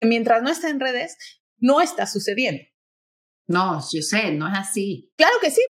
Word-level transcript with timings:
mientras 0.00 0.42
no 0.42 0.50
está 0.50 0.68
en 0.70 0.80
redes, 0.80 1.16
no 1.58 1.80
está 1.80 2.06
sucediendo. 2.06 2.62
No, 3.46 3.80
yo 3.92 4.02
sé, 4.02 4.32
no 4.32 4.48
es 4.48 4.58
así. 4.58 5.12
Claro 5.16 5.34
que 5.40 5.50
sí. 5.50 5.62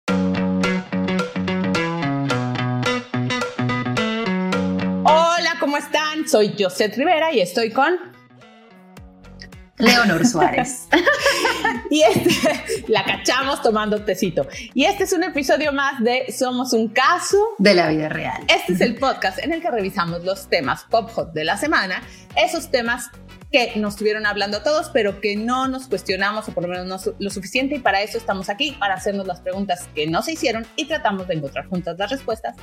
Hola, 5.04 5.56
¿cómo 5.58 5.76
están? 5.76 6.28
Soy 6.28 6.54
Josette 6.58 6.96
Rivera 6.96 7.32
y 7.32 7.40
estoy 7.40 7.70
con 7.70 7.98
Leonor 9.78 10.26
Suárez. 10.26 10.86
y 11.90 12.02
este, 12.02 12.84
la 12.88 13.02
cachamos 13.04 13.62
tomando 13.62 14.04
tecito. 14.04 14.46
Y 14.74 14.84
este 14.84 15.04
es 15.04 15.12
un 15.14 15.24
episodio 15.24 15.72
más 15.72 16.04
de 16.04 16.30
Somos 16.30 16.74
un 16.74 16.88
caso 16.88 17.38
de 17.58 17.74
la 17.74 17.88
vida 17.88 18.10
real. 18.10 18.44
Este 18.46 18.74
es 18.74 18.80
el 18.82 18.96
podcast 18.96 19.38
en 19.38 19.54
el 19.54 19.62
que 19.62 19.70
revisamos 19.70 20.22
los 20.22 20.48
temas 20.48 20.84
pop 20.90 21.10
hot 21.10 21.32
de 21.32 21.44
la 21.44 21.56
semana, 21.56 22.02
esos 22.36 22.70
temas 22.70 23.10
que 23.50 23.72
nos 23.76 23.94
estuvieron 23.94 24.26
hablando 24.26 24.62
todos, 24.62 24.90
pero 24.90 25.20
que 25.20 25.36
no 25.36 25.66
nos 25.66 25.88
cuestionamos 25.88 26.48
o 26.48 26.52
por 26.52 26.62
lo 26.64 26.68
menos 26.68 26.86
no 26.86 27.14
lo 27.18 27.30
suficiente 27.30 27.76
y 27.76 27.78
para 27.80 28.00
eso 28.02 28.16
estamos 28.16 28.48
aquí, 28.48 28.72
para 28.78 28.94
hacernos 28.94 29.26
las 29.26 29.40
preguntas 29.40 29.88
que 29.94 30.06
no 30.06 30.22
se 30.22 30.32
hicieron 30.32 30.66
y 30.76 30.86
tratamos 30.86 31.26
de 31.26 31.34
encontrar 31.34 31.66
juntas 31.66 31.98
las 31.98 32.10
respuestas 32.10 32.54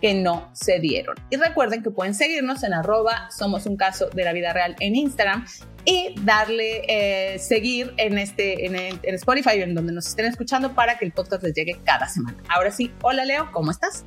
que 0.00 0.14
no 0.14 0.50
se 0.52 0.80
dieron. 0.80 1.16
Y 1.30 1.36
recuerden 1.36 1.82
que 1.82 1.90
pueden 1.90 2.14
seguirnos 2.14 2.64
en 2.64 2.74
arroba 2.74 3.30
somos 3.30 3.66
un 3.66 3.76
caso 3.76 4.08
de 4.10 4.24
la 4.24 4.32
vida 4.32 4.52
real 4.52 4.74
en 4.80 4.96
Instagram 4.96 5.46
y 5.84 6.14
darle 6.22 6.82
eh, 6.88 7.38
seguir 7.38 7.94
en, 7.96 8.18
este, 8.18 8.66
en, 8.66 8.74
en 8.76 9.14
Spotify, 9.14 9.62
en 9.62 9.74
donde 9.74 9.92
nos 9.92 10.08
estén 10.08 10.26
escuchando, 10.26 10.74
para 10.74 10.98
que 10.98 11.04
el 11.04 11.12
podcast 11.12 11.42
les 11.44 11.54
llegue 11.54 11.78
cada 11.84 12.08
semana. 12.08 12.36
Ahora 12.48 12.72
sí, 12.72 12.92
hola 13.02 13.24
Leo, 13.24 13.50
¿cómo 13.52 13.70
estás? 13.70 14.04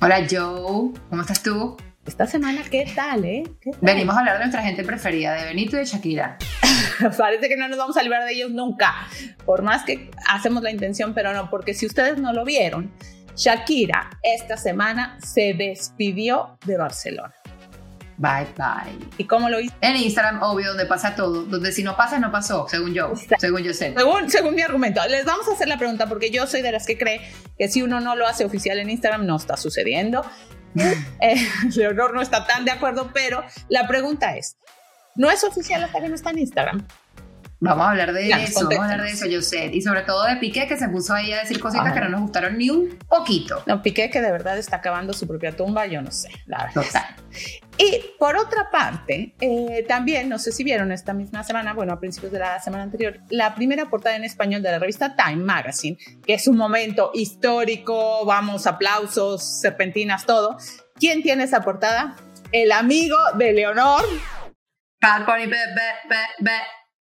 Hola 0.00 0.26
Joe, 0.30 0.92
¿cómo 1.10 1.22
estás 1.22 1.42
tú? 1.42 1.76
Esta 2.06 2.26
semana, 2.26 2.62
¿qué 2.70 2.90
tal, 2.94 3.24
eh? 3.24 3.42
Venimos 3.80 4.14
a 4.14 4.20
hablar 4.20 4.34
de 4.34 4.44
nuestra 4.44 4.62
gente 4.62 4.84
preferida, 4.84 5.34
de 5.34 5.44
Benito 5.44 5.76
y 5.76 5.80
de 5.80 5.86
Shakira. 5.86 6.38
Parece 7.18 7.48
que 7.48 7.56
no 7.56 7.68
nos 7.68 7.76
vamos 7.76 7.96
a 7.96 8.02
librar 8.02 8.24
de 8.24 8.32
ellos 8.32 8.52
nunca, 8.52 8.94
por 9.44 9.62
más 9.62 9.82
que 9.82 10.10
hacemos 10.28 10.62
la 10.62 10.70
intención, 10.70 11.14
pero 11.14 11.32
no, 11.34 11.50
porque 11.50 11.74
si 11.74 11.84
ustedes 11.84 12.18
no 12.18 12.32
lo 12.32 12.44
vieron, 12.44 12.92
Shakira 13.34 14.10
esta 14.22 14.56
semana 14.56 15.18
se 15.20 15.52
despidió 15.54 16.56
de 16.64 16.76
Barcelona. 16.76 17.34
Bye 18.18 18.46
bye. 18.56 19.08
¿Y 19.18 19.24
cómo 19.24 19.50
lo 19.50 19.60
hizo? 19.60 19.74
En 19.82 19.96
Instagram, 19.96 20.42
obvio, 20.42 20.68
donde 20.68 20.86
pasa 20.86 21.14
todo. 21.14 21.42
Donde 21.42 21.70
si 21.70 21.82
no 21.82 21.96
pasa, 21.96 22.18
no 22.18 22.32
pasó, 22.32 22.66
según 22.66 22.94
yo. 22.94 23.12
Según 23.38 23.62
yo 23.62 23.74
sé. 23.74 23.92
Según, 23.94 24.30
según 24.30 24.54
mi 24.54 24.62
argumento. 24.62 25.06
Les 25.08 25.26
vamos 25.26 25.46
a 25.48 25.52
hacer 25.52 25.68
la 25.68 25.76
pregunta 25.76 26.06
porque 26.06 26.30
yo 26.30 26.46
soy 26.46 26.62
de 26.62 26.72
las 26.72 26.86
que 26.86 26.96
cree 26.96 27.20
que 27.58 27.68
si 27.68 27.82
uno 27.82 28.00
no 28.00 28.16
lo 28.16 28.26
hace 28.26 28.46
oficial 28.46 28.78
en 28.78 28.88
Instagram, 28.88 29.26
no 29.26 29.36
está 29.36 29.58
sucediendo. 29.58 30.24
Eh, 31.20 31.48
Leonor 31.74 32.14
no 32.14 32.20
está 32.20 32.46
tan 32.46 32.64
de 32.64 32.70
acuerdo, 32.70 33.10
pero 33.12 33.42
la 33.68 33.88
pregunta 33.88 34.36
es, 34.36 34.56
¿no 35.14 35.30
es 35.30 35.42
oficial 35.44 35.82
hasta 35.82 36.00
que 36.00 36.08
no 36.08 36.14
está 36.14 36.30
en 36.30 36.40
Instagram? 36.40 36.86
Vamos 37.58 37.86
a 37.86 37.90
hablar 37.90 38.12
de 38.12 38.28
eso, 38.28 38.68
vamos 38.68 38.80
a 38.80 38.92
hablar 38.92 39.02
de 39.02 39.12
eso, 39.12 39.26
yo 39.26 39.40
sé. 39.40 39.70
Y 39.72 39.80
sobre 39.80 40.02
todo 40.02 40.24
de 40.24 40.36
Piqué, 40.36 40.66
que 40.66 40.76
se 40.76 40.88
puso 40.88 41.14
ahí 41.14 41.32
a 41.32 41.40
decir 41.40 41.58
cositas 41.58 41.92
que 41.92 42.00
no 42.00 42.08
nos 42.10 42.20
gustaron 42.20 42.58
ni 42.58 42.68
un 42.68 42.98
poquito. 43.08 43.62
No, 43.66 43.82
Piqué 43.82 44.10
que 44.10 44.20
de 44.20 44.30
verdad 44.30 44.58
está 44.58 44.76
acabando 44.76 45.14
su 45.14 45.26
propia 45.26 45.56
tumba, 45.56 45.86
yo 45.86 46.02
no 46.02 46.10
sé, 46.10 46.30
la 46.46 46.64
verdad. 46.64 46.82
Total. 46.82 47.16
Y 47.78 48.00
por 48.18 48.36
otra 48.36 48.70
parte, 48.70 49.34
eh, 49.40 49.84
también, 49.86 50.28
no 50.28 50.38
sé 50.38 50.52
si 50.52 50.64
vieron 50.64 50.92
esta 50.92 51.12
misma 51.12 51.44
semana, 51.44 51.74
bueno, 51.74 51.92
a 51.92 52.00
principios 52.00 52.32
de 52.32 52.38
la 52.38 52.58
semana 52.60 52.84
anterior, 52.84 53.20
la 53.30 53.54
primera 53.54 53.88
portada 53.90 54.16
en 54.16 54.24
español 54.24 54.62
de 54.62 54.70
la 54.70 54.78
revista 54.78 55.14
Time 55.14 55.44
Magazine, 55.44 55.98
que 56.26 56.34
es 56.34 56.48
un 56.48 56.56
momento 56.56 57.10
histórico, 57.14 58.24
vamos, 58.24 58.66
aplausos, 58.66 59.60
serpentinas, 59.60 60.24
todo. 60.24 60.56
¿Quién 60.94 61.22
tiene 61.22 61.44
esa 61.44 61.60
portada? 61.60 62.16
El 62.52 62.72
amigo 62.72 63.16
de 63.36 63.52
Leonor. 63.52 64.04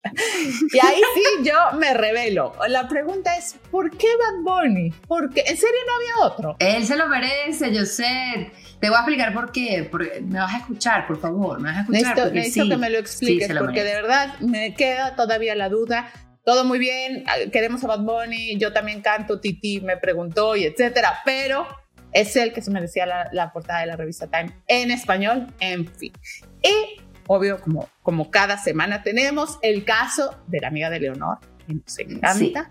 Y 0.05 0.79
ahí 0.85 1.01
sí 1.15 1.45
yo 1.45 1.79
me 1.79 1.95
revelo. 1.95 2.55
La 2.69 2.89
pregunta 2.89 3.37
es, 3.37 3.57
¿por 3.71 3.91
qué 3.97 4.09
Bad 4.19 4.43
Bunny? 4.43 4.93
Porque 5.07 5.41
en 5.41 5.57
serio 5.57 5.79
no 5.87 5.95
había 5.95 6.33
otro. 6.33 6.57
Él 6.59 6.85
se 6.87 6.97
lo 6.97 7.09
merece, 7.09 7.73
yo 7.73 7.85
sé. 7.85 8.51
Te 8.81 8.89
voy 8.89 8.97
a 8.97 9.01
explicar 9.01 9.33
por 9.33 9.53
qué. 9.53 9.87
Porque 9.91 10.21
me 10.21 10.39
vas 10.39 10.55
a 10.55 10.59
escuchar, 10.59 11.07
por 11.07 11.21
favor. 11.21 11.61
Me 11.61 11.69
vas 11.71 11.79
a 11.79 11.81
escuchar. 11.83 12.33
Necesito, 12.33 12.69
que 12.69 12.77
me 12.77 12.91
lo 12.91 12.99
expliques, 12.99 13.53
porque 13.57 13.85
de 13.85 13.95
verdad 13.95 14.39
me 14.41 14.75
queda 14.75 15.15
todavía 15.15 15.55
la 15.55 15.69
duda. 15.69 16.11
Todo 16.45 16.65
muy 16.65 16.81
bien, 16.81 17.25
queremos 17.53 17.85
a 17.85 17.87
Bad 17.87 18.01
Bunny, 18.01 18.59
yo 18.59 18.73
también 18.73 19.01
canto, 19.01 19.39
Titi 19.39 19.81
me 19.81 19.97
preguntó 19.97 20.57
y 20.57 20.65
etcétera, 20.65 21.21
pero 21.25 21.69
es 22.13 22.35
el 22.35 22.53
que 22.53 22.61
se 22.61 22.73
merecía 22.73 23.07
la, 23.07 23.29
la 23.33 23.53
portada 23.53 23.81
de 23.83 23.87
la 23.87 23.97
revista 23.97 24.27
Time 24.27 24.53
en 24.67 24.91
español, 24.91 25.47
en 25.61 25.87
fin. 25.87 26.13
Y 26.61 27.01
obvio, 27.27 27.61
como, 27.61 27.89
como 28.03 28.31
cada 28.31 28.59
semana 28.59 29.03
tenemos 29.03 29.59
el 29.63 29.85
caso 29.85 30.43
de 30.49 30.61
la 30.61 30.69
amiga 30.69 30.91
de 30.91 31.01
Leonor, 31.01 31.39
que 31.67 31.75
nos 31.75 31.99
encanta. 31.99 32.71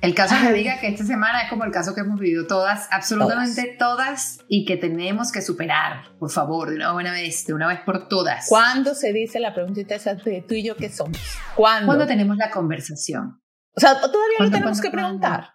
El 0.00 0.14
caso 0.14 0.34
que 0.40 0.52
diga 0.54 0.80
que 0.80 0.88
esta 0.88 1.04
semana 1.04 1.42
es 1.42 1.50
como 1.50 1.64
el 1.64 1.72
caso 1.72 1.94
que 1.94 2.00
hemos 2.00 2.18
vivido 2.18 2.46
todas, 2.46 2.88
absolutamente 2.90 3.76
todas. 3.78 4.38
y 4.48 4.64
que 4.64 4.78
tenemos 4.78 5.30
que 5.30 5.42
superar, 5.42 6.16
por 6.18 6.30
favor, 6.30 6.70
de 6.70 6.76
una 6.76 6.92
buena 6.92 7.12
vez, 7.12 7.44
de 7.44 7.52
una 7.52 7.68
vez 7.68 7.80
por 7.80 8.08
todas. 8.08 8.46
¿Cuándo 8.48 8.94
se 8.94 9.12
dice 9.12 9.40
la 9.40 9.52
preguntita 9.52 9.94
esa 9.94 10.14
de 10.14 10.40
tú 10.40 10.54
y 10.54 10.62
yo 10.62 10.74
qué 10.76 10.88
somos? 10.88 11.18
¿Cuándo? 11.54 11.86
Cuando 11.86 12.06
tenemos 12.06 12.38
la 12.38 12.50
conversación. 12.50 13.42
O 13.76 13.80
sea, 13.80 14.00
todavía 14.00 14.38
no 14.40 14.50
tenemos 14.50 14.80
que 14.80 14.90
preguntar. 14.90 15.50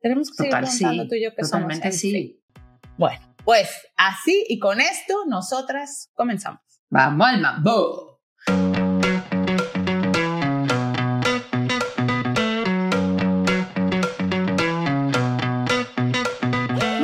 Tenemos 0.00 0.30
que 0.30 0.36
seguir 0.36 0.50
preguntando 0.50 1.06
tú 1.06 1.14
y 1.14 1.22
yo 1.22 1.30
qué 1.36 1.44
somos. 1.44 1.62
Totalmente 1.62 1.92
sí. 1.92 2.42
Bueno, 2.96 3.20
pues 3.44 3.70
así 3.96 4.44
y 4.48 4.58
con 4.58 4.80
esto 4.80 5.24
nosotras 5.28 6.10
comenzamos. 6.14 6.60
Vamos 6.88 7.26
al 7.26 7.40
mambo. 7.40 8.20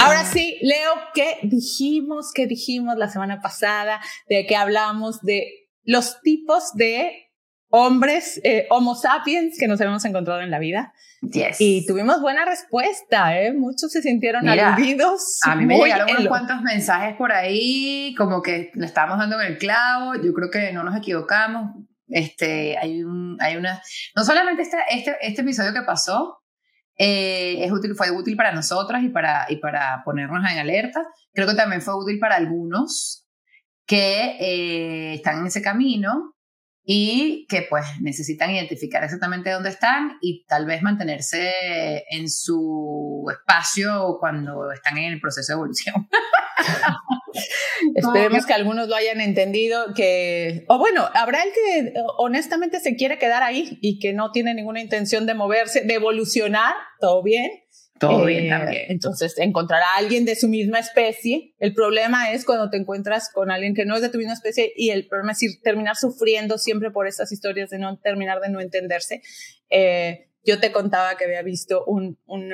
Ahora 0.00 0.24
sí, 0.24 0.56
Leo, 0.62 0.92
¿qué 1.14 1.38
dijimos? 1.42 2.30
¿Qué 2.32 2.46
dijimos 2.46 2.96
la 2.96 3.08
semana 3.08 3.40
pasada? 3.40 4.00
De 4.28 4.46
que 4.46 4.54
hablamos 4.54 5.20
de 5.22 5.68
los 5.82 6.20
tipos 6.20 6.74
de 6.74 7.31
hombres, 7.72 8.38
eh, 8.44 8.66
Homo 8.68 8.94
sapiens, 8.94 9.58
que 9.58 9.66
nos 9.66 9.80
hemos 9.80 10.04
encontrado 10.04 10.42
en 10.42 10.50
la 10.50 10.58
vida. 10.58 10.92
Yes. 11.22 11.56
Y 11.58 11.86
tuvimos 11.86 12.20
buena 12.20 12.44
respuesta, 12.44 13.40
¿eh? 13.40 13.52
Muchos 13.52 13.90
se 13.90 14.02
sintieron 14.02 14.46
aludidos. 14.46 15.38
A 15.46 15.54
mí 15.56 15.64
me 15.64 15.78
llegaron 15.78 16.10
unos 16.10 16.28
cuantos 16.28 16.60
mensajes 16.60 17.16
por 17.16 17.32
ahí, 17.32 18.14
como 18.18 18.42
que 18.42 18.70
le 18.74 18.84
estábamos 18.84 19.18
dando 19.18 19.40
en 19.40 19.52
el 19.52 19.58
clavo. 19.58 20.14
Yo 20.16 20.34
creo 20.34 20.50
que 20.50 20.72
no 20.72 20.84
nos 20.84 20.96
equivocamos. 20.96 21.76
Este, 22.08 22.76
hay, 22.76 23.02
un, 23.04 23.38
hay 23.40 23.56
una. 23.56 23.80
No 24.14 24.22
solamente 24.22 24.62
este, 24.62 24.76
este, 24.90 25.16
este 25.22 25.40
episodio 25.40 25.72
que 25.72 25.82
pasó 25.82 26.42
eh, 26.98 27.64
es 27.64 27.72
útil, 27.72 27.94
fue 27.94 28.10
útil 28.10 28.36
para 28.36 28.52
nosotras 28.52 29.02
y 29.02 29.08
para, 29.08 29.46
y 29.48 29.56
para 29.56 30.02
ponernos 30.04 30.44
en 30.50 30.58
alerta. 30.58 31.06
Creo 31.32 31.48
que 31.48 31.54
también 31.54 31.80
fue 31.80 31.96
útil 31.96 32.18
para 32.18 32.36
algunos 32.36 33.26
que 33.86 34.36
eh, 34.40 35.14
están 35.14 35.38
en 35.38 35.46
ese 35.46 35.62
camino 35.62 36.34
y 36.84 37.46
que 37.48 37.66
pues 37.68 37.84
necesitan 38.00 38.50
identificar 38.50 39.04
exactamente 39.04 39.50
dónde 39.50 39.68
están 39.68 40.18
y 40.20 40.44
tal 40.46 40.66
vez 40.66 40.82
mantenerse 40.82 42.04
en 42.10 42.28
su 42.28 43.24
espacio 43.30 44.16
cuando 44.18 44.72
están 44.72 44.98
en 44.98 45.12
el 45.12 45.20
proceso 45.20 45.52
de 45.52 45.54
evolución. 45.54 46.08
Esperemos 47.94 48.46
que 48.46 48.52
algunos 48.52 48.88
lo 48.88 48.96
hayan 48.96 49.20
entendido, 49.20 49.94
que, 49.94 50.64
o 50.68 50.78
bueno, 50.78 51.08
habrá 51.14 51.42
el 51.42 51.52
que 51.52 51.94
honestamente 52.18 52.80
se 52.80 52.96
quiere 52.96 53.18
quedar 53.18 53.42
ahí 53.42 53.78
y 53.80 53.98
que 53.98 54.12
no 54.12 54.32
tiene 54.32 54.54
ninguna 54.54 54.80
intención 54.80 55.26
de 55.26 55.34
moverse, 55.34 55.82
de 55.82 55.94
evolucionar, 55.94 56.74
todo 57.00 57.22
bien, 57.22 57.50
todo 58.08 58.26
bien 58.26 58.46
eh, 58.46 58.48
también. 58.50 58.82
Entonces, 58.88 59.38
encontrar 59.38 59.82
a 59.82 59.96
alguien 59.96 60.24
de 60.24 60.36
su 60.36 60.48
misma 60.48 60.78
especie. 60.78 61.54
El 61.58 61.74
problema 61.74 62.32
es 62.32 62.44
cuando 62.44 62.70
te 62.70 62.76
encuentras 62.76 63.30
con 63.32 63.50
alguien 63.50 63.74
que 63.74 63.84
no 63.84 63.96
es 63.96 64.02
de 64.02 64.08
tu 64.08 64.18
misma 64.18 64.34
especie 64.34 64.72
y 64.76 64.90
el 64.90 65.06
problema 65.06 65.32
es 65.32 65.42
ir, 65.42 65.50
terminar 65.62 65.96
sufriendo 65.96 66.58
siempre 66.58 66.90
por 66.90 67.06
estas 67.06 67.32
historias 67.32 67.70
de 67.70 67.78
no 67.78 67.98
terminar 67.98 68.40
de 68.40 68.50
no 68.50 68.60
entenderse. 68.60 69.22
Eh, 69.70 70.28
yo 70.44 70.58
te 70.58 70.72
contaba 70.72 71.16
que 71.16 71.24
había 71.24 71.42
visto 71.42 71.84
un, 71.84 72.18
un, 72.26 72.52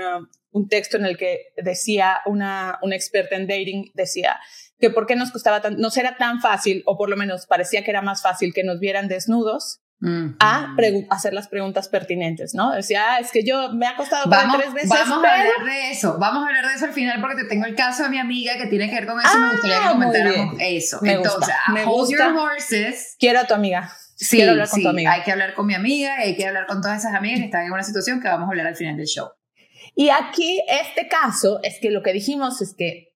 un 0.50 0.68
texto 0.68 0.96
en 0.96 1.06
el 1.06 1.16
que 1.16 1.52
decía 1.56 2.18
una, 2.26 2.78
una 2.82 2.96
experta 2.96 3.36
en 3.36 3.46
dating, 3.46 3.90
decía 3.94 4.38
que 4.78 4.90
por 4.90 5.06
qué 5.06 5.16
nos 5.16 5.32
costaba 5.32 5.60
tan, 5.60 5.78
no 5.78 5.90
será 5.90 6.16
tan 6.16 6.40
fácil, 6.40 6.82
o 6.86 6.96
por 6.96 7.08
lo 7.08 7.16
menos 7.16 7.46
parecía 7.46 7.82
que 7.82 7.90
era 7.90 8.02
más 8.02 8.22
fácil 8.22 8.52
que 8.54 8.62
nos 8.62 8.78
vieran 8.78 9.08
desnudos 9.08 9.80
a 10.38 10.74
hacer 11.10 11.32
las 11.32 11.48
preguntas 11.48 11.88
pertinentes, 11.88 12.54
¿no? 12.54 12.72
Decía, 12.72 13.14
ah, 13.14 13.18
es 13.18 13.32
que 13.32 13.44
yo 13.44 13.72
me 13.72 13.86
ha 13.86 13.96
costado 13.96 14.30
tres 14.30 14.72
veces. 14.72 14.90
Vamos 14.90 15.24
a 15.24 15.32
hablar 15.34 15.64
de 15.64 15.90
eso, 15.90 16.16
vamos 16.18 16.44
a 16.44 16.46
hablar 16.46 16.66
de 16.66 16.74
eso 16.74 16.84
al 16.84 16.92
final 16.92 17.20
porque 17.20 17.36
te 17.42 17.44
tengo 17.44 17.66
el 17.66 17.74
caso 17.74 18.04
de 18.04 18.08
mi 18.10 18.18
amiga 18.18 18.56
que 18.56 18.66
tiene 18.66 18.88
que 18.88 18.94
ver 18.94 19.06
con 19.06 19.20
eso 19.20 19.38
me 19.38 19.50
gustaría 19.50 19.78
que 19.78 19.84
ah, 19.84 19.90
comentáramos 19.92 20.56
eso. 20.60 20.98
Me 21.02 21.12
Entonces, 21.14 21.38
gusta, 21.38 21.58
me 21.72 21.84
gusta. 21.84 22.34
horses. 22.34 23.16
Quiero 23.18 23.40
a 23.40 23.44
tu 23.46 23.54
amiga. 23.54 23.92
Sí, 24.14 24.36
Quiero 24.36 24.52
hablar 24.52 24.68
con 24.68 24.76
sí, 24.78 24.82
tu 24.82 24.88
amiga. 24.88 25.12
hay 25.12 25.22
que 25.22 25.32
hablar 25.32 25.54
con 25.54 25.66
mi 25.66 25.74
amiga 25.74 26.16
y 26.18 26.28
hay 26.28 26.36
que 26.36 26.46
hablar 26.46 26.66
con 26.66 26.80
todas 26.80 26.98
esas 26.98 27.14
amigas 27.14 27.38
que 27.38 27.44
están 27.46 27.64
en 27.64 27.72
una 27.72 27.84
situación 27.84 28.20
que 28.20 28.28
vamos 28.28 28.48
a 28.48 28.50
hablar 28.50 28.66
al 28.66 28.76
final 28.76 28.96
del 28.96 29.06
show. 29.06 29.28
Y 29.94 30.10
aquí 30.10 30.60
este 30.68 31.08
caso 31.08 31.60
es 31.62 31.78
que 31.80 31.90
lo 31.90 32.02
que 32.02 32.12
dijimos 32.12 32.60
es 32.60 32.74
que 32.76 33.07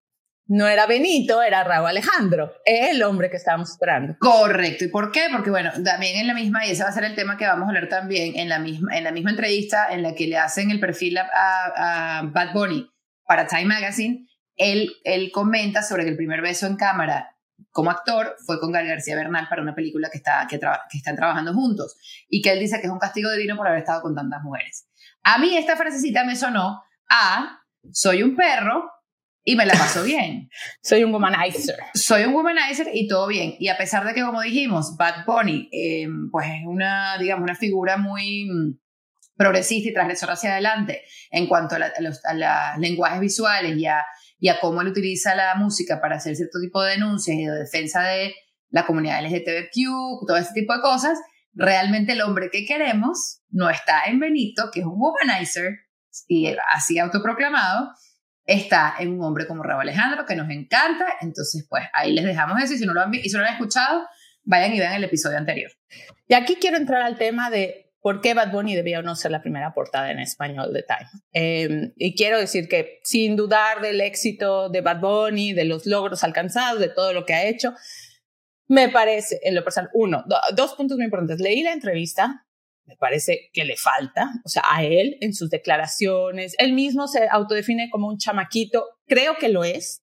no 0.47 0.67
era 0.67 0.87
Benito, 0.87 1.43
era 1.43 1.65
Raúl 1.65 1.89
Alejandro, 1.89 2.53
el 2.65 3.03
hombre 3.03 3.31
que 3.31 3.37
estábamos 3.37 3.71
esperando. 3.71 4.17
Correcto. 4.19 4.85
¿Y 4.85 4.89
por 4.89 5.13
qué? 5.13 5.29
Porque 5.31 5.51
bueno, 5.51 5.71
también 5.85 6.19
en 6.19 6.27
la 6.27 6.35
misma, 6.35 6.67
y 6.67 6.73
ese 6.73 6.83
va 6.83 6.91
a 6.91 6.93
ser 6.93 7.05
el 7.05 7.15
tema 7.15 7.37
que 7.37 7.47
vamos 7.47 7.67
a 7.67 7.69
hablar 7.69 7.89
también, 7.89 8.37
en 8.37 8.49
la 8.49 8.59
misma, 8.59 8.97
en 8.97 9.05
la 9.05 9.13
misma 9.13 9.31
entrevista 9.31 9.93
en 9.93 10.03
la 10.03 10.15
que 10.15 10.27
le 10.27 10.39
hacen 10.39 10.71
el 10.71 10.81
perfil 10.81 11.19
a, 11.19 12.23
Bad 12.33 12.53
Bunny 12.53 12.91
para 13.25 13.47
Time 13.47 13.67
Magazine, 13.67 14.27
él, 14.57 14.93
él 15.05 15.31
comenta 15.33 15.83
sobre 15.83 16.05
que 16.05 16.11
el 16.11 16.17
primer 16.17 16.43
beso 16.43 16.67
en 16.67 16.77
cámara 16.77 17.37
como 17.71 17.91
actor 17.91 18.37
fue 18.45 18.61
con 18.61 18.73
Gal 18.73 18.87
García 18.87 19.17
Bernal 19.17 19.49
para 19.49 19.63
una 19.63 19.75
película 19.75 20.11
que, 20.11 20.19
está, 20.19 20.47
que, 20.49 20.59
que 20.59 20.99
están 20.99 21.17
trabajando 21.17 21.55
juntos 21.55 21.97
y 22.29 22.43
que 22.43 22.53
él 22.53 22.59
dice 22.59 22.81
que 22.81 22.87
es 22.87 22.93
un 22.93 22.99
castigo 22.99 23.31
divino 23.31 23.57
por 23.57 23.67
haber 23.67 23.81
estado 23.81 24.03
con 24.03 24.15
tantas 24.15 24.43
mujeres. 24.43 24.87
A 25.23 25.39
mí 25.39 25.57
esta 25.57 25.77
frasecita 25.77 26.25
me 26.25 26.37
sonó 26.37 26.83
a 27.09 27.61
soy 27.91 28.23
un 28.23 28.37
perro 28.37 28.91
y 29.45 29.57
me 29.57 29.67
la 29.67 29.75
paso 29.75 30.03
bien. 30.05 30.49
Soy 30.83 31.05
un 31.05 31.13
womanizer. 31.13 31.77
Soy 31.95 32.25
un 32.25 32.35
womanizer 32.35 32.89
y 32.93 33.09
todo 33.09 33.27
bien. 33.27 33.55
Y 33.59 33.69
a 33.69 33.77
pesar 33.77 34.05
de 34.05 34.15
que, 34.15 34.23
como 34.23 34.41
dijimos, 34.41 34.97
Bad 34.97 35.25
Bunny, 35.27 35.69
eh, 35.73 36.07
pues 36.31 36.47
es 36.47 36.67
una, 36.67 37.19
digamos, 37.19 37.45
una 37.45 37.55
figura 37.55 37.97
muy 37.97 38.47
mm, 38.51 38.79
progresista 39.37 39.91
y 39.91 39.93
transgresora 39.93 40.35
hacia 40.35 40.53
adelante 40.53 41.03
en 41.31 41.47
cuanto 41.47 41.77
a, 41.77 42.01
los 42.01 42.21
lenguajes 42.79 43.21
visuales 43.21 43.77
y 43.77 43.87
a, 43.87 44.05
y 44.39 44.49
a, 44.49 44.61
cómo 44.61 44.83
él 44.83 44.89
utiliza 44.89 45.35
la 45.35 45.55
música 45.57 46.01
para 46.01 46.17
hacer 46.17 46.37
cierto 46.37 46.61
tipo 46.61 46.83
de 46.83 46.93
denuncias 46.93 47.37
y 47.37 47.45
de 47.45 47.59
defensa 47.59 48.03
de 48.03 48.35
la 48.71 48.87
comunidad 48.87 49.23
LGTBQ, 49.23 50.27
todo 50.27 50.37
ese 50.37 50.53
tipo 50.55 50.75
de 50.75 50.81
cosas, 50.81 51.19
realmente 51.53 52.13
el 52.13 52.23
hombre 52.23 52.49
que 52.51 52.65
queremos 52.65 53.43
no 53.51 53.69
está 53.69 54.05
en 54.07 54.19
Benito, 54.19 54.71
que 54.73 54.81
es 54.81 54.87
un 54.87 54.95
womanizer 54.97 55.73
y 56.27 56.55
así 56.73 56.99
autoproclamado, 56.99 57.91
está 58.45 58.95
en 58.99 59.13
un 59.13 59.25
hombre 59.25 59.47
como 59.47 59.63
Raúl 59.63 59.83
Alejandro, 59.83 60.27
que 60.27 60.37
nos 60.37 60.51
encanta. 60.51 61.07
Entonces, 61.21 61.67
pues 61.69 61.85
ahí 61.93 62.13
les 62.13 62.25
dejamos 62.25 62.63
eso. 62.63 62.75
Y 62.75 62.79
si 62.79 62.87
no 62.87 62.95
lo 62.95 63.03
han, 63.03 63.13
si 63.13 63.31
no 63.31 63.41
lo 63.41 63.47
han 63.47 63.55
escuchado, 63.55 64.07
vayan 64.45 64.75
y 64.75 64.79
vean 64.79 64.95
el 64.95 65.05
episodio 65.05 65.39
anterior. 65.39 65.71
Y 66.29 66.35
aquí 66.35 66.57
quiero 66.57 66.77
entrar 66.77 67.03
al 67.03 67.19
tema 67.19 67.51
de 67.51 67.93
por 68.01 68.21
qué 68.21 68.35
Bad 68.35 68.51
Bunny 68.51 68.75
debía 68.75 68.99
o 68.99 69.03
no 69.03 69.15
ser 69.15 69.31
la 69.31 69.41
primera 69.41 69.73
portada 69.75 70.11
en 70.11 70.19
español 70.19 70.73
de 70.73 70.83
Time. 70.83 71.09
Em, 71.33 71.93
y 71.97 72.17
quiero 72.17 72.39
decir 72.39 72.69
que 72.69 72.99
sin 73.05 73.37
dudar 73.37 73.81
del 73.81 74.01
éxito 74.01 74.69
de 74.69 74.81
Bad 74.81 75.01
Bunny, 75.01 75.53
de 75.53 75.65
los 75.65 75.87
logros 75.87 76.25
alcanzados, 76.25 76.81
de 76.81 76.89
todo 76.89 77.13
lo 77.13 77.25
que 77.25 77.35
ha 77.35 77.45
hecho, 77.45 77.75
me 78.67 78.89
parece, 78.89 79.39
en 79.45 79.55
lo 79.55 79.63
personal, 79.63 79.91
uno, 79.95 80.25
dos 80.55 80.75
puntos 80.75 80.97
muy 80.97 81.05
importantes. 81.05 81.41
Leí 81.41 81.63
la 81.63 81.73
entrevista 81.73 82.45
me 82.87 82.97
parece 82.97 83.51
que 83.53 83.65
le 83.65 83.77
falta, 83.77 84.29
o 84.45 84.49
sea, 84.49 84.63
a 84.71 84.85
él 84.85 85.17
en 85.21 85.35
sus 85.35 85.51
declaraciones, 85.51 86.55
él 86.59 86.73
mismo 86.73 87.09
se 87.09 87.29
autodefine 87.29 87.91
como 87.91 88.09
un 88.09 88.19
chamaquito, 88.19 88.87
creo 89.07 89.37
que 89.37 89.49
lo 89.49 89.65
es. 89.65 90.03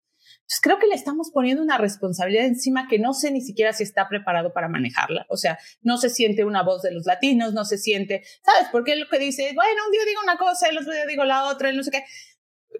Creo 0.63 0.79
que 0.79 0.87
le 0.87 0.95
estamos 0.95 1.29
poniendo 1.31 1.61
una 1.61 1.77
responsabilidad 1.77 2.45
encima 2.45 2.87
que 2.87 2.97
no 2.97 3.13
sé 3.13 3.29
ni 3.29 3.41
siquiera 3.41 3.71
si 3.71 3.83
está 3.83 4.09
preparado 4.09 4.51
para 4.51 4.67
manejarla. 4.67 5.27
O 5.29 5.37
sea, 5.37 5.59
no 5.81 5.97
se 5.97 6.09
siente 6.09 6.43
una 6.43 6.63
voz 6.63 6.81
de 6.81 6.91
los 6.91 7.05
latinos, 7.05 7.53
no 7.53 7.65
se 7.65 7.77
siente, 7.77 8.23
¿sabes? 8.43 8.67
Porque 8.71 8.93
él 8.93 9.01
lo 9.01 9.09
que 9.09 9.19
dice, 9.19 9.51
bueno, 9.53 9.81
un 9.85 9.91
día 9.91 10.01
digo 10.07 10.21
una 10.23 10.37
cosa, 10.37 10.67
el 10.67 10.79
otro 10.79 10.91
día 10.91 11.05
digo 11.05 11.23
la 11.23 11.45
otra, 11.45 11.71
no 11.71 11.83
sé 11.83 11.91
qué. 11.91 12.03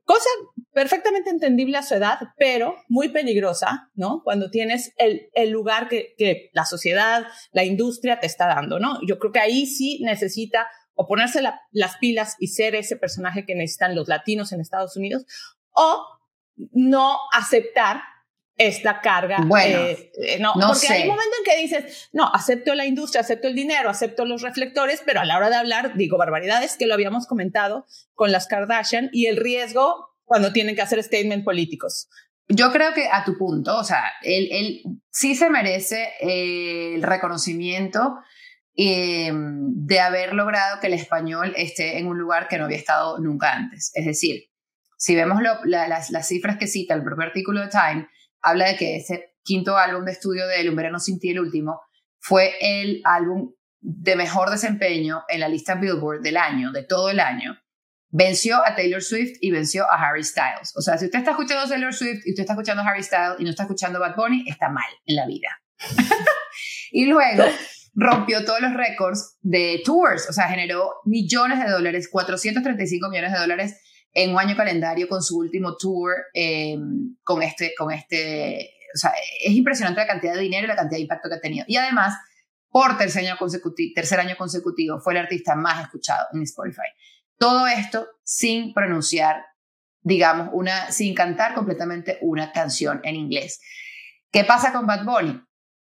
Cosa 0.05 0.29
perfectamente 0.73 1.29
entendible 1.29 1.77
a 1.77 1.83
su 1.83 1.95
edad, 1.95 2.19
pero 2.37 2.75
muy 2.87 3.09
peligrosa, 3.09 3.89
¿no? 3.95 4.21
Cuando 4.23 4.49
tienes 4.49 4.93
el, 4.97 5.29
el 5.33 5.49
lugar 5.49 5.87
que, 5.87 6.13
que, 6.17 6.49
la 6.53 6.65
sociedad, 6.65 7.27
la 7.51 7.63
industria 7.63 8.19
te 8.19 8.27
está 8.27 8.47
dando, 8.47 8.79
¿no? 8.79 8.99
Yo 9.05 9.19
creo 9.19 9.31
que 9.31 9.39
ahí 9.39 9.65
sí 9.65 9.99
necesita 10.03 10.67
o 10.93 11.07
ponerse 11.07 11.41
las 11.71 11.97
pilas 11.97 12.35
y 12.39 12.47
ser 12.47 12.75
ese 12.75 12.97
personaje 12.97 13.45
que 13.45 13.55
necesitan 13.55 13.95
los 13.95 14.09
latinos 14.09 14.51
en 14.51 14.59
Estados 14.59 14.97
Unidos, 14.97 15.25
o 15.71 16.05
no 16.73 17.17
aceptar 17.31 18.01
esta 18.59 18.99
carga. 18.99 19.37
Bueno, 19.45 19.79
eh, 19.79 20.11
eh, 20.21 20.37
no, 20.39 20.51
porque 20.53 20.89
hay 20.89 21.03
un 21.03 21.15
momento 21.15 21.35
en 21.39 21.43
que 21.45 21.61
dices, 21.61 22.09
no, 22.11 22.29
acepto 22.31 22.75
la 22.75 22.85
industria, 22.85 23.21
acepto 23.21 23.47
el 23.47 23.55
dinero, 23.55 23.89
acepto 23.89 24.25
los 24.25 24.41
reflectores, 24.41 25.01
pero 25.05 25.21
a 25.21 25.25
la 25.25 25.37
hora 25.37 25.49
de 25.49 25.55
hablar 25.55 25.95
digo 25.95 26.17
barbaridades 26.17 26.75
que 26.77 26.85
lo 26.85 26.93
habíamos 26.93 27.25
comentado 27.25 27.85
con 28.13 28.33
las 28.33 28.47
Kardashian 28.47 29.09
y 29.13 29.27
el 29.27 29.37
riesgo 29.37 30.09
cuando 30.25 30.51
tienen 30.51 30.75
que 30.75 30.81
hacer 30.81 31.01
statement 31.01 31.45
políticos. 31.45 32.09
Yo 32.49 32.71
creo 32.73 32.93
que 32.93 33.07
a 33.09 33.23
tu 33.23 33.37
punto, 33.37 33.77
o 33.77 33.83
sea, 33.83 34.03
él, 34.23 34.49
él 34.51 34.81
sí 35.09 35.35
se 35.35 35.49
merece 35.49 36.09
eh, 36.19 36.95
el 36.95 37.03
reconocimiento 37.03 38.17
de 38.75 39.99
haber 39.99 40.33
logrado 40.33 40.79
que 40.79 40.87
el 40.87 40.93
español 40.93 41.53
esté 41.57 41.97
en 41.97 42.07
un 42.07 42.17
lugar 42.17 42.47
que 42.47 42.57
no 42.57 42.63
había 42.63 42.77
estado 42.77 43.19
nunca 43.19 43.51
antes. 43.51 43.91
Es 43.93 44.05
decir, 44.05 44.45
si 44.97 45.15
vemos 45.15 45.41
las, 45.65 46.09
las 46.09 46.27
cifras 46.27 46.57
que 46.57 46.65
cita 46.65 46.93
el 46.93 47.03
propio 47.03 47.25
artículo 47.25 47.59
de 47.59 47.67
Time, 47.67 48.07
habla 48.41 48.67
de 48.67 48.75
que 48.77 48.95
ese 48.97 49.35
quinto 49.43 49.77
álbum 49.77 50.05
de 50.05 50.11
estudio 50.11 50.47
de 50.47 50.69
Un 50.69 50.75
verano 50.75 50.99
sin 50.99 51.19
ti, 51.19 51.31
el 51.31 51.39
último, 51.39 51.81
fue 52.19 52.53
el 52.61 53.01
álbum 53.05 53.53
de 53.81 54.15
mejor 54.15 54.49
desempeño 54.49 55.23
en 55.29 55.39
la 55.39 55.47
lista 55.47 55.75
Billboard 55.75 56.21
del 56.21 56.37
año, 56.37 56.71
de 56.71 56.83
todo 56.83 57.09
el 57.09 57.19
año. 57.19 57.57
Venció 58.11 58.57
a 58.65 58.75
Taylor 58.75 59.01
Swift 59.01 59.37
y 59.39 59.51
venció 59.51 59.85
a 59.89 59.95
Harry 59.95 60.23
Styles. 60.23 60.75
O 60.75 60.81
sea, 60.81 60.97
si 60.97 61.05
usted 61.05 61.19
está 61.19 61.31
escuchando 61.31 61.69
Taylor 61.69 61.93
Swift 61.93 62.25
y 62.25 62.31
usted 62.31 62.41
está 62.41 62.53
escuchando 62.53 62.83
Harry 62.83 63.03
Styles 63.03 63.35
y 63.39 63.43
no 63.43 63.51
está 63.51 63.63
escuchando 63.63 63.99
Bad 63.99 64.15
Bunny, 64.15 64.45
está 64.47 64.69
mal 64.69 64.89
en 65.05 65.15
la 65.15 65.27
vida. 65.27 65.49
y 66.91 67.05
luego 67.05 67.43
rompió 67.93 68.43
todos 68.45 68.61
los 68.61 68.73
récords 68.73 69.37
de 69.41 69.81
tours, 69.83 70.27
o 70.29 70.33
sea, 70.33 70.47
generó 70.47 70.95
millones 71.05 71.59
de 71.59 71.69
dólares, 71.69 72.09
435 72.11 73.09
millones 73.09 73.33
de 73.33 73.39
dólares 73.39 73.81
en 74.13 74.31
un 74.31 74.39
año 74.39 74.55
calendario 74.55 75.07
con 75.07 75.21
su 75.21 75.37
último 75.37 75.77
tour, 75.77 76.13
em, 76.33 77.15
con 77.23 77.41
este, 77.43 77.73
con 77.77 77.91
este, 77.91 78.71
o 78.93 78.97
sea, 78.97 79.13
es 79.43 79.51
impresionante 79.51 80.01
la 80.01 80.07
cantidad 80.07 80.33
de 80.33 80.41
dinero 80.41 80.65
y 80.65 80.67
la 80.67 80.75
cantidad 80.75 80.97
de 80.97 81.03
impacto 81.03 81.29
que 81.29 81.35
ha 81.35 81.41
tenido. 81.41 81.65
Y 81.67 81.77
además, 81.77 82.15
por 82.69 82.97
tercer 82.97 83.25
año 83.25 83.37
consecutivo, 83.37 83.91
tercer 83.95 84.19
año 84.19 84.35
consecutivo 84.37 84.99
fue 84.99 85.13
el 85.13 85.19
artista 85.19 85.55
más 85.55 85.83
escuchado 85.83 86.27
en 86.33 86.43
Spotify. 86.43 86.89
Todo 87.37 87.67
esto 87.67 88.07
sin 88.23 88.73
pronunciar, 88.73 89.43
digamos, 90.01 90.49
una, 90.53 90.91
sin 90.91 91.15
cantar 91.15 91.53
completamente 91.53 92.17
una 92.21 92.51
canción 92.51 93.01
en 93.03 93.15
inglés. 93.15 93.61
¿Qué 94.31 94.43
pasa 94.43 94.71
con 94.71 94.85
Bad 94.85 95.05
Bunny? 95.05 95.41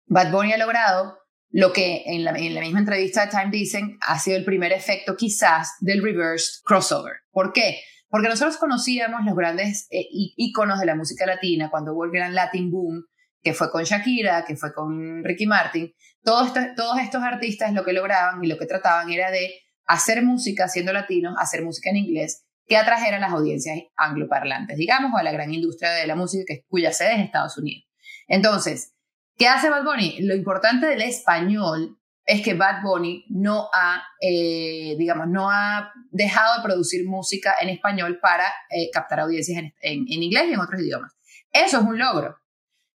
Bad 0.06 0.32
Bunny 0.32 0.54
ha 0.54 0.58
logrado 0.58 1.18
lo 1.50 1.74
que 1.74 2.04
en 2.06 2.24
la, 2.24 2.32
en 2.32 2.54
la, 2.56 2.62
misma 2.62 2.80
entrevista 2.80 3.26
de 3.26 3.32
Time 3.32 3.50
dicen 3.52 3.98
ha 4.08 4.18
sido 4.20 4.38
el 4.38 4.46
primer 4.46 4.72
efecto 4.72 5.18
quizás 5.18 5.74
del 5.82 6.02
reversed 6.02 6.62
crossover. 6.64 7.18
¿Por 7.32 7.52
qué? 7.52 7.82
Porque 8.12 8.28
nosotros 8.28 8.58
conocíamos 8.58 9.22
los 9.26 9.36
grandes 9.36 9.88
eh, 9.90 10.06
íconos 10.12 10.82
de 10.82 10.86
la 10.86 10.96
música 10.96 11.26
latina 11.26 11.72
cuando 11.72 11.94
hubo 11.94 12.04
el 12.04 12.12
gran 12.12 12.36
Latin 12.36 12.70
Boom, 12.70 13.06
que 13.42 13.54
fue 13.54 13.72
con 13.72 13.84
Shakira, 13.84 14.44
que 14.46 14.58
fue 14.58 14.74
con 14.74 15.24
Ricky 15.24 15.48
Martin. 15.48 15.94
Todos, 16.22 16.52
todos 16.76 17.00
estos 17.00 17.24
artistas 17.24 17.72
lo 17.74 17.86
que 17.86 17.94
lograban 17.94 18.44
y 18.44 18.48
lo 18.48 18.58
que 18.58 18.66
trataban 18.66 19.10
era 19.10 19.32
de 19.32 19.50
hacer 19.86 20.24
música 20.24 20.68
siendo 20.68 20.92
latinos, 20.92 21.36
hacer 21.40 21.64
música 21.64 21.90
en 21.90 21.98
inglés, 21.98 22.46
que 22.68 22.76
atrajera 22.76 23.16
a 23.16 23.22
las 23.22 23.32
audiencias 23.32 23.80
angloparlantes, 23.96 24.78
digamos, 24.78 25.12
o 25.14 25.18
a 25.18 25.24
la 25.24 25.32
gran 25.32 25.54
industria 25.54 25.92
de 25.92 26.06
la 26.06 26.16
música 26.16 26.44
que, 26.46 26.66
cuya 26.68 26.92
sede 26.92 27.14
es 27.14 27.20
Estados 27.22 27.58
Unidos. 27.58 27.90
Entonces, 28.28 28.94
¿qué 29.38 29.48
hace 29.48 29.70
Bad 29.70 29.86
Bunny? 29.86 30.20
Lo 30.20 30.36
importante 30.36 30.86
del 30.86 31.02
español 31.02 31.98
es 32.26 32.42
que 32.42 32.54
Bad 32.54 32.84
Bunny 32.84 33.26
no 33.30 33.70
ha, 33.74 34.04
eh, 34.22 34.96
digamos, 34.98 35.28
no 35.28 35.50
ha 35.50 35.92
dejado 36.12 36.58
de 36.58 36.64
producir 36.64 37.08
música 37.08 37.56
en 37.60 37.70
español 37.70 38.20
para 38.22 38.46
eh, 38.70 38.90
captar 38.92 39.22
audiencias 39.22 39.58
en, 39.58 39.74
en, 39.82 40.24
inglés 40.24 40.46
y 40.50 40.54
en 40.54 40.60
otros 40.60 40.82
idiomas. 40.82 41.14
Eso 41.52 41.80
es 41.80 41.84
un 41.84 41.98
logro. 41.98 42.38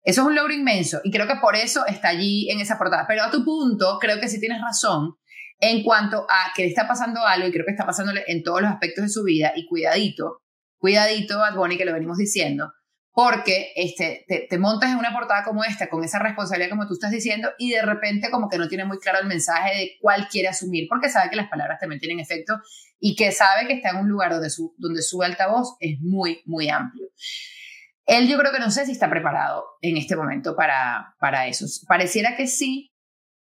Eso 0.03 0.21
es 0.21 0.27
un 0.27 0.35
logro 0.35 0.53
inmenso 0.53 1.01
y 1.03 1.11
creo 1.11 1.27
que 1.27 1.37
por 1.37 1.55
eso 1.55 1.85
está 1.87 2.09
allí 2.09 2.49
en 2.51 2.59
esa 2.59 2.77
portada. 2.77 3.05
Pero 3.07 3.23
a 3.23 3.31
tu 3.31 3.43
punto, 3.43 3.97
creo 3.99 4.19
que 4.19 4.27
sí 4.27 4.39
tienes 4.39 4.61
razón 4.61 5.15
en 5.59 5.83
cuanto 5.83 6.27
a 6.29 6.53
que 6.55 6.63
le 6.63 6.69
está 6.69 6.87
pasando 6.87 7.25
algo 7.25 7.47
y 7.47 7.51
creo 7.51 7.65
que 7.65 7.71
está 7.71 7.85
pasándole 7.85 8.23
en 8.27 8.43
todos 8.43 8.61
los 8.61 8.69
aspectos 8.69 9.05
de 9.05 9.09
su 9.09 9.23
vida 9.23 9.53
y 9.55 9.65
cuidadito, 9.65 10.43
cuidadito 10.77 11.39
Bad 11.39 11.55
Bunny 11.55 11.77
que 11.77 11.85
lo 11.85 11.93
venimos 11.93 12.17
diciendo, 12.17 12.71
porque 13.15 13.71
este, 13.77 14.25
te, 14.27 14.57
montas 14.57 14.91
en 14.91 14.97
una 14.97 15.13
portada 15.13 15.45
como 15.45 15.63
esta, 15.63 15.89
con 15.89 16.03
esa 16.03 16.19
responsabilidad 16.19 16.69
como 16.69 16.85
tú 16.85 16.95
estás 16.95 17.11
diciendo, 17.11 17.49
y 17.57 17.71
de 17.71 17.81
repente 17.81 18.29
como 18.29 18.49
que 18.49 18.57
no 18.57 18.67
tiene 18.67 18.83
muy 18.83 18.99
claro 18.99 19.19
el 19.21 19.25
mensaje 19.25 19.73
de 19.73 19.91
cuál 20.01 20.27
quiere 20.27 20.49
asumir, 20.49 20.87
porque 20.89 21.07
sabe 21.07 21.29
que 21.29 21.37
las 21.37 21.47
palabras 21.47 21.79
también 21.79 22.01
tienen 22.01 22.19
efecto 22.19 22.59
y 22.99 23.15
que 23.15 23.31
sabe 23.31 23.67
que 23.67 23.73
está 23.75 23.91
en 23.91 23.99
un 23.99 24.09
lugar 24.09 24.33
donde 24.33 24.49
su, 24.49 24.75
donde 24.77 25.01
su 25.01 25.23
altavoz 25.23 25.77
es 25.79 25.97
muy, 26.01 26.41
muy 26.45 26.67
amplio. 26.67 27.07
Él 28.05 28.27
yo 28.27 28.37
creo 28.37 28.51
que 28.51 28.59
no 28.59 28.69
sé 28.69 28.85
si 28.85 28.91
está 28.91 29.09
preparado 29.09 29.63
en 29.81 29.95
este 29.95 30.17
momento 30.17 30.53
para, 30.53 31.15
para 31.17 31.47
eso. 31.47 31.65
Pareciera 31.87 32.35
que 32.35 32.47
sí, 32.47 32.93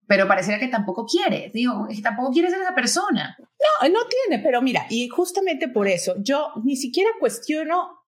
pero 0.06 0.28
pareciera 0.28 0.60
que 0.60 0.68
tampoco 0.68 1.06
quiere. 1.06 1.50
Digo, 1.54 1.88
que 1.88 2.02
tampoco 2.02 2.32
quiere 2.32 2.50
ser 2.50 2.60
esa 2.60 2.74
persona. 2.74 3.34
No, 3.38 3.88
no 3.88 4.00
tiene, 4.08 4.42
pero 4.42 4.60
mira, 4.60 4.84
y 4.90 5.08
justamente 5.08 5.68
por 5.68 5.88
eso 5.88 6.16
yo 6.18 6.52
ni 6.62 6.76
siquiera 6.76 7.08
cuestiono 7.18 8.03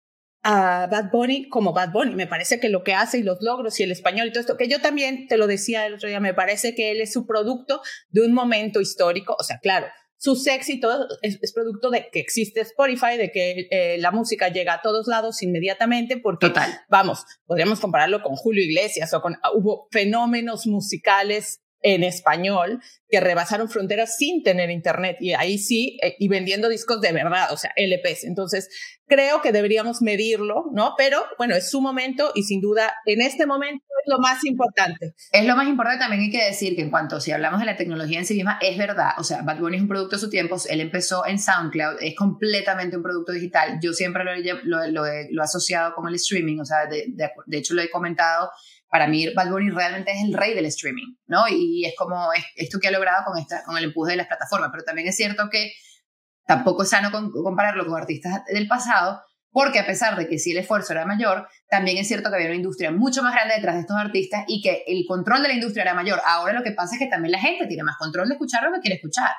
a 0.46 0.86
Bad 0.86 1.10
Bunny 1.12 1.50
como 1.50 1.74
Bad 1.74 1.92
Bunny. 1.92 2.14
Me 2.14 2.28
parece 2.28 2.60
que 2.60 2.70
lo 2.70 2.84
que 2.84 2.94
hace 2.94 3.18
y 3.18 3.24
los 3.24 3.42
logros 3.42 3.80
y 3.80 3.84
el 3.84 3.92
español 3.92 4.28
y 4.28 4.32
todo 4.32 4.42
esto, 4.42 4.58
que 4.58 4.70
yo 4.70 4.80
también 4.80 5.28
te 5.28 5.38
lo 5.38 5.48
decía 5.48 5.88
el 5.88 5.96
otro 5.96 6.08
día, 6.08 6.20
me 6.20 6.36
parece 6.36 6.75
que 6.75 6.92
él 6.92 7.02
es 7.02 7.12
su 7.12 7.25
producto 7.25 7.82
de 8.10 8.22
un 8.25 8.32
momento 8.32 8.80
histórico. 8.80 9.36
O 9.40 9.44
sea, 9.44 9.58
claro, 9.60 9.88
su 10.18 10.40
éxito 10.50 11.08
es, 11.24 11.40
es, 11.42 11.52
producto 11.52 11.90
de 11.90 12.10
que 12.12 12.20
existe 12.20 12.62
Spotify, 12.62 13.18
de 13.18 13.32
que 13.32 13.68
eh, 13.72 13.98
la 13.98 14.12
música 14.12 14.50
llega 14.50 14.75
a 14.75 14.82
todos 14.82 15.08
lados 15.08 15.42
inmediatamente, 15.42 16.18
porque, 16.18 16.48
Total. 16.48 16.82
vamos, 16.90 17.25
podríamos 17.48 17.80
compararlo 17.80 18.22
con 18.22 18.36
Julio 18.36 18.64
Iglesias 18.64 19.14
o 19.16 19.22
con, 19.22 19.38
hubo 19.56 19.88
fenómenos 19.92 20.68
musicales 20.68 21.62
en 21.82 22.03
español 22.03 22.82
que 23.08 23.20
rebasaron 23.20 23.70
fronteras 23.70 24.15
sin 24.17 24.44
tener 24.44 24.72
internet 24.72 25.17
y 25.20 25.34
ahí 25.34 25.58
sí, 25.58 25.98
eh, 26.01 26.15
y 26.17 26.27
vendiendo 26.27 26.67
discos 26.67 27.00
de 27.01 27.12
verdad, 27.12 27.51
o 27.51 27.58
sea, 27.58 27.72
LPs. 27.75 28.24
Entonces, 28.24 28.70
creo 29.08 29.41
que 29.41 29.51
deberíamos 29.51 30.01
medirlo, 30.01 30.65
¿no? 30.74 30.96
Pero 30.98 31.24
bueno, 31.38 31.55
es 31.55 31.70
su 31.70 31.82
momento 31.82 32.32
y 32.34 32.44
sin 32.44 32.62
duda 32.62 32.94
en 33.05 33.22
este 33.22 33.46
momento 33.46 33.86
es 34.03 34.12
lo 34.12 34.20
más 34.20 34.44
importante. 34.46 35.13
Es 35.32 35.46
lo 35.46 35.55
más 35.55 35.67
importante, 35.67 36.00
también 36.00 36.24
hay 36.24 36.32
que 36.32 36.44
decir 36.44 36.75
que 36.75 36.82
en 36.82 36.89
cuanto 36.89 37.20
si 37.20 37.32
hablamos 37.32 37.60
de 37.60 37.67
la 37.67 37.77
tecnología 37.77 38.20
en 38.20 38.25
sí 38.25 38.34
misma, 38.34 38.58
es 38.62 38.77
verdad, 38.77 39.12
o 39.17 39.24
sea, 39.24 39.44
Bad 39.44 39.60
Bunny 39.60 39.77
es 39.77 39.84
un 39.84 39.88
producto 39.88 40.15
de 40.15 40.22
su 40.22 40.29
tiempo, 40.29 40.58
él 40.70 40.82
empezó 40.82 41.25
en 41.25 41.39
SoundCloud, 41.39 41.98
es 42.01 42.15
completamente 42.15 42.98
un 42.98 43.03
producto 43.03 43.32
digital, 43.32 43.79
yo 43.82 43.94
siempre 43.94 44.24
lo, 44.24 44.32
lo, 44.63 44.88
lo, 44.88 45.05
he, 45.05 45.27
lo 45.32 45.41
he, 45.41 45.46
asociado 45.46 45.94
con 45.94 46.08
el 46.08 46.15
streaming, 46.15 46.60
o 46.60 46.65
sea, 46.65 46.88
de, 46.88 47.05
de, 47.10 47.29
de 47.46 47.58
hecho 47.58 47.74
lo 47.74 47.82
he 47.82 47.89
comentado 47.89 48.50
para 48.96 49.08
mí 49.08 49.28
Bad 49.34 49.52
Bunny 49.52 49.72
realmente 49.72 50.14
es 50.14 50.24
el 50.24 50.34
rey 50.34 50.54
del 50.54 50.68
streaming, 50.68 51.18
¿no? 51.28 51.50
Y 51.50 51.84
es 51.84 51.94
como 51.98 52.32
es, 52.32 52.46
esto 52.56 52.80
que 52.80 52.88
ha 52.88 52.92
logrado 52.92 53.25
con, 53.25 53.38
esta, 53.38 53.62
con 53.66 53.78
el 53.78 53.84
empuje 53.84 54.12
de 54.12 54.16
las 54.16 54.28
plataformas, 54.28 54.70
pero 54.72 54.86
también 54.86 55.10
es 55.10 55.18
cierto 55.18 55.50
que 55.52 55.74
tampoco 56.48 56.84
es 56.84 56.90
sano 56.92 57.12
con, 57.12 57.30
compararlo 57.30 57.86
con 57.86 58.00
artistas 58.00 58.46
del 58.46 58.70
pasado, 58.70 59.22
porque 59.52 59.80
a 59.80 59.86
pesar 59.86 60.18
de 60.18 60.30
que 60.30 60.40
sí 60.40 60.54
el 60.54 60.60
esfuerzo 60.60 60.94
era 60.94 61.06
mayor, 61.06 61.46
también 61.68 61.98
es 61.98 62.08
cierto 62.08 62.30
que 62.30 62.36
había 62.36 62.48
una 62.48 62.56
industria 62.56 62.90
mucho 62.90 63.22
más 63.22 63.34
grande 63.34 63.56
detrás 63.56 63.75
de 63.75 63.82
estos 63.82 63.98
artistas 63.98 64.46
y 64.48 64.62
que 64.62 64.86
el 64.88 65.04
control 65.06 65.42
de 65.42 65.50
la 65.50 65.56
industria 65.56 65.84
era 65.84 65.94
mayor. 65.94 66.22
Ahora 66.25 66.54
lo 66.54 66.64
que 66.64 66.72
pasa 66.72 66.96
es 66.96 67.00
que 67.00 67.08
también 67.08 67.34
la 67.34 67.40
gente 67.40 67.68
tiene 67.68 67.84
más 67.84 67.98
control 67.98 68.30
de 68.30 68.36
escuchar 68.36 68.64
lo 68.64 68.72
que 68.75 68.80
quiere 68.80 68.96
escuchar. 68.96 69.32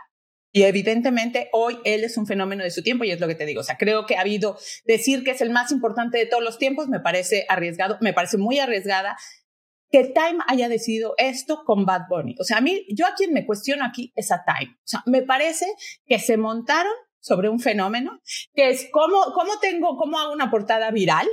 Y 0.52 0.64
evidentemente 0.64 1.48
hoy 1.52 1.78
él 1.84 2.04
es 2.04 2.16
un 2.16 2.26
fenómeno 2.26 2.62
de 2.62 2.70
su 2.70 2.82
tiempo 2.82 3.04
y 3.04 3.10
es 3.10 3.20
lo 3.20 3.26
que 3.26 3.34
te 3.34 3.46
digo. 3.46 3.60
O 3.60 3.64
sea, 3.64 3.76
creo 3.76 4.04
que 4.04 4.16
ha 4.16 4.20
habido 4.20 4.58
decir 4.84 5.22
que 5.24 5.32
es 5.32 5.40
el 5.40 5.50
más 5.50 5.70
importante 5.70 6.18
de 6.18 6.26
todos 6.26 6.42
los 6.42 6.58
tiempos, 6.58 6.88
me 6.88 7.00
parece 7.00 7.46
arriesgado, 7.48 7.98
me 8.00 8.12
parece 8.12 8.38
muy 8.38 8.58
arriesgada 8.58 9.16
que 9.96 10.12
Time 10.12 10.40
haya 10.46 10.68
decidido 10.68 11.14
esto 11.16 11.62
con 11.64 11.86
Bad 11.86 12.02
Bunny. 12.10 12.34
O 12.38 12.44
sea, 12.44 12.58
a 12.58 12.60
mí, 12.60 12.84
yo 12.94 13.06
a 13.06 13.14
quien 13.14 13.32
me 13.32 13.46
cuestiono 13.46 13.82
aquí 13.82 14.12
es 14.14 14.30
a 14.30 14.44
Time. 14.44 14.74
O 14.74 14.86
sea, 14.86 15.02
me 15.06 15.22
parece 15.22 15.64
que 16.04 16.18
se 16.18 16.36
montaron 16.36 16.92
sobre 17.18 17.48
un 17.48 17.60
fenómeno 17.60 18.20
que 18.52 18.68
es 18.68 18.88
cómo, 18.92 19.16
cómo 19.34 19.58
tengo, 19.58 19.96
cómo 19.96 20.18
hago 20.18 20.34
una 20.34 20.50
portada 20.50 20.90
viral, 20.90 21.26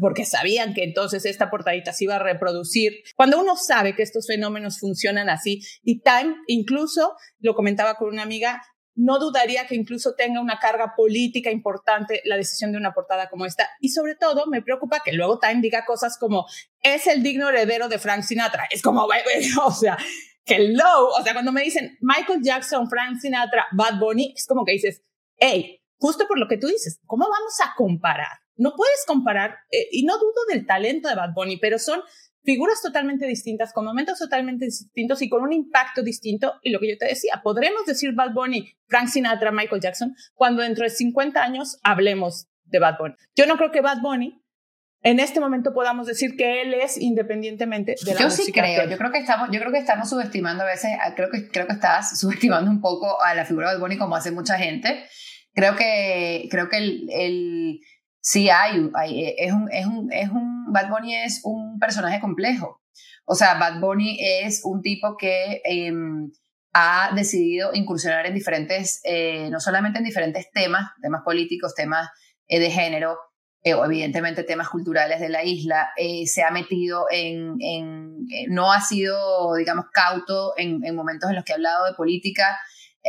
porque 0.00 0.24
sabían 0.24 0.72
que 0.72 0.84
entonces 0.84 1.26
esta 1.26 1.50
portadita 1.50 1.92
se 1.92 2.04
iba 2.04 2.16
a 2.16 2.18
reproducir. 2.18 2.92
Cuando 3.16 3.38
uno 3.38 3.54
sabe 3.54 3.94
que 3.94 4.02
estos 4.02 4.26
fenómenos 4.26 4.80
funcionan 4.80 5.28
así, 5.28 5.60
y 5.82 6.00
Time 6.00 6.36
incluso, 6.46 7.16
lo 7.40 7.54
comentaba 7.54 7.96
con 7.96 8.08
una 8.08 8.22
amiga, 8.22 8.62
no 8.96 9.18
dudaría 9.18 9.66
que 9.66 9.74
incluso 9.74 10.14
tenga 10.14 10.40
una 10.40 10.58
carga 10.58 10.94
política 10.96 11.50
importante 11.50 12.22
la 12.24 12.36
decisión 12.36 12.72
de 12.72 12.78
una 12.78 12.92
portada 12.92 13.28
como 13.28 13.44
esta. 13.44 13.68
Y 13.80 13.90
sobre 13.90 14.16
todo 14.16 14.46
me 14.46 14.62
preocupa 14.62 15.00
que 15.04 15.12
luego 15.12 15.38
Time 15.38 15.60
diga 15.60 15.84
cosas 15.84 16.18
como 16.18 16.46
es 16.80 17.06
el 17.06 17.22
digno 17.22 17.48
heredero 17.48 17.88
de 17.88 17.98
Frank 17.98 18.22
Sinatra. 18.22 18.66
Es 18.70 18.82
como, 18.82 19.06
o 19.64 19.70
sea, 19.70 19.98
hello. 20.46 21.08
O 21.08 21.22
sea, 21.22 21.34
cuando 21.34 21.52
me 21.52 21.62
dicen 21.62 21.98
Michael 22.00 22.40
Jackson, 22.42 22.88
Frank 22.88 23.20
Sinatra, 23.20 23.66
Bad 23.72 23.98
Bunny, 23.98 24.32
es 24.34 24.46
como 24.46 24.64
que 24.64 24.72
dices, 24.72 25.02
hey, 25.36 25.82
justo 25.98 26.26
por 26.26 26.38
lo 26.38 26.48
que 26.48 26.56
tú 26.56 26.66
dices, 26.66 26.98
¿cómo 27.06 27.24
vamos 27.24 27.54
a 27.64 27.74
comparar? 27.76 28.38
No 28.56 28.72
puedes 28.74 29.04
comparar, 29.06 29.58
eh, 29.70 29.88
y 29.92 30.04
no 30.04 30.16
dudo 30.16 30.46
del 30.48 30.64
talento 30.64 31.08
de 31.08 31.14
Bad 31.14 31.34
Bunny, 31.34 31.58
pero 31.58 31.78
son 31.78 32.00
figuras 32.46 32.80
totalmente 32.80 33.26
distintas, 33.26 33.72
con 33.72 33.84
momentos 33.84 34.18
totalmente 34.18 34.64
distintos 34.64 35.20
y 35.20 35.28
con 35.28 35.42
un 35.42 35.52
impacto 35.52 36.02
distinto. 36.02 36.54
Y 36.62 36.70
lo 36.70 36.80
que 36.80 36.88
yo 36.88 36.96
te 36.96 37.06
decía, 37.06 37.40
podremos 37.42 37.84
decir 37.84 38.14
Bad 38.14 38.32
Bunny, 38.32 38.72
Frank 38.86 39.08
Sinatra, 39.08 39.50
Michael 39.50 39.82
Jackson, 39.82 40.14
cuando 40.34 40.62
dentro 40.62 40.84
de 40.84 40.90
50 40.90 41.42
años 41.42 41.78
hablemos 41.82 42.46
de 42.64 42.78
Bad 42.78 42.96
Bunny. 42.98 43.14
Yo 43.34 43.46
no 43.46 43.56
creo 43.56 43.70
que 43.70 43.80
Bad 43.80 44.00
Bunny 44.00 44.40
en 45.02 45.20
este 45.20 45.40
momento 45.40 45.74
podamos 45.74 46.06
decir 46.06 46.36
que 46.36 46.62
él 46.62 46.74
es 46.74 46.98
independientemente 46.98 47.94
de 48.04 48.14
la 48.14 48.20
yo 48.20 48.26
música. 48.26 48.44
sí 48.44 48.52
creo, 48.52 48.88
yo 48.88 48.96
creo 48.96 49.12
que 49.12 49.18
estamos, 49.18 49.50
yo 49.52 49.60
creo 49.60 49.72
que 49.72 49.78
estamos 49.78 50.08
subestimando 50.08 50.62
a 50.62 50.66
veces, 50.66 50.90
creo 51.14 51.30
que 51.30 51.48
creo 51.48 51.66
que 51.66 51.74
estás 51.74 52.18
subestimando 52.18 52.70
un 52.70 52.80
poco 52.80 53.22
a 53.22 53.34
la 53.34 53.44
figura 53.44 53.68
de 53.68 53.74
Bad 53.74 53.82
Bunny 53.82 53.98
como 53.98 54.16
hace 54.16 54.30
mucha 54.30 54.56
gente. 54.56 55.04
Creo 55.52 55.76
que 55.76 56.48
creo 56.50 56.68
que 56.68 56.78
el, 56.78 57.06
el 57.10 57.80
sí 58.20 58.50
hay, 58.50 58.90
hay, 58.94 59.34
es, 59.38 59.52
un, 59.52 59.70
es, 59.70 59.86
un, 59.86 60.12
es 60.12 60.28
un, 60.28 60.55
Bad 60.76 60.90
Bunny 60.90 61.14
es 61.14 61.40
un 61.42 61.78
personaje 61.78 62.20
complejo. 62.20 62.82
O 63.24 63.34
sea, 63.34 63.54
Bad 63.54 63.80
Bunny 63.80 64.18
es 64.20 64.60
un 64.62 64.82
tipo 64.82 65.16
que 65.16 65.62
eh, 65.64 65.92
ha 66.74 67.12
decidido 67.14 67.70
incursionar 67.72 68.26
en 68.26 68.34
diferentes, 68.34 69.00
eh, 69.04 69.48
no 69.50 69.58
solamente 69.58 69.98
en 69.98 70.04
diferentes 70.04 70.50
temas, 70.52 70.90
temas 71.00 71.22
políticos, 71.24 71.74
temas 71.74 72.10
eh, 72.46 72.60
de 72.60 72.70
género, 72.70 73.18
o 73.64 73.84
evidentemente 73.84 74.44
temas 74.44 74.68
culturales 74.68 75.18
de 75.18 75.28
la 75.28 75.42
isla, 75.42 75.90
se 75.96 76.44
ha 76.44 76.52
metido 76.52 77.06
en, 77.10 77.56
en, 77.58 78.24
no 78.46 78.70
ha 78.70 78.80
sido, 78.80 79.56
digamos, 79.56 79.86
cauto 79.92 80.52
en, 80.56 80.84
en 80.84 80.94
momentos 80.94 81.28
en 81.30 81.34
los 81.34 81.44
que 81.44 81.50
ha 81.50 81.56
hablado 81.56 81.84
de 81.86 81.94
política, 81.94 82.56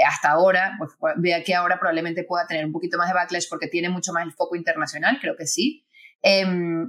hasta 0.03 0.31
ahora, 0.31 0.75
pues 0.79 0.91
vea 1.17 1.43
que 1.43 1.53
ahora 1.53 1.77
probablemente 1.77 2.23
pueda 2.23 2.47
tener 2.47 2.65
un 2.65 2.71
poquito 2.71 2.97
más 2.97 3.07
de 3.07 3.13
backlash 3.13 3.47
porque 3.47 3.67
tiene 3.67 3.89
mucho 3.89 4.13
más 4.13 4.25
el 4.25 4.33
foco 4.33 4.55
internacional, 4.55 5.19
creo 5.21 5.35
que 5.35 5.45
sí. 5.45 5.86
Eh, 6.23 6.45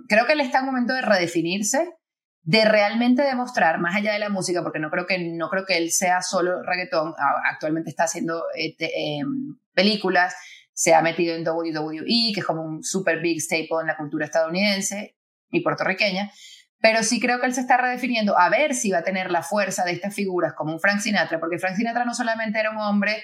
creo 0.08 0.26
que 0.26 0.32
él 0.32 0.40
está 0.40 0.58
en 0.58 0.64
un 0.64 0.70
momento 0.70 0.94
de 0.94 1.02
redefinirse, 1.02 1.90
de 2.42 2.64
realmente 2.64 3.22
demostrar, 3.22 3.78
más 3.78 3.94
allá 3.94 4.12
de 4.12 4.18
la 4.18 4.30
música, 4.30 4.62
porque 4.62 4.78
no 4.78 4.90
creo 4.90 5.06
que, 5.06 5.18
no 5.18 5.50
creo 5.50 5.66
que 5.66 5.76
él 5.76 5.90
sea 5.90 6.22
solo 6.22 6.62
reggaetón, 6.62 7.14
actualmente 7.50 7.90
está 7.90 8.04
haciendo 8.04 8.44
este, 8.54 8.86
eh, 8.86 9.20
películas, 9.74 10.34
se 10.72 10.94
ha 10.94 11.02
metido 11.02 11.34
en 11.34 11.46
WWE, 11.46 12.32
que 12.32 12.40
es 12.40 12.46
como 12.46 12.62
un 12.62 12.82
super 12.82 13.20
big 13.20 13.40
staple 13.40 13.80
en 13.80 13.88
la 13.88 13.96
cultura 13.96 14.24
estadounidense 14.24 15.16
y 15.50 15.60
puertorriqueña, 15.60 16.30
pero 16.80 17.02
sí 17.02 17.20
creo 17.20 17.40
que 17.40 17.46
él 17.46 17.54
se 17.54 17.60
está 17.60 17.76
redefiniendo 17.76 18.38
a 18.38 18.48
ver 18.48 18.74
si 18.74 18.90
va 18.90 18.98
a 18.98 19.02
tener 19.02 19.30
la 19.30 19.42
fuerza 19.42 19.84
de 19.84 19.92
estas 19.92 20.14
figuras 20.14 20.54
como 20.56 20.72
un 20.72 20.80
Frank 20.80 21.00
Sinatra, 21.00 21.40
porque 21.40 21.58
Frank 21.58 21.76
Sinatra 21.76 22.04
no 22.04 22.14
solamente 22.14 22.60
era 22.60 22.70
un 22.70 22.78
hombre, 22.78 23.22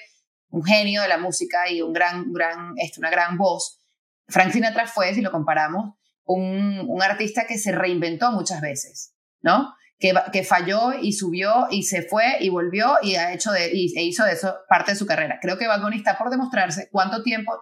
un 0.48 0.64
genio 0.64 1.02
de 1.02 1.08
la 1.08 1.18
música 1.18 1.70
y 1.70 1.80
un 1.80 1.92
gran, 1.92 2.32
gran, 2.32 2.74
esto, 2.76 3.00
una 3.00 3.10
gran 3.10 3.38
voz. 3.38 3.83
Frank 4.28 4.52
Sinatra 4.52 4.86
fue, 4.86 5.14
si 5.14 5.20
lo 5.20 5.30
comparamos, 5.30 5.94
un, 6.24 6.84
un 6.88 7.02
artista 7.02 7.46
que 7.46 7.58
se 7.58 7.72
reinventó 7.72 8.32
muchas 8.32 8.60
veces, 8.60 9.14
¿no? 9.42 9.74
Que, 9.98 10.12
que, 10.32 10.42
falló 10.42 10.92
y 11.00 11.12
subió 11.12 11.66
y 11.70 11.84
se 11.84 12.02
fue 12.02 12.38
y 12.40 12.48
volvió 12.48 12.96
y 13.00 13.14
ha 13.14 13.32
hecho 13.32 13.52
de, 13.52 13.70
y, 13.72 13.96
e 13.96 14.02
hizo 14.02 14.24
de 14.24 14.32
eso 14.32 14.56
parte 14.68 14.92
de 14.92 14.98
su 14.98 15.06
carrera. 15.06 15.38
Creo 15.40 15.56
que 15.56 15.68
Bad 15.68 15.82
Bunny 15.82 15.98
está 15.98 16.18
por 16.18 16.30
demostrarse 16.30 16.88
cuánto 16.90 17.22
tiempo 17.22 17.52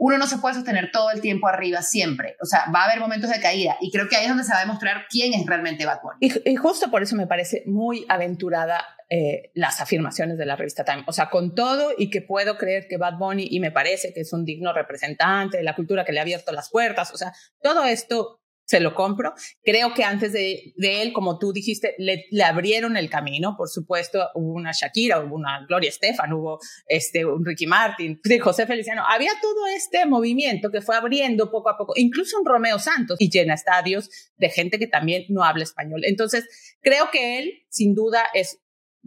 uno 0.00 0.16
no 0.16 0.26
se 0.26 0.38
puede 0.38 0.54
sostener 0.54 0.90
todo 0.90 1.10
el 1.10 1.20
tiempo 1.20 1.46
arriba 1.46 1.82
siempre. 1.82 2.34
O 2.40 2.46
sea, 2.46 2.64
va 2.74 2.82
a 2.82 2.84
haber 2.86 3.00
momentos 3.00 3.28
de 3.28 3.38
caída 3.38 3.76
y 3.82 3.92
creo 3.92 4.08
que 4.08 4.16
ahí 4.16 4.24
es 4.24 4.30
donde 4.30 4.44
se 4.44 4.52
va 4.52 4.56
a 4.56 4.62
demostrar 4.62 5.04
quién 5.10 5.34
es 5.34 5.44
realmente 5.44 5.84
Bad 5.84 6.00
Bunny. 6.02 6.32
Y, 6.46 6.56
justo 6.56 6.90
por 6.90 7.02
eso 7.02 7.16
me 7.16 7.26
parece 7.26 7.64
muy 7.66 8.06
aventurada 8.08 8.82
eh, 9.10 9.50
las 9.54 9.82
afirmaciones 9.82 10.38
de 10.38 10.46
la 10.46 10.56
revista 10.56 10.84
Time. 10.84 11.04
O 11.06 11.12
sea, 11.12 11.28
con 11.28 11.54
todo 11.54 11.90
y 11.98 12.08
que 12.08 12.22
puedo 12.22 12.56
creer 12.56 12.86
que 12.88 12.96
Bad 12.96 13.18
Bunny, 13.18 13.46
y 13.50 13.60
me 13.60 13.72
parece 13.72 14.14
que 14.14 14.20
es 14.20 14.32
un 14.32 14.46
digno 14.46 14.72
representante 14.72 15.58
de 15.58 15.64
la 15.64 15.76
cultura 15.76 16.02
que 16.06 16.12
le 16.12 16.20
ha 16.20 16.22
abierto 16.22 16.50
las 16.50 16.70
puertas, 16.70 17.12
o 17.12 17.18
sea, 17.18 17.34
todo 17.60 17.84
esto 17.84 18.39
se 18.70 18.78
lo 18.78 18.94
compro. 18.94 19.34
Creo 19.64 19.94
que 19.94 20.04
antes 20.04 20.32
de, 20.32 20.74
de 20.76 21.02
él, 21.02 21.12
como 21.12 21.40
tú 21.40 21.52
dijiste, 21.52 21.96
le, 21.98 22.24
abrieron 22.44 22.96
el 22.96 23.10
camino. 23.10 23.56
Por 23.58 23.68
supuesto, 23.68 24.28
hubo 24.36 24.52
una 24.52 24.70
Shakira, 24.70 25.18
hubo 25.18 25.34
una 25.34 25.66
Gloria 25.66 25.88
Estefan, 25.88 26.32
hubo 26.32 26.60
este, 26.86 27.24
un 27.24 27.44
Ricky 27.44 27.66
Martin, 27.66 28.20
José 28.40 28.68
Feliciano. 28.68 29.02
Había 29.04 29.32
todo 29.42 29.66
este 29.66 30.06
movimiento 30.06 30.70
que 30.70 30.82
fue 30.82 30.94
abriendo 30.94 31.50
poco 31.50 31.68
a 31.68 31.76
poco, 31.76 31.94
incluso 31.96 32.38
un 32.38 32.46
Romeo 32.46 32.78
Santos 32.78 33.16
y 33.20 33.28
llena 33.28 33.54
estadios 33.54 34.08
de 34.36 34.50
gente 34.50 34.78
que 34.78 34.86
también 34.86 35.24
no 35.30 35.42
habla 35.42 35.64
español. 35.64 36.02
Entonces, 36.04 36.76
creo 36.80 37.10
que 37.10 37.40
él, 37.40 37.64
sin 37.70 37.96
duda, 37.96 38.22
es 38.34 38.60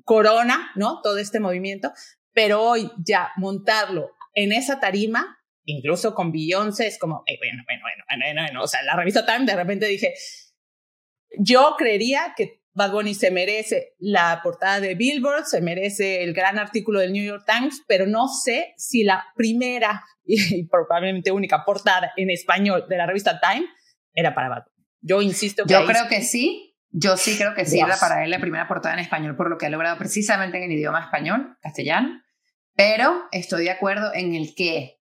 corona, 0.04 0.72
¿no? 0.76 1.00
Todo 1.02 1.20
este 1.20 1.40
movimiento, 1.40 1.94
pero 2.34 2.62
hoy 2.62 2.92
ya 2.98 3.32
montarlo 3.38 4.12
en 4.34 4.52
esa 4.52 4.82
tarima 4.82 5.38
incluso 5.66 6.14
con 6.14 6.32
Beyoncé 6.32 6.88
es 6.88 6.98
como, 6.98 7.24
eh, 7.26 7.38
bueno, 7.40 7.64
bueno, 7.66 7.82
bueno, 7.84 8.04
bueno, 8.08 8.42
bueno, 8.42 8.64
o 8.64 8.68
sea, 8.68 8.84
la 8.84 8.96
revista 8.96 9.26
Time 9.26 9.46
de 9.46 9.56
repente 9.56 9.86
dije, 9.88 10.14
yo 11.40 11.76
creería 11.78 12.34
que 12.36 12.62
Bad 12.76 12.92
Bunny 12.92 13.14
se 13.14 13.32
merece 13.32 13.94
la 14.00 14.42
portada 14.44 14.80
de 14.80 14.96
Billboard, 14.96 15.46
se 15.46 15.62
merece 15.62 16.24
el 16.24 16.34
gran 16.34 16.58
artículo 16.58 17.00
del 17.00 17.14
New 17.14 17.24
York 17.24 17.46
Times, 17.46 17.84
pero 17.88 18.08
no 18.08 18.28
sé 18.28 18.74
si 18.78 19.04
la 19.04 19.26
primera 19.36 20.04
y 20.26 20.68
probablemente 20.68 21.32
única 21.32 21.64
portada 21.66 22.14
en 22.18 22.30
español 22.30 22.86
de 22.90 22.98
la 22.98 23.06
revista 23.06 23.40
Time 23.40 23.66
era 24.14 24.34
para 24.34 24.50
Bad 24.50 24.64
Bunny. 24.66 24.88
Yo 25.02 25.22
insisto 25.22 25.66
que 25.66 25.74
Yo 25.74 25.86
creo 25.86 26.08
que 26.08 26.22
sí, 26.22 26.78
yo 26.90 27.18
sí 27.18 27.38
creo 27.38 27.54
que 27.54 27.66
sí 27.66 27.80
era 27.80 27.98
para 27.98 28.24
él 28.24 28.32
la 28.32 28.40
primera 28.40 28.68
portada 28.68 28.94
en 28.96 29.02
español, 29.02 29.36
por 29.36 29.50
lo 29.50 29.58
que 29.58 29.66
ha 29.66 29.70
logrado 29.70 29.98
precisamente 29.98 30.58
en 30.58 30.64
el 30.64 30.72
idioma 30.72 31.02
español, 31.02 31.58
castellano, 31.62 32.22
pero 32.76 33.26
estoy 33.32 33.66
de 33.66 33.72
acuerdo 33.72 34.12
en 34.14 34.34
el 34.34 34.56
que 34.56 35.03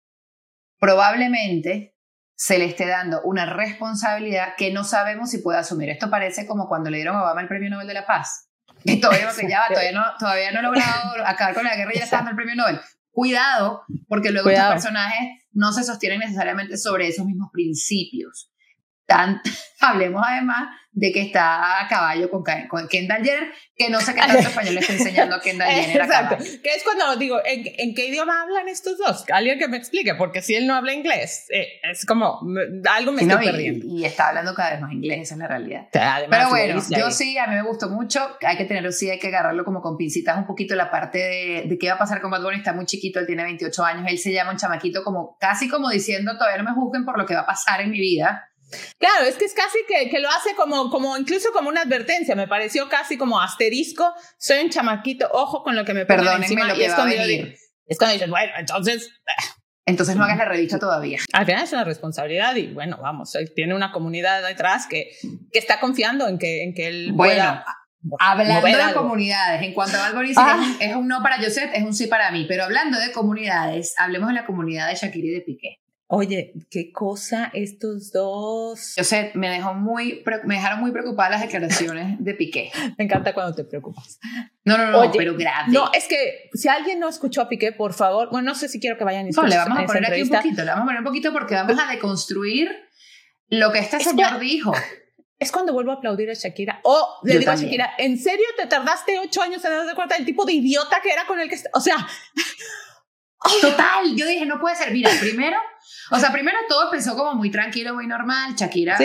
probablemente 0.79 1.97
se 2.37 2.59
le 2.59 2.67
esté 2.67 2.87
dando 2.87 3.23
una 3.23 3.47
responsabilidad 3.47 4.55
que 4.57 4.73
no 4.73 4.85
sabemos 4.85 5.31
si 5.31 5.39
puede 5.39 5.59
asumir. 5.59 5.89
Esto 5.89 6.11
parece 6.11 6.47
como 6.47 6.69
cuando 6.69 6.91
le 6.91 6.99
dieron 6.99 7.17
a 7.17 7.23
Obama 7.23 7.41
el 7.41 7.49
Premio 7.49 7.71
Nobel 7.71 7.87
de 7.87 7.95
la 7.95 8.07
Paz. 8.07 8.51
Que 8.85 8.99
todavía, 8.99 9.29
que 9.35 9.49
ya, 9.49 9.65
todavía, 9.69 9.93
no, 9.93 10.05
todavía 10.19 10.53
no 10.53 10.59
ha 10.59 10.63
logrado 10.63 11.27
acabar 11.27 11.55
con 11.55 11.65
la 11.65 11.75
guerra 11.75 11.93
y 11.95 11.99
ya 11.99 12.05
está 12.05 12.17
dando 12.17 12.31
el 12.33 12.37
Premio 12.37 12.55
Nobel. 12.57 12.81
cuidado, 13.11 13.83
porque 14.07 14.31
luego 14.31 14.51
estos 14.51 14.69
personajes 14.69 15.45
no 15.53 15.73
se 15.73 15.83
sostienen 15.83 16.21
necesariamente 16.21 16.77
sobre 16.77 17.09
esos 17.09 17.25
mismos 17.25 17.49
principios. 17.53 18.51
Tan, 19.07 19.41
hablemos 19.81 20.23
además 20.27 20.69
de 20.97 21.13
que 21.13 21.21
está 21.21 21.85
a 21.85 21.89
caballo 21.89 22.31
con, 22.31 22.43
con 22.69 22.89
Kendall 22.89 23.23
Jenner, 23.23 23.53
que 23.77 23.91
no 23.91 24.01
sé 24.01 24.15
qué 24.15 24.21
tanto 24.21 24.39
español 24.49 24.75
le 24.75 24.81
está 24.81 24.95
enseñando 24.95 25.37
a 25.37 25.41
Kendall 25.43 25.69
Jenner. 25.69 26.01
Exacto, 26.01 26.37
que 26.39 26.71
es 26.71 26.83
cuando 26.83 27.17
digo, 27.17 27.39
¿en, 27.45 27.95
qué 27.95 28.09
idioma 28.09 28.41
hablan 28.41 28.67
estos 28.67 28.97
dos? 28.97 29.27
Alguien 29.31 29.59
que 29.59 29.69
me 29.69 29.77
explique, 29.77 30.15
porque 30.15 30.41
si 30.41 30.55
él 30.55 30.67
no 30.67 30.75
habla 30.75 30.95
inglés, 30.95 31.47
eh, 31.51 31.67
es 31.83 32.07
como, 32.07 32.41
algo 32.91 33.13
me 33.13 33.23
estoy 33.23 33.45
perdiendo. 33.45 33.85
Y, 33.87 34.07
está 34.07 34.29
hablando 34.29 34.55
cada 34.55 34.71
vez 34.71 34.81
más 34.81 34.93
inglés, 34.93 35.21
esa 35.25 35.35
es 35.35 35.39
la 35.41 35.49
realidad. 35.49 35.89
Pero 35.93 36.49
bueno, 36.49 36.83
yo 36.89 37.11
sí, 37.11 37.37
a 37.37 37.47
mí 37.47 37.57
me 37.57 37.63
gustó 37.63 37.91
mucho, 37.91 38.39
hay 38.41 38.57
que 38.57 38.65
tenerlo, 38.65 38.91
sí, 38.91 39.11
hay 39.11 39.19
que 39.19 39.29
agarrarlo 39.29 39.67
como 39.67 39.83
con 39.83 39.99
pincitas 39.99 40.39
un 40.39 40.47
poquito 40.47 40.75
la 40.77 40.91
parte 40.91 41.19
de, 41.19 41.65
de 41.67 41.79
qué 41.79 41.89
va 41.89 41.97
a 41.97 41.99
pasar 41.99 42.23
con 42.23 42.31
Bad 42.31 42.43
Bunny, 42.43 42.57
está 42.57 42.73
muy 42.73 42.87
chiquito, 42.87 43.21
él 43.21 43.27
tiene 43.27 43.43
28 43.43 43.85
años, 43.85 44.07
él 44.09 44.19
se 44.19 44.33
llama 44.33 44.53
un 44.53 44.57
chamaquito 44.57 45.05
como, 45.05 45.37
casi 45.39 45.69
como 45.69 45.91
diciendo, 45.91 46.39
todavía 46.39 46.63
no 46.63 46.71
me 46.71 46.75
juzguen 46.75 47.05
por 47.05 47.19
lo 47.19 47.27
que 47.27 47.35
va 47.35 47.41
a 47.41 47.47
pasar 47.47 47.83
en 47.83 47.91
mi 47.91 48.01
vida, 48.01 48.51
Claro, 48.99 49.27
es 49.27 49.37
que 49.37 49.45
es 49.45 49.55
casi 49.55 49.79
que, 49.87 50.11
que, 50.11 50.19
lo 50.19 50.29
hace 50.29 50.55
como, 50.55 50.91
como, 50.91 51.17
incluso 51.17 51.53
como 51.53 51.69
una 51.69 51.83
advertencia, 51.83 52.35
me 52.35 52.49
pareció 52.49 52.89
casi 52.89 53.17
como 53.17 53.41
asterisco, 53.41 54.13
soy 54.39 54.65
un 54.65 54.71
chamaquito, 54.71 55.29
ojo 55.33 55.63
con 55.63 55.77
lo 55.77 55.85
que 55.85 55.95
me 55.95 56.07
pongan 56.07 56.43
encima. 56.43 56.67
Lo 56.67 56.75
que 56.75 56.81
y 56.81 56.85
es, 56.85 56.95
cuando 56.95 57.15
es 57.15 57.99
cuando 57.99 58.13
dices, 58.15 58.31
bueno, 58.31 58.53
entonces... 58.59 59.11
Entonces 59.89 60.17
no 60.17 60.25
hagas 60.25 60.39
la 60.39 60.47
revista 60.47 60.81
todavía. 60.81 61.21
Al 61.33 61.47
final 61.47 61.63
es 61.63 61.73
una 61.73 61.85
responsabilidad 61.85 62.57
y 62.57 62.73
bueno, 62.73 62.99
vamos, 63.01 63.33
tiene 63.55 63.73
una 63.73 63.93
comunidad 63.93 64.45
detrás 64.45 64.89
que, 64.89 65.13
que 65.53 65.59
está 65.61 65.79
confiando 65.79 66.27
en 66.27 66.39
que, 66.39 66.65
en 66.65 66.75
que 66.75 66.89
él 66.89 67.13
bueno, 67.13 67.63
Hablando 68.19 68.67
de 68.67 68.95
comunidades, 68.95 69.63
en 69.63 69.73
cuanto 69.75 69.97
a 69.97 70.07
Algoritmo, 70.07 70.43
ah. 70.45 70.77
es, 70.81 70.95
un 70.95 71.09
no 71.09 71.23
para 71.23 71.39
Joseph, 71.39 71.71
es 71.75 71.83
un 71.83 71.95
sí 71.95 72.07
para 72.07 72.31
mí, 72.31 72.47
pero 72.49 72.65
hablando 72.65 72.99
de 72.99 73.11
comunidades, 73.13 73.95
hablemos 73.99 74.29
de 74.29 74.35
la 74.35 74.47
comunidad 74.47 74.89
de 74.89 74.95
Shakira 74.95 75.27
y 75.27 75.31
de 75.31 75.41
Piqué. 75.41 75.81
Oye, 76.09 76.53
qué 76.71 76.93
cosa 76.93 77.51
estos 77.53 78.13
dos. 78.13 78.95
Yo 78.97 79.03
sé, 79.03 79.33
me 79.35 79.51
dejó 79.51 79.75
muy, 79.75 80.23
me 80.45 80.55
dejaron 80.55 80.79
muy 80.79 80.93
preocupadas 80.93 81.33
las 81.33 81.41
declaraciones 81.43 82.17
de 82.21 82.35
Piqué. 82.35 82.71
me 82.99 83.05
encanta 83.05 83.35
cuando 83.35 83.57
te 83.57 83.65
preocupas. 83.65 84.21
No, 84.65 84.79
no, 84.79 84.93
no, 84.93 85.11
pero 85.11 85.35
grave. 85.35 85.73
No, 85.73 85.91
es 85.93 86.07
que 86.07 86.49
si 86.55 86.69
alguien 86.69 87.01
no 87.01 87.09
escuchó 87.09 87.43
a 87.43 87.49
Piqué, 87.49 87.73
por 87.73 87.93
favor, 87.93 88.31
bueno, 88.31 88.51
no 88.51 88.55
sé 88.55 88.69
si 88.69 88.79
quiero 88.79 88.97
que 88.97 89.03
vayan 89.03 89.27
y 89.27 89.31
No, 89.31 89.43
le 89.43 89.57
vamos 89.57 89.79
a 89.81 89.85
poner 89.87 90.13
aquí 90.13 90.23
un 90.23 90.29
poquito, 90.29 90.63
le 90.63 90.71
vamos 90.71 90.83
a 90.83 90.87
poner 90.87 91.01
un 91.01 91.07
poquito 91.07 91.33
porque 91.33 91.55
vamos 91.55 91.77
a 91.77 91.91
deconstruir 91.91 92.71
lo 93.49 93.73
que 93.73 93.81
este 93.81 93.99
señor 93.99 94.39
dijo. 94.39 94.73
Es 95.41 95.51
cuando 95.51 95.73
vuelvo 95.73 95.91
a 95.91 95.95
aplaudir 95.97 96.31
a 96.31 96.35
Shakira. 96.35 96.81
O 96.85 97.21
le 97.25 97.39
digo 97.39 97.51
a 97.51 97.57
Shakira, 97.57 97.95
¿en 97.99 98.17
serio 98.17 98.47
te 98.57 98.67
tardaste 98.67 99.19
ocho 99.19 99.43
años 99.43 99.63
en 99.65 99.73
darte 99.73 99.95
cuenta 99.95 100.17
del 100.17 100.25
tipo 100.25 100.45
de 100.45 100.53
idiota 100.53 101.01
que 101.03 101.11
era 101.11 101.27
con 101.27 101.41
el 101.41 101.49
que... 101.49 101.59
O 101.75 101.81
sea... 101.81 101.97
Total, 103.61 104.17
yo 104.17 104.27
dije, 104.27 104.47
no 104.47 104.59
puede 104.59 104.77
ser. 104.77 104.93
Mira, 104.93 105.11
primero 105.21 105.59
o 106.11 106.19
sea, 106.19 106.33
primero 106.33 106.59
todo 106.69 106.85
empezó 106.85 107.17
como 107.17 107.35
muy 107.35 107.51
tranquilo, 107.51 107.95
muy 107.95 108.07
normal. 108.07 108.55
Shakira 108.57 108.99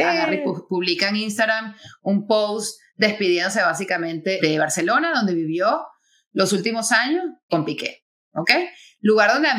publica 0.70 1.10
en 1.10 1.16
Instagram 1.18 1.76
un 2.02 2.28
post 2.28 2.80
despidiéndose 2.96 3.62
básicamente 3.62 4.40
de 4.42 4.60
Barcelona, 4.60 5.12
donde 5.14 5.34
vivió 5.34 5.86
los 6.32 6.54
últimos 6.54 6.92
años 6.92 7.24
con 7.50 7.66
Piqué. 7.66 8.06
¿Ok? 8.34 8.52
Lugar 9.02 9.34
donde, 9.34 9.50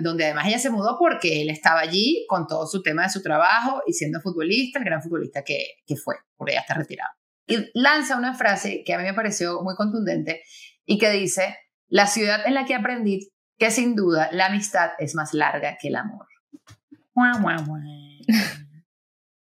donde, 0.00 0.24
además 0.24 0.46
ella 0.46 0.58
se 0.58 0.70
mudó 0.70 0.96
porque 0.98 1.42
él 1.42 1.50
estaba 1.50 1.80
allí 1.80 2.24
con 2.28 2.46
todo 2.46 2.66
su 2.66 2.82
tema 2.82 3.02
de 3.02 3.10
su 3.10 3.20
trabajo 3.20 3.82
y 3.86 3.92
siendo 3.92 4.20
futbolista, 4.20 4.78
el 4.78 4.84
gran 4.84 5.02
futbolista 5.02 5.42
que, 5.42 5.58
que 5.86 5.96
fue, 5.96 6.14
porque 6.36 6.54
ya 6.54 6.60
está 6.60 6.74
retirado. 6.74 7.10
Y 7.46 7.58
lanza 7.74 8.16
una 8.16 8.34
frase 8.34 8.84
que 8.86 8.94
a 8.94 8.98
mí 8.98 9.04
me 9.04 9.12
pareció 9.12 9.60
muy 9.62 9.74
contundente 9.74 10.42
y 10.84 10.98
que 10.98 11.10
dice, 11.10 11.56
la 11.88 12.06
ciudad 12.06 12.46
en 12.46 12.54
la 12.54 12.64
que 12.64 12.74
aprendí 12.74 13.32
que 13.58 13.70
sin 13.70 13.96
duda 13.96 14.28
la 14.32 14.46
amistad 14.46 14.90
es 14.98 15.14
más 15.14 15.34
larga 15.34 15.76
que 15.80 15.88
el 15.88 15.96
amor. 15.96 16.26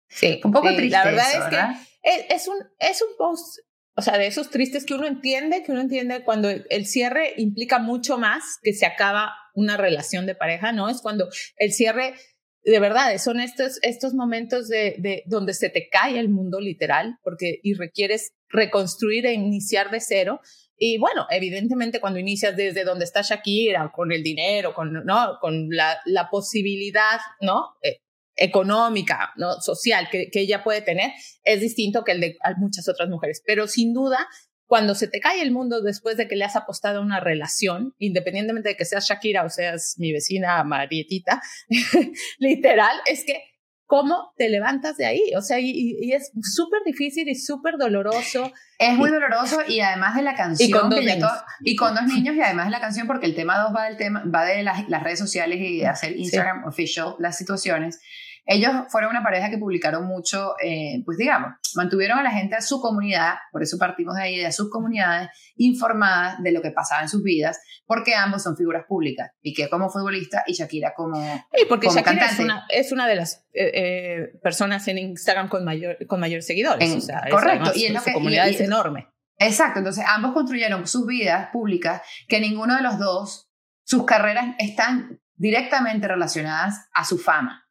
Sí, 0.09 0.41
un 0.45 0.53
poco 0.53 0.69
triste. 0.69 0.91
La 0.91 1.05
verdad 1.05 1.27
es 1.33 1.45
que 1.51 2.35
es, 2.35 2.49
un, 2.49 2.57
es 2.79 3.03
un 3.03 3.09
post, 3.19 3.59
o 3.97 4.03
sea, 4.03 4.17
de 4.19 4.27
esos 4.27 4.51
tristes 4.51 4.85
que 4.85 4.95
uno 4.95 5.07
entiende, 5.07 5.63
que 5.63 5.73
uno 5.73 5.81
entiende 5.81 6.23
cuando 6.23 6.49
el 6.51 6.87
cierre 6.87 7.35
implica 7.37 7.79
mucho 7.79 8.19
más 8.19 8.59
que 8.63 8.73
se 8.73 8.87
acaba 8.87 9.33
una 9.55 9.77
relación 9.77 10.27
de 10.27 10.35
pareja, 10.35 10.73
¿no? 10.73 10.89
Es 10.89 11.01
cuando 11.01 11.29
el 11.57 11.73
cierre, 11.73 12.15
de 12.63 12.81
verdad, 12.81 13.17
son 13.19 13.41
estos, 13.41 13.79
estos 13.83 14.15
momentos 14.15 14.69
de, 14.69 14.97
de 14.99 15.25
donde 15.27 15.55
se 15.55 15.69
te 15.69 15.89
cae 15.89 16.19
el 16.19 16.29
mundo 16.29 16.61
literal, 16.61 17.19
porque 17.23 17.61
y 17.63 17.75
requieres 17.75 18.35
reconstruir 18.49 19.27
e 19.27 19.33
iniciar 19.33 19.91
de 19.91 20.01
cero. 20.01 20.41
Y 20.77 20.99
bueno, 20.99 21.27
evidentemente 21.31 22.01
cuando 22.01 22.19
inicias 22.19 22.57
desde 22.57 22.85
donde 22.85 23.05
está 23.05 23.23
Shakira, 23.23 23.91
con 23.95 24.13
el 24.13 24.23
dinero, 24.23 24.75
con, 24.75 24.93
¿no? 25.05 25.39
con 25.41 25.69
la, 25.71 25.99
la 26.05 26.29
posibilidad 26.31 27.21
¿no? 27.41 27.77
Eh, 27.83 27.99
económica, 28.37 29.33
¿no? 29.37 29.61
social 29.61 30.09
que, 30.11 30.29
que, 30.31 30.41
ella 30.41 30.65
puede 30.65 30.83
tener, 30.83 31.13
es 31.45 31.61
distinto 31.61 32.03
que 32.03 32.13
el 32.13 32.21
de 32.21 32.37
muchas 32.57 32.89
otras 32.89 33.09
mujeres. 33.09 33.43
Pero 33.47 33.69
sin 33.69 33.95
duda, 33.95 34.27
cuando 34.67 34.95
se 34.95 35.09
te 35.09 35.21
cae 35.21 35.43
el 35.43 35.53
mundo 35.53 35.83
después 35.83 36.17
de 36.17 36.27
que 36.27 36.37
le 36.37 36.45
has 36.45 36.57
apostado 36.57 36.99
a 36.99 37.03
una 37.03 37.21
relación, 37.21 37.95
independientemente 37.99 38.71
de 38.71 38.77
que 38.77 38.85
seas 38.85 39.09
Shakira 39.09 39.45
o 39.45 39.51
seas 39.51 39.95
mi 39.99 40.13
vecina 40.13 40.65
Marietita, 40.65 41.41
literal, 42.39 42.97
es 43.07 43.25
que 43.25 43.54
¿cómo 43.87 44.33
te 44.37 44.49
levantas 44.49 44.97
de 44.97 45.07
ahí? 45.07 45.23
O 45.37 45.43
sea, 45.43 45.59
y, 45.61 46.13
es 46.13 46.33
súper 46.43 46.81
difícil 46.85 47.29
y 47.29 47.35
súper 47.35 47.77
doloroso. 47.79 48.53
Es 48.79 48.97
muy 48.97 49.11
doloroso 49.11 49.61
y 49.67 49.81
además 49.81 50.17
de 50.17 50.23
la 50.23 50.35
canción. 50.35 50.69
Y 50.69 50.73
con 50.73 50.91
dos 50.91 51.01
niños. 51.05 51.31
y 51.61 51.77
con 51.77 51.95
dos 51.95 52.05
niños 52.05 52.35
y 52.37 52.41
además 52.41 52.67
de 52.67 52.73
la 52.73 52.81
canción, 52.81 53.07
porque 53.07 53.27
el 53.27 53.35
tema 53.35 53.59
dos 53.59 53.75
va 53.75 53.85
del 53.85 53.97
tema, 53.97 54.25
va 54.25 54.45
de 54.45 54.63
las, 54.63 54.89
las 54.89 55.03
redes 55.03 55.19
sociales 55.19 55.61
y 55.61 55.79
de 55.79 55.87
hacer 55.87 56.17
Instagram 56.17 56.65
official 56.65 57.17
las 57.19 57.37
situaciones. 57.37 58.01
Ellos 58.47 58.73
fueron 58.89 59.11
una 59.11 59.23
pareja 59.23 59.49
que 59.49 59.57
publicaron 59.57 60.07
mucho, 60.07 60.55
eh, 60.63 61.03
pues 61.05 61.17
digamos, 61.17 61.53
mantuvieron 61.77 62.19
a 62.19 62.23
la 62.23 62.31
gente 62.31 62.55
a 62.57 62.61
su 62.61 62.81
comunidad, 62.81 63.35
por 63.51 63.63
eso 63.63 63.79
partimos 63.79 64.17
de 64.17 64.23
ahí, 64.23 64.39
de 64.39 64.53
sus 64.53 64.71
comunidades, 64.71 65.31
informadas 65.57 66.43
de 66.43 66.53
lo 66.53 66.61
que 66.61 66.71
pasaba 66.71 67.01
en 67.01 67.09
sus 67.09 67.23
vidas, 67.23 67.59
porque 67.87 68.15
ambos 68.15 68.43
son 68.43 68.57
figuras 68.57 68.85
públicas, 68.87 69.31
Piqué 69.41 69.71
como 69.71 69.89
futbolista 69.89 70.45
y 70.47 70.53
Shakira 70.53 70.93
como, 70.95 71.19
y 71.53 71.65
porque 71.67 71.89
Shakira 71.89 72.27
Es, 72.27 72.39
una, 72.39 72.67
es 72.69 72.93
una 72.93 73.09
de 73.09 73.15
las 73.15 73.47
eh, 73.55 73.71
eh, 73.75 74.39
personas 74.43 74.87
en 74.89 74.99
Instagram 74.99 75.49
con 75.49 75.65
mayor, 75.65 76.07
con 76.07 76.21
mayor 76.21 76.43
seguidores. 76.43 76.91
o 76.95 77.01
sea, 77.01 77.23
correcto, 77.31 77.73
y 77.75 77.97
su 77.97 78.13
comunidad 78.13 78.49
es 78.49 78.61
enorme. 78.61 79.09
Exacto, 79.39 79.79
entonces 79.79 80.05
ambos 80.07 80.33
construyeron 80.33 80.87
sus 80.87 81.07
vidas 81.07 81.49
públicas, 81.51 82.03
que 82.29 82.41
ninguno 82.41 82.77
de 82.77 82.83
los 82.83 82.99
dos, 82.99 83.51
sus 83.85 84.05
carreras 84.05 84.55
están 84.59 85.21
directamente 85.37 86.09
relacionadas 86.09 86.89
a 86.93 87.05
su 87.05 87.19
fama. 87.19 87.64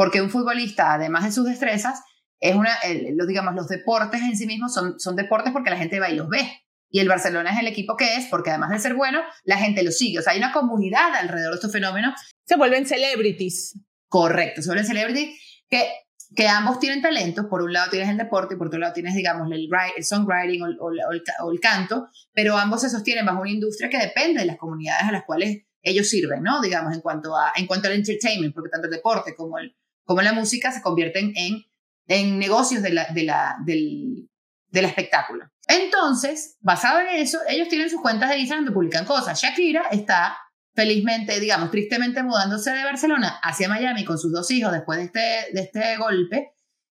Porque 0.00 0.22
un 0.22 0.30
futbolista, 0.30 0.94
además 0.94 1.24
de 1.24 1.30
sus 1.30 1.44
destrezas, 1.44 2.00
es 2.40 2.54
una, 2.54 2.70
los, 3.14 3.28
digamos, 3.28 3.54
los 3.54 3.68
deportes 3.68 4.22
en 4.22 4.34
sí 4.34 4.46
mismos 4.46 4.72
son, 4.72 4.98
son 4.98 5.14
deportes 5.14 5.52
porque 5.52 5.68
la 5.68 5.76
gente 5.76 6.00
va 6.00 6.08
y 6.08 6.16
los 6.16 6.26
ve. 6.30 6.62
Y 6.88 7.00
el 7.00 7.08
Barcelona 7.08 7.52
es 7.52 7.58
el 7.60 7.66
equipo 7.66 7.98
que 7.98 8.16
es, 8.16 8.24
porque 8.30 8.48
además 8.48 8.70
de 8.70 8.78
ser 8.78 8.94
bueno, 8.94 9.20
la 9.44 9.58
gente 9.58 9.82
lo 9.82 9.90
sigue. 9.90 10.18
O 10.18 10.22
sea, 10.22 10.32
hay 10.32 10.38
una 10.38 10.52
comunidad 10.52 11.14
alrededor 11.16 11.50
de 11.50 11.56
estos 11.56 11.70
fenómenos. 11.70 12.18
Se 12.46 12.56
vuelven 12.56 12.86
celebrities. 12.86 13.78
Correcto, 14.08 14.62
se 14.62 14.68
vuelven 14.68 14.86
celebrities 14.86 15.38
que, 15.68 15.86
que 16.34 16.48
ambos 16.48 16.80
tienen 16.80 17.02
talento. 17.02 17.50
Por 17.50 17.60
un 17.60 17.74
lado 17.74 17.90
tienes 17.90 18.08
el 18.08 18.16
deporte 18.16 18.54
y 18.54 18.56
por 18.56 18.68
otro 18.68 18.78
lado 18.78 18.94
tienes, 18.94 19.14
digamos, 19.14 19.52
el, 19.52 19.68
el 19.98 20.04
songwriting 20.06 20.62
o, 20.62 20.66
el, 20.66 20.98
o 21.42 21.52
el 21.52 21.60
canto, 21.60 22.08
pero 22.32 22.56
ambos 22.56 22.80
se 22.80 22.88
sostienen 22.88 23.26
bajo 23.26 23.42
una 23.42 23.50
industria 23.50 23.90
que 23.90 23.98
depende 23.98 24.40
de 24.40 24.46
las 24.46 24.56
comunidades 24.56 25.04
a 25.06 25.12
las 25.12 25.24
cuales 25.24 25.58
ellos 25.82 26.08
sirven, 26.08 26.42
¿no? 26.42 26.62
Digamos, 26.62 26.94
en 26.94 27.02
cuanto, 27.02 27.36
a, 27.36 27.52
en 27.54 27.66
cuanto 27.66 27.88
al 27.88 27.94
entertainment, 27.96 28.54
porque 28.54 28.70
tanto 28.70 28.86
el 28.86 28.92
deporte 28.92 29.34
como 29.34 29.58
el, 29.58 29.76
como 30.10 30.22
la 30.22 30.32
música 30.32 30.72
se 30.72 30.82
convierten 30.82 31.32
en, 31.36 31.62
en 32.08 32.40
negocios 32.40 32.82
de 32.82 32.90
la, 32.90 33.06
de 33.14 33.22
la, 33.22 33.54
del, 33.64 34.28
del 34.66 34.84
espectáculo. 34.84 35.48
Entonces, 35.68 36.56
basado 36.58 36.98
en 36.98 37.10
eso, 37.10 37.38
ellos 37.48 37.68
tienen 37.68 37.88
sus 37.88 38.00
cuentas 38.00 38.28
de 38.28 38.38
Instagram 38.38 38.64
donde 38.64 38.74
publican 38.74 39.04
cosas. 39.04 39.40
Shakira 39.40 39.84
está 39.92 40.36
felizmente, 40.74 41.38
digamos, 41.38 41.70
tristemente 41.70 42.24
mudándose 42.24 42.72
de 42.72 42.82
Barcelona 42.82 43.38
hacia 43.40 43.68
Miami 43.68 44.04
con 44.04 44.18
sus 44.18 44.32
dos 44.32 44.50
hijos 44.50 44.72
después 44.72 44.98
de 44.98 45.04
este, 45.04 45.52
de 45.52 45.60
este 45.60 45.96
golpe. 45.98 46.54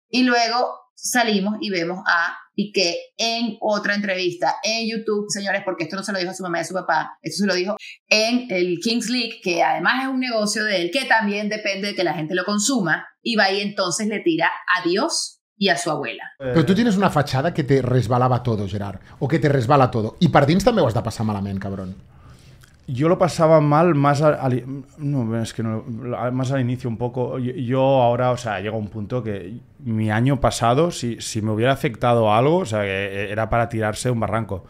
Y 0.08 0.22
luego 0.22 0.78
salimos 1.02 1.56
y 1.60 1.70
vemos 1.70 2.00
a 2.06 2.36
Piqué 2.54 2.96
en 3.16 3.56
otra 3.60 3.94
entrevista 3.94 4.56
en 4.62 4.88
YouTube, 4.88 5.26
señores, 5.28 5.62
porque 5.64 5.84
esto 5.84 5.96
no 5.96 6.02
se 6.02 6.12
lo 6.12 6.18
dijo 6.18 6.30
a 6.30 6.34
su 6.34 6.42
mamá 6.42 6.58
y 6.58 6.60
a 6.60 6.64
su 6.64 6.74
papá, 6.74 7.18
esto 7.22 7.42
se 7.42 7.46
lo 7.46 7.54
dijo 7.54 7.76
en 8.08 8.46
el 8.50 8.78
Kings 8.82 9.08
League, 9.08 9.40
que 9.42 9.62
además 9.62 10.02
es 10.04 10.08
un 10.10 10.20
negocio 10.20 10.64
de 10.64 10.82
él, 10.82 10.90
que 10.92 11.06
también 11.06 11.48
depende 11.48 11.88
de 11.88 11.94
que 11.94 12.04
la 12.04 12.14
gente 12.14 12.34
lo 12.34 12.44
consuma, 12.44 13.06
y 13.22 13.36
va 13.36 13.50
y 13.50 13.60
entonces 13.60 14.08
le 14.08 14.20
tira 14.20 14.50
a 14.76 14.86
Dios 14.86 15.40
y 15.56 15.68
a 15.68 15.76
su 15.76 15.90
abuela. 15.90 16.24
Pero 16.38 16.64
tú 16.64 16.74
tienes 16.74 16.96
una 16.96 17.10
fachada 17.10 17.52
que 17.52 17.64
te 17.64 17.82
resbalaba 17.82 18.42
todo, 18.42 18.66
Gerard, 18.66 19.00
o 19.18 19.28
que 19.28 19.38
te 19.38 19.48
resbala 19.48 19.90
todo. 19.90 20.16
Y 20.20 20.28
para 20.28 20.46
también 20.46 20.74
me 20.74 20.82
vas 20.82 20.96
a 20.96 21.02
pasar 21.02 21.26
malamente, 21.26 21.60
cabrón. 21.60 21.96
Yo 22.92 23.08
lo 23.08 23.18
pasaba 23.18 23.60
mal 23.60 23.94
más 23.94 24.22
al, 24.22 24.64
no, 24.98 25.40
es 25.40 25.54
que 25.54 25.62
no, 25.62 25.84
más 26.32 26.52
al 26.52 26.60
inicio 26.60 26.90
un 26.90 26.96
poco. 26.96 27.38
Yo, 27.38 27.80
ahora, 27.80 28.30
o 28.30 28.36
sea, 28.36 28.60
llega 28.60 28.76
un 28.76 28.88
punto 28.88 29.22
que 29.22 29.58
mi 29.78 30.10
año 30.10 30.40
pasado, 30.40 30.90
si, 30.90 31.20
si 31.20 31.42
me 31.42 31.52
hubiera 31.52 31.72
afectado 31.72 32.32
algo, 32.32 32.58
o 32.58 32.66
sea, 32.66 32.82
que 32.82 33.30
era 33.30 33.48
para 33.48 33.68
tirarse 33.68 34.10
un 34.10 34.20
barranco. 34.20 34.64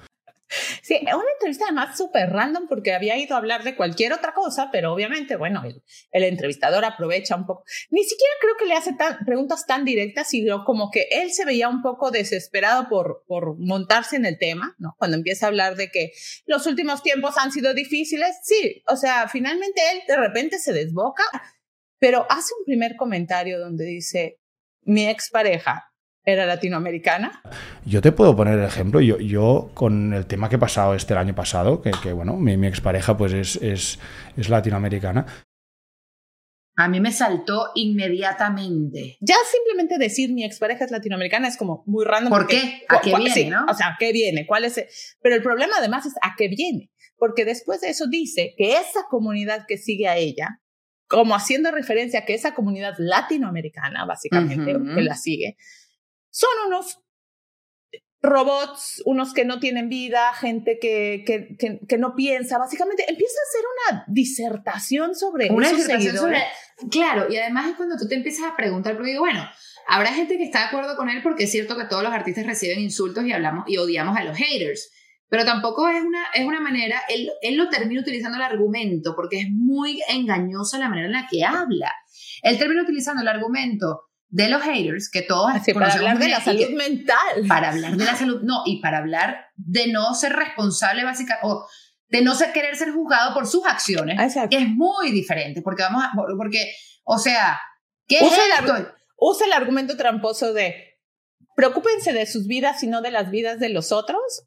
Sí, 0.91 0.99
una 1.03 1.23
entrevista 1.35 1.67
además 1.67 1.97
súper 1.97 2.31
random 2.31 2.67
porque 2.67 2.93
había 2.93 3.17
ido 3.17 3.37
a 3.37 3.39
hablar 3.39 3.63
de 3.63 3.77
cualquier 3.77 4.13
otra 4.13 4.35
cosa, 4.35 4.71
pero 4.73 4.93
obviamente, 4.93 5.37
bueno, 5.37 5.63
el, 5.63 6.25
entrevistador 6.25 6.85
aprovecha 6.85 7.37
un 7.37 7.47
poco. 7.47 7.63
Ni 7.91 8.03
siquiera 8.03 8.33
creo 8.41 8.57
que 8.59 8.67
le 8.67 8.75
hace 8.75 8.97
preguntas 9.25 9.67
tan 9.67 9.85
directas, 9.85 10.31
sino 10.31 10.65
como 10.65 10.91
que 10.91 11.07
él 11.13 11.31
se 11.31 11.45
veía 11.45 11.69
un 11.69 11.81
poco 11.81 12.11
desesperado 12.11 12.89
por, 12.89 13.23
por 13.29 13.57
montarse 13.57 14.17
en 14.17 14.27
el 14.27 14.37
tema, 14.37 14.75
¿no? 14.81 14.97
Cuando 14.99 15.17
empieza 15.17 15.47
a 15.47 15.51
hablar 15.51 15.77
de 15.77 15.93
que 15.93 16.11
los 16.47 16.67
últimos 16.67 17.05
tiempos 17.05 17.37
han 17.39 17.53
sido 17.53 17.73
difíciles, 17.73 18.41
sí, 18.43 18.83
o 18.89 18.97
sea, 18.97 19.29
finalmente 19.29 19.81
él 19.93 20.01
de 20.09 20.17
repente 20.17 20.59
se 20.59 20.73
desboca, 20.73 21.23
pero 22.01 22.27
hace 22.29 22.53
un 22.59 22.65
primer 22.65 22.97
comentario 22.97 23.61
donde 23.61 23.85
dice, 23.85 24.41
mi 24.83 25.07
expareja 25.07 25.90
era 26.31 26.47
latinoamericana. 26.47 27.43
Yo 27.85 28.01
te 28.01 28.13
puedo 28.13 28.35
poner 28.37 28.59
el 28.59 28.65
ejemplo. 28.65 29.01
Yo, 29.01 29.19
yo 29.19 29.71
con 29.75 30.15
el 30.15 30.27
tema 30.27 30.49
que 30.49 30.57
he 30.57 30.59
pasado 30.59 30.95
este 30.95 31.15
el 31.15 31.19
año 31.19 31.35
pasado, 31.35 31.83
que, 31.83 31.91
que 32.03 32.13
bueno, 32.13 32.37
mi, 32.37 32.57
mi, 32.57 32.67
expareja 32.67 33.17
pues 33.17 33.33
es, 33.33 33.57
es, 33.57 33.99
es 34.37 34.49
latinoamericana. 34.49 35.27
A 36.77 36.89
mí 36.89 36.99
me 37.01 37.13
saltó 37.13 37.73
inmediatamente. 37.75 39.19
Ya 39.21 39.35
simplemente 39.51 39.99
decir 39.99 40.33
mi 40.33 40.45
expareja 40.45 40.85
es 40.87 40.91
latinoamericana 40.91 41.49
es 41.49 41.57
como 41.59 41.83
muy 41.87 42.05
random. 42.05 42.31
¿Por 42.31 42.47
qué? 42.47 42.85
¿A 42.89 43.01
qué 43.01 43.15
viene, 43.15 43.35
sí, 43.35 43.51
no? 43.51 43.67
O 43.69 43.75
sea, 43.75 43.89
¿a 43.89 43.97
qué 43.99 44.13
viene? 44.13 44.47
¿Cuál 44.47 44.65
es? 44.65 44.79
El? 44.79 44.87
Pero 45.21 45.35
el 45.35 45.43
problema 45.43 45.75
además 45.79 46.07
es 46.07 46.15
a 46.23 46.35
qué 46.39 46.49
viene. 46.49 46.91
Porque 47.19 47.45
después 47.45 47.83
de 47.83 47.91
eso 47.91 48.07
dice 48.07 48.55
que 48.57 48.79
esa 48.79 49.01
comunidad 49.11 49.67
que 49.69 49.77
sigue 49.77 50.09
a 50.09 50.17
ella, 50.17 50.63
como 51.07 51.35
haciendo 51.35 51.71
referencia 51.71 52.21
a 52.21 52.25
que 52.25 52.33
esa 52.35 52.55
comunidad 52.55 52.95
latinoamericana, 52.97 54.07
básicamente, 54.07 54.77
uh 54.77 54.81
-huh. 54.81 54.95
que 54.95 55.03
la 55.03 55.17
sigue, 55.17 55.57
son 56.31 56.51
unos 56.67 56.99
robots, 58.23 59.03
unos 59.07 59.33
que 59.33 59.45
no 59.45 59.61
tienen 59.61 59.89
vida, 59.89 60.33
gente 60.35 60.79
que, 60.81 61.23
que, 61.27 61.57
que, 61.57 61.81
que, 61.87 61.99
no 61.99 62.15
piensa, 62.15 62.59
básicamente 62.59 63.05
empieza 63.09 63.35
a 63.39 63.49
hacer 63.49 63.65
una 63.95 64.05
disertación 64.09 65.15
sobre 65.15 65.51
una 65.51 65.71
disertación 65.71 66.17
sobre, 66.17 66.43
claro, 66.91 67.27
y 67.31 67.37
además 67.39 67.71
es 67.71 67.77
cuando 67.77 67.97
tú 67.97 68.07
te 68.07 68.17
empiezas 68.17 68.51
a 68.51 68.57
preguntar, 68.57 68.95
porque 68.95 69.13
digo, 69.13 69.23
bueno, 69.23 69.43
habrá 69.89 70.13
gente 70.13 70.37
que 70.37 70.45
está 70.45 70.61
de 70.61 70.65
acuerdo 70.67 70.97
con 70.97 71.09
él 71.09 71.23
porque 71.23 71.45
es 71.45 71.51
cierto 71.51 71.77
que 71.79 71.87
todos 71.87 72.03
los 72.03 72.13
artistas 72.13 72.47
reciben 72.47 72.81
insultos 72.81 73.25
y 73.25 73.33
hablamos 73.33 73.65
y 73.69 73.79
odiamos 73.79 74.17
a 74.17 74.25
los 74.25 74.37
haters, 74.37 74.91
pero 75.29 75.45
tampoco 75.47 75.89
es 75.89 76.03
una, 76.03 76.27
es 76.35 76.45
una 76.45 76.61
manera, 76.61 77.01
él, 77.09 77.31
él 77.41 77.57
lo 77.57 77.71
termina 77.71 78.03
utilizando 78.03 78.37
el 78.37 78.43
argumento 78.43 79.15
porque 79.17 79.41
es 79.41 79.47
muy 79.49 80.03
engañosa 80.09 80.79
la 80.79 80.89
manera 80.89 81.07
en 81.07 81.13
la 81.13 81.27
que 81.31 81.45
habla. 81.45 81.93
Él 82.43 82.59
termina 82.59 82.83
utilizando 82.83 83.23
el 83.23 83.29
argumento 83.29 84.10
de 84.31 84.49
los 84.49 84.63
haters, 84.63 85.11
que 85.11 85.23
todos 85.23 85.51
Así, 85.53 85.75
para 85.75 85.93
hablar 85.93 86.19
de 86.19 86.29
la 86.29 86.41
salud 86.41 86.71
mental. 86.71 87.47
Para 87.49 87.71
hablar 87.71 87.97
de 87.97 88.05
la 88.05 88.15
salud, 88.15 88.41
no, 88.43 88.63
y 88.65 88.81
para 88.81 88.99
hablar 88.99 89.47
de 89.57 89.89
no 89.89 90.15
ser 90.15 90.33
responsable 90.33 91.05
básicamente, 91.05 91.47
o 91.47 91.67
de 92.09 92.23
no 92.23 92.35
ser, 92.35 92.53
querer 92.53 92.77
ser 92.77 92.93
juzgado 92.93 93.35
por 93.35 93.47
sus 93.47 93.67
acciones, 93.67 94.19
Exacto. 94.21 94.57
es 94.57 94.69
muy 94.69 95.11
diferente, 95.11 95.63
porque 95.63 95.83
vamos 95.83 96.05
a, 96.05 96.13
porque, 96.37 96.73
o 97.05 97.19
sea, 97.19 97.61
¿qué 98.07 98.19
usa 98.23 98.37
es 98.37 98.61
esto? 98.61 98.77
El, 98.77 98.89
usa 99.17 99.47
el 99.47 99.53
argumento 99.53 99.97
tramposo 99.97 100.53
de 100.53 100.99
preocúpense 101.57 102.13
de 102.13 102.27
sus 102.27 102.47
vidas 102.47 102.83
y 102.83 102.87
no 102.87 103.03
de 103.03 103.11
las 103.11 103.31
vidas 103.31 103.59
de 103.59 103.69
los 103.69 103.93
otros. 103.93 104.47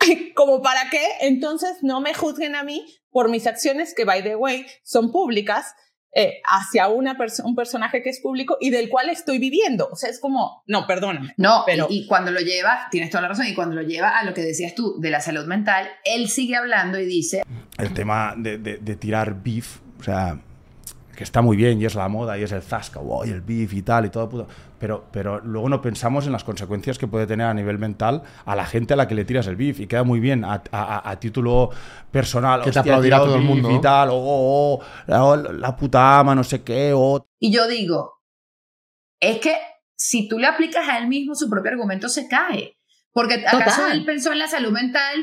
¿Como 0.34 0.62
para 0.62 0.90
qué? 0.90 1.04
Entonces 1.20 1.78
no 1.82 2.00
me 2.00 2.14
juzguen 2.14 2.54
a 2.54 2.62
mí 2.62 2.86
por 3.10 3.30
mis 3.30 3.46
acciones 3.46 3.94
que, 3.94 4.04
by 4.04 4.22
the 4.22 4.36
way, 4.36 4.66
son 4.82 5.12
públicas, 5.12 5.74
eh, 6.14 6.40
hacia 6.44 6.88
una 6.88 7.16
perso 7.16 7.44
un 7.44 7.56
personaje 7.56 8.02
que 8.02 8.10
es 8.10 8.20
público 8.20 8.56
y 8.60 8.70
del 8.70 8.88
cual 8.88 9.08
estoy 9.08 9.38
viviendo. 9.38 9.88
O 9.90 9.96
sea, 9.96 10.10
es 10.10 10.20
como, 10.20 10.62
no, 10.66 10.86
perdóname. 10.86 11.34
No, 11.36 11.64
pero 11.66 11.86
y, 11.90 12.00
y, 12.00 12.06
cuando 12.06 12.30
lo 12.30 12.40
lleva, 12.40 12.86
tienes 12.90 13.10
toda 13.10 13.22
la 13.22 13.28
razón, 13.28 13.46
y 13.46 13.54
cuando 13.54 13.74
lo 13.74 13.82
lleva 13.82 14.10
a 14.10 14.24
lo 14.24 14.32
que 14.34 14.42
decías 14.42 14.74
tú 14.74 15.00
de 15.00 15.10
la 15.10 15.20
salud 15.20 15.46
mental, 15.46 15.88
él 16.04 16.28
sigue 16.28 16.56
hablando 16.56 16.98
y 16.98 17.06
dice... 17.06 17.42
El 17.78 17.92
tema 17.92 18.34
de, 18.36 18.58
de, 18.58 18.78
de 18.78 18.96
tirar 18.96 19.42
beef, 19.42 19.78
o 19.98 20.02
sea, 20.02 20.38
que 21.14 21.24
está 21.24 21.42
muy 21.42 21.56
bien 21.56 21.80
y 21.80 21.84
es 21.84 21.94
la 21.94 22.08
moda 22.08 22.36
y 22.38 22.42
es 22.42 22.52
el 22.52 22.62
zasca, 22.62 23.00
wow, 23.00 23.24
y 23.24 23.30
el 23.30 23.40
beef 23.40 23.72
y 23.72 23.82
tal 23.82 24.06
y 24.06 24.10
todo 24.10 24.28
puto, 24.28 24.48
pero, 24.84 25.08
pero 25.10 25.40
luego 25.40 25.70
no 25.70 25.80
pensamos 25.80 26.26
en 26.26 26.32
las 26.32 26.44
consecuencias 26.44 26.98
que 26.98 27.06
puede 27.06 27.26
tener 27.26 27.46
a 27.46 27.54
nivel 27.54 27.78
mental 27.78 28.22
a 28.44 28.54
la 28.54 28.66
gente 28.66 28.92
a 28.92 28.96
la 28.98 29.08
que 29.08 29.14
le 29.14 29.24
tiras 29.24 29.46
el 29.46 29.56
beef 29.56 29.80
y 29.80 29.86
queda 29.86 30.04
muy 30.04 30.20
bien 30.20 30.44
a, 30.44 30.62
a, 30.72 31.10
a 31.10 31.18
título 31.18 31.70
personal. 32.10 32.60
Que 32.60 32.70
te 32.70 32.80
aplaudirá 32.80 33.16
todo 33.16 33.36
el 33.36 33.40
mundo. 33.40 33.70
Y 33.70 33.80
tal, 33.80 34.10
o 34.10 34.14
oh, 34.14 34.74
oh, 34.74 34.84
la, 35.06 35.52
la, 35.52 35.74
puta 35.74 36.18
ama, 36.18 36.34
no 36.34 36.44
sé 36.44 36.62
qué, 36.62 36.92
o... 36.94 37.26
Y 37.38 37.50
yo 37.50 37.66
digo, 37.66 38.20
es 39.18 39.38
que 39.38 39.56
si 39.96 40.28
tú 40.28 40.38
le 40.38 40.48
aplicas 40.48 40.86
a 40.86 40.98
él 40.98 41.08
mismo 41.08 41.34
su 41.34 41.48
propio 41.48 41.70
argumento 41.70 42.10
se 42.10 42.28
cae, 42.28 42.76
porque 43.10 43.42
acaso 43.46 43.80
Total. 43.80 43.92
él 43.96 44.04
pensó 44.04 44.32
en 44.32 44.38
la 44.38 44.48
salud 44.48 44.70
mental 44.70 45.16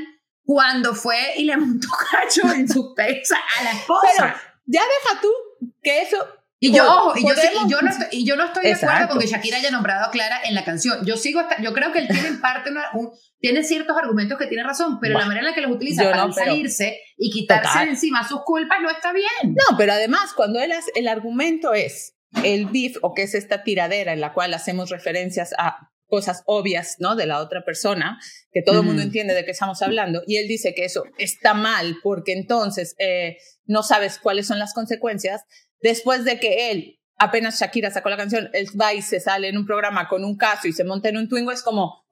cuando 0.44 0.96
fue 0.96 1.36
y 1.38 1.44
le 1.44 1.56
montó 1.56 1.88
cacho 2.10 2.52
en 2.52 2.68
su 2.68 2.94
pesa 2.96 3.38
a 3.60 3.64
la 3.64 3.72
esposa. 3.74 4.02
Pero 4.18 4.34
ya 4.66 4.82
deja 4.82 5.22
tú 5.22 5.30
que 5.84 6.02
eso. 6.02 6.18
Y 6.64 6.72
yo, 6.72 6.86
ojo, 6.86 7.18
y 7.18 7.24
yo, 7.24 7.34
y, 7.34 7.72
yo 7.72 7.82
no 7.82 7.90
estoy, 7.90 8.08
y 8.12 8.24
yo 8.24 8.36
no 8.36 8.46
estoy 8.46 8.66
de 8.66 8.74
acuerdo 8.74 9.08
con 9.08 9.20
que 9.20 9.26
Shakira 9.26 9.58
haya 9.58 9.72
nombrado 9.72 10.06
a 10.06 10.12
Clara 10.12 10.42
en 10.44 10.54
la 10.54 10.64
canción. 10.64 11.04
Yo 11.08 11.18
sigo 11.18 11.40
hasta, 11.40 11.60
yo 11.60 11.74
creo 11.74 11.92
que 11.92 11.98
él 11.98 12.08
tiene 12.08 12.28
en 12.28 12.40
parte 12.40 12.70
una, 12.70 12.84
un, 12.94 13.10
tiene 13.40 13.64
ciertos 13.64 13.98
argumentos 13.98 14.38
que 14.38 14.46
tiene 14.46 14.64
razón, 14.64 15.00
pero 15.02 15.18
la 15.18 15.26
manera 15.26 15.40
en 15.40 15.50
la 15.50 15.56
que 15.56 15.62
los 15.62 15.72
utiliza 15.72 16.04
para 16.04 16.28
no, 16.28 16.32
salirse 16.32 17.00
y 17.18 17.32
quitarse 17.32 17.68
total. 17.68 17.86
de 17.86 17.92
encima 17.94 18.28
sus 18.28 18.42
culpas 18.46 18.78
no 18.80 18.92
está 18.92 19.12
bien. 19.12 19.56
No, 19.56 19.76
pero 19.76 19.94
además, 19.94 20.34
cuando 20.36 20.60
él 20.60 20.72
hace, 20.72 20.92
el 20.94 21.08
argumento 21.08 21.74
es 21.74 22.14
el 22.44 22.68
beef 22.68 22.98
o 23.02 23.16
que 23.16 23.24
es 23.24 23.34
esta 23.34 23.64
tiradera 23.64 24.14
en 24.14 24.22
la 24.22 24.32
cual 24.32 24.54
hacemos 24.54 24.92
referencias 24.92 25.56
a 25.58 25.90
cosas 26.06 26.44
obvias, 26.46 26.98
¿no? 27.00 27.16
De 27.16 27.26
la 27.26 27.40
otra 27.40 27.66
persona, 27.66 28.20
que 28.52 28.62
todo 28.62 28.82
el 28.82 28.86
mundo 28.86 29.02
entiende 29.02 29.34
de 29.34 29.46
qué 29.46 29.52
estamos 29.52 29.82
hablando, 29.82 30.22
y 30.28 30.38
él 30.38 30.48
dice 30.48 30.76
que 30.76 30.86
eso 30.86 31.06
está 31.18 31.56
mal 31.56 31.96
porque 32.04 32.34
entonces 32.34 32.96
eh, 33.00 33.38
no 33.66 33.82
sabes 33.82 34.20
cuáles 34.20 34.46
son 34.46 34.60
las 34.60 34.76
consecuencias, 34.76 35.42
después 35.82 36.24
de 36.24 36.40
que 36.40 36.72
él, 36.72 37.00
apenas 37.18 37.60
Shakira 37.60 37.92
sacó 37.92 38.10
la 38.10 38.18
canción, 38.18 38.50
él 38.54 38.68
va 38.80 38.94
y 38.94 39.02
se 39.02 39.20
sale 39.20 39.50
en 39.50 39.58
un 39.58 39.66
programa 39.66 40.08
con 40.08 40.24
un 40.24 40.38
caso 40.38 40.68
y 40.68 40.74
se 40.74 40.84
monta 40.84 41.10
en 41.10 41.18
un 41.18 41.28
Twingo, 41.28 41.52
es 41.52 41.64
como, 41.64 42.06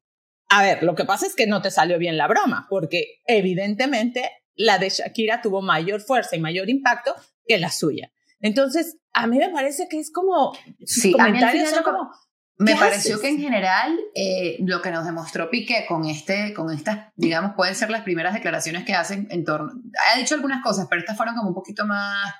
a 0.49 0.61
ver, 0.63 0.83
lo 0.83 0.95
que 0.95 1.05
pasa 1.05 1.25
es 1.25 1.35
que 1.35 1.47
no 1.47 1.61
te 1.61 1.71
salió 1.71 1.97
bien 1.97 2.17
la 2.17 2.27
broma, 2.27 2.67
porque 2.69 3.21
evidentemente 3.25 4.29
la 4.55 4.77
de 4.77 4.89
Shakira 4.89 5.41
tuvo 5.41 5.61
mayor 5.61 6.01
fuerza 6.01 6.35
y 6.35 6.39
mayor 6.39 6.69
impacto 6.69 7.15
que 7.45 7.57
la 7.57 7.71
suya. 7.71 8.11
Entonces, 8.41 8.97
a 9.13 9.27
mí 9.27 9.37
me 9.37 9.49
parece 9.49 9.87
que 9.89 9.99
es 9.99 10.11
como, 10.11 10.57
sí, 10.85 11.11
comentarios 11.11 11.69
son 11.69 11.83
como 11.83 12.11
me 12.59 12.75
pareció 12.75 13.15
haces? 13.15 13.21
que 13.21 13.29
en 13.29 13.39
general 13.39 13.97
eh, 14.13 14.57
lo 14.59 14.81
que 14.81 14.91
nos 14.91 15.05
demostró 15.05 15.49
Piqué 15.49 15.85
con, 15.87 16.05
este, 16.05 16.53
con 16.53 16.69
estas, 16.73 17.07
digamos, 17.15 17.53
pueden 17.55 17.73
ser 17.73 17.89
las 17.89 18.03
primeras 18.03 18.33
declaraciones 18.33 18.83
que 18.83 18.93
hacen 18.93 19.29
en 19.31 19.45
torno. 19.45 19.71
Ha 20.11 20.17
dicho 20.17 20.35
algunas 20.35 20.61
cosas, 20.61 20.87
pero 20.89 20.99
estas 20.99 21.15
fueron 21.15 21.35
como 21.35 21.49
un 21.49 21.55
poquito 21.55 21.85
más, 21.85 22.33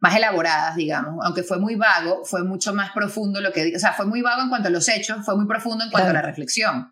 más 0.00 0.16
elaboradas, 0.16 0.76
digamos. 0.76 1.24
Aunque 1.24 1.42
fue 1.42 1.58
muy 1.58 1.74
vago, 1.74 2.24
fue 2.24 2.44
mucho 2.44 2.74
más 2.74 2.92
profundo 2.92 3.40
lo 3.40 3.52
que. 3.52 3.72
O 3.74 3.78
sea, 3.78 3.92
fue 3.92 4.06
muy 4.06 4.22
vago 4.22 4.42
en 4.42 4.48
cuanto 4.48 4.68
a 4.68 4.70
los 4.70 4.88
hechos, 4.88 5.24
fue 5.24 5.36
muy 5.36 5.46
profundo 5.46 5.84
en 5.84 5.90
cuanto 5.90 6.10
claro. 6.10 6.18
a 6.18 6.22
la 6.22 6.26
reflexión. 6.26 6.90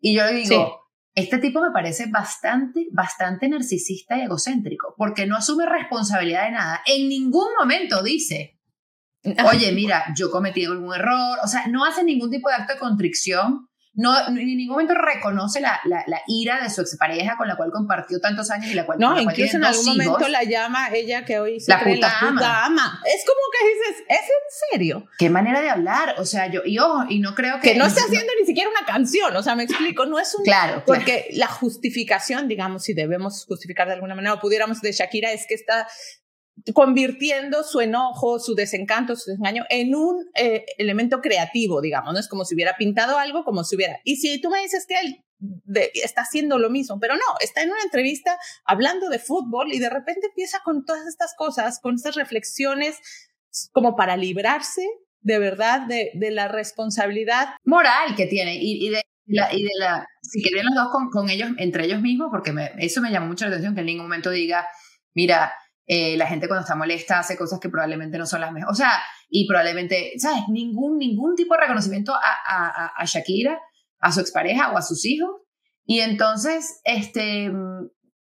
Y 0.00 0.14
yo 0.14 0.24
le 0.24 0.32
digo. 0.32 0.48
Sí. 0.48 0.86
Este 1.16 1.38
tipo 1.38 1.62
me 1.62 1.70
parece 1.70 2.10
bastante, 2.10 2.88
bastante 2.92 3.48
narcisista 3.48 4.18
y 4.18 4.20
egocéntrico, 4.20 4.94
porque 4.98 5.24
no 5.24 5.34
asume 5.34 5.64
responsabilidad 5.64 6.44
de 6.44 6.50
nada. 6.50 6.82
En 6.84 7.08
ningún 7.08 7.48
momento 7.58 8.02
dice, 8.02 8.60
oye, 9.50 9.72
mira, 9.72 10.04
yo 10.14 10.30
cometí 10.30 10.66
algún 10.66 10.94
error, 10.94 11.38
o 11.42 11.48
sea, 11.48 11.68
no 11.68 11.86
hace 11.86 12.04
ningún 12.04 12.30
tipo 12.30 12.50
de 12.50 12.56
acto 12.56 12.74
de 12.74 12.78
contrición, 12.78 13.66
no, 13.96 14.28
en 14.28 14.34
ningún 14.34 14.74
momento 14.74 14.94
reconoce 14.94 15.60
la, 15.60 15.80
la, 15.84 16.04
la, 16.06 16.20
ira 16.26 16.62
de 16.62 16.70
su 16.70 16.82
expareja 16.82 17.36
con 17.36 17.48
la 17.48 17.56
cual 17.56 17.70
compartió 17.72 18.20
tantos 18.20 18.50
años 18.50 18.70
y 18.70 18.74
la 18.74 18.86
cual 18.86 18.98
No, 18.98 19.14
la 19.14 19.22
incluso 19.22 19.52
cual 19.52 19.62
en 19.62 19.64
algún 19.64 19.84
hijos. 19.84 19.96
momento 19.96 20.28
la 20.28 20.44
llama 20.44 20.88
ella 20.92 21.24
que 21.24 21.38
hoy 21.38 21.60
se 21.60 21.70
La 21.70 21.80
cree 21.80 21.94
puta 21.96 22.08
la 22.08 22.28
puta 22.30 22.64
ama. 22.64 22.84
ama. 22.84 23.00
Es 23.06 23.24
como 23.26 23.40
que 23.52 23.68
dices, 23.68 24.04
¿es 24.08 24.20
en 24.20 24.70
serio? 24.72 25.06
Qué 25.18 25.30
manera 25.30 25.60
de 25.60 25.70
hablar, 25.70 26.14
o 26.18 26.24
sea, 26.24 26.46
yo, 26.48 26.60
y 26.64 26.78
ojo, 26.78 27.04
y 27.08 27.20
no 27.20 27.34
creo 27.34 27.58
que... 27.60 27.72
Que 27.72 27.78
no 27.78 27.86
esté 27.86 28.00
haciendo 28.00 28.32
ni 28.38 28.46
siquiera 28.46 28.68
una 28.70 28.86
canción, 28.86 29.34
o 29.34 29.42
sea, 29.42 29.54
me 29.56 29.62
explico, 29.64 30.06
no 30.06 30.18
es 30.18 30.34
un... 30.34 30.44
Claro, 30.44 30.82
Porque 30.86 31.28
la 31.32 31.46
justificación, 31.48 32.48
digamos, 32.48 32.82
si 32.84 32.92
debemos 32.94 33.44
justificar 33.46 33.86
de 33.88 33.94
alguna 33.94 34.14
manera, 34.14 34.34
o 34.34 34.40
pudiéramos 34.40 34.80
de 34.82 34.92
Shakira, 34.92 35.32
es 35.32 35.46
que 35.48 35.54
está 35.54 35.86
convirtiendo 36.74 37.62
su 37.62 37.80
enojo, 37.80 38.38
su 38.38 38.54
desencanto, 38.54 39.14
su 39.16 39.30
desengaño 39.30 39.64
en 39.68 39.94
un 39.94 40.24
eh, 40.34 40.64
elemento 40.78 41.20
creativo, 41.20 41.80
digamos, 41.80 42.12
no 42.12 42.18
es 42.18 42.28
como 42.28 42.44
si 42.44 42.54
hubiera 42.54 42.76
pintado 42.76 43.18
algo, 43.18 43.44
como 43.44 43.62
si 43.64 43.76
hubiera. 43.76 44.00
Y 44.04 44.16
si 44.16 44.40
tú 44.40 44.50
me 44.50 44.60
dices 44.62 44.86
que 44.86 44.98
él 44.98 45.24
de, 45.38 45.90
está 45.94 46.22
haciendo 46.22 46.58
lo 46.58 46.70
mismo, 46.70 46.98
pero 46.98 47.14
no, 47.14 47.20
está 47.40 47.62
en 47.62 47.70
una 47.70 47.82
entrevista 47.82 48.38
hablando 48.64 49.08
de 49.08 49.18
fútbol 49.18 49.72
y 49.72 49.78
de 49.78 49.90
repente 49.90 50.28
empieza 50.28 50.60
con 50.64 50.84
todas 50.84 51.06
estas 51.06 51.34
cosas, 51.36 51.78
con 51.80 51.94
estas 51.94 52.14
reflexiones 52.14 52.98
como 53.72 53.96
para 53.96 54.16
librarse 54.16 54.86
de 55.20 55.38
verdad 55.38 55.86
de, 55.86 56.12
de 56.14 56.30
la 56.30 56.48
responsabilidad 56.48 57.48
moral 57.64 58.14
que 58.16 58.26
tiene 58.26 58.56
y, 58.56 58.86
y 58.86 58.90
de 58.90 59.02
la, 59.26 59.52
y 59.52 59.62
de 59.62 59.70
la, 59.78 60.06
si 60.22 60.42
querían 60.42 60.66
los 60.66 60.74
dos 60.74 60.88
con, 60.92 61.10
con 61.10 61.28
ellos, 61.28 61.50
entre 61.58 61.84
ellos 61.84 62.00
mismos, 62.00 62.28
porque 62.30 62.52
me, 62.52 62.70
eso 62.78 63.00
me 63.00 63.10
llamó 63.10 63.26
mucho 63.26 63.44
la 63.44 63.50
atención, 63.50 63.74
que 63.74 63.80
en 63.80 63.86
ningún 63.86 64.06
momento 64.06 64.30
diga, 64.30 64.66
mira, 65.14 65.52
eh, 65.86 66.16
la 66.16 66.26
gente 66.26 66.48
cuando 66.48 66.62
está 66.62 66.74
molesta 66.74 67.20
hace 67.20 67.36
cosas 67.36 67.60
que 67.60 67.68
probablemente 67.68 68.18
no 68.18 68.26
son 68.26 68.40
las 68.40 68.52
mejores. 68.52 68.72
O 68.72 68.76
sea, 68.76 69.00
y 69.28 69.46
probablemente, 69.46 70.12
¿sabes? 70.18 70.42
Ningún, 70.48 70.98
ningún 70.98 71.34
tipo 71.36 71.54
de 71.54 71.60
reconocimiento 71.60 72.12
a, 72.12 72.18
a, 72.18 72.92
a 72.96 73.04
Shakira, 73.04 73.58
a 74.00 74.12
su 74.12 74.20
expareja 74.20 74.72
o 74.72 74.76
a 74.76 74.82
sus 74.82 75.04
hijos. 75.04 75.30
Y 75.84 76.00
entonces, 76.00 76.80
este, 76.84 77.52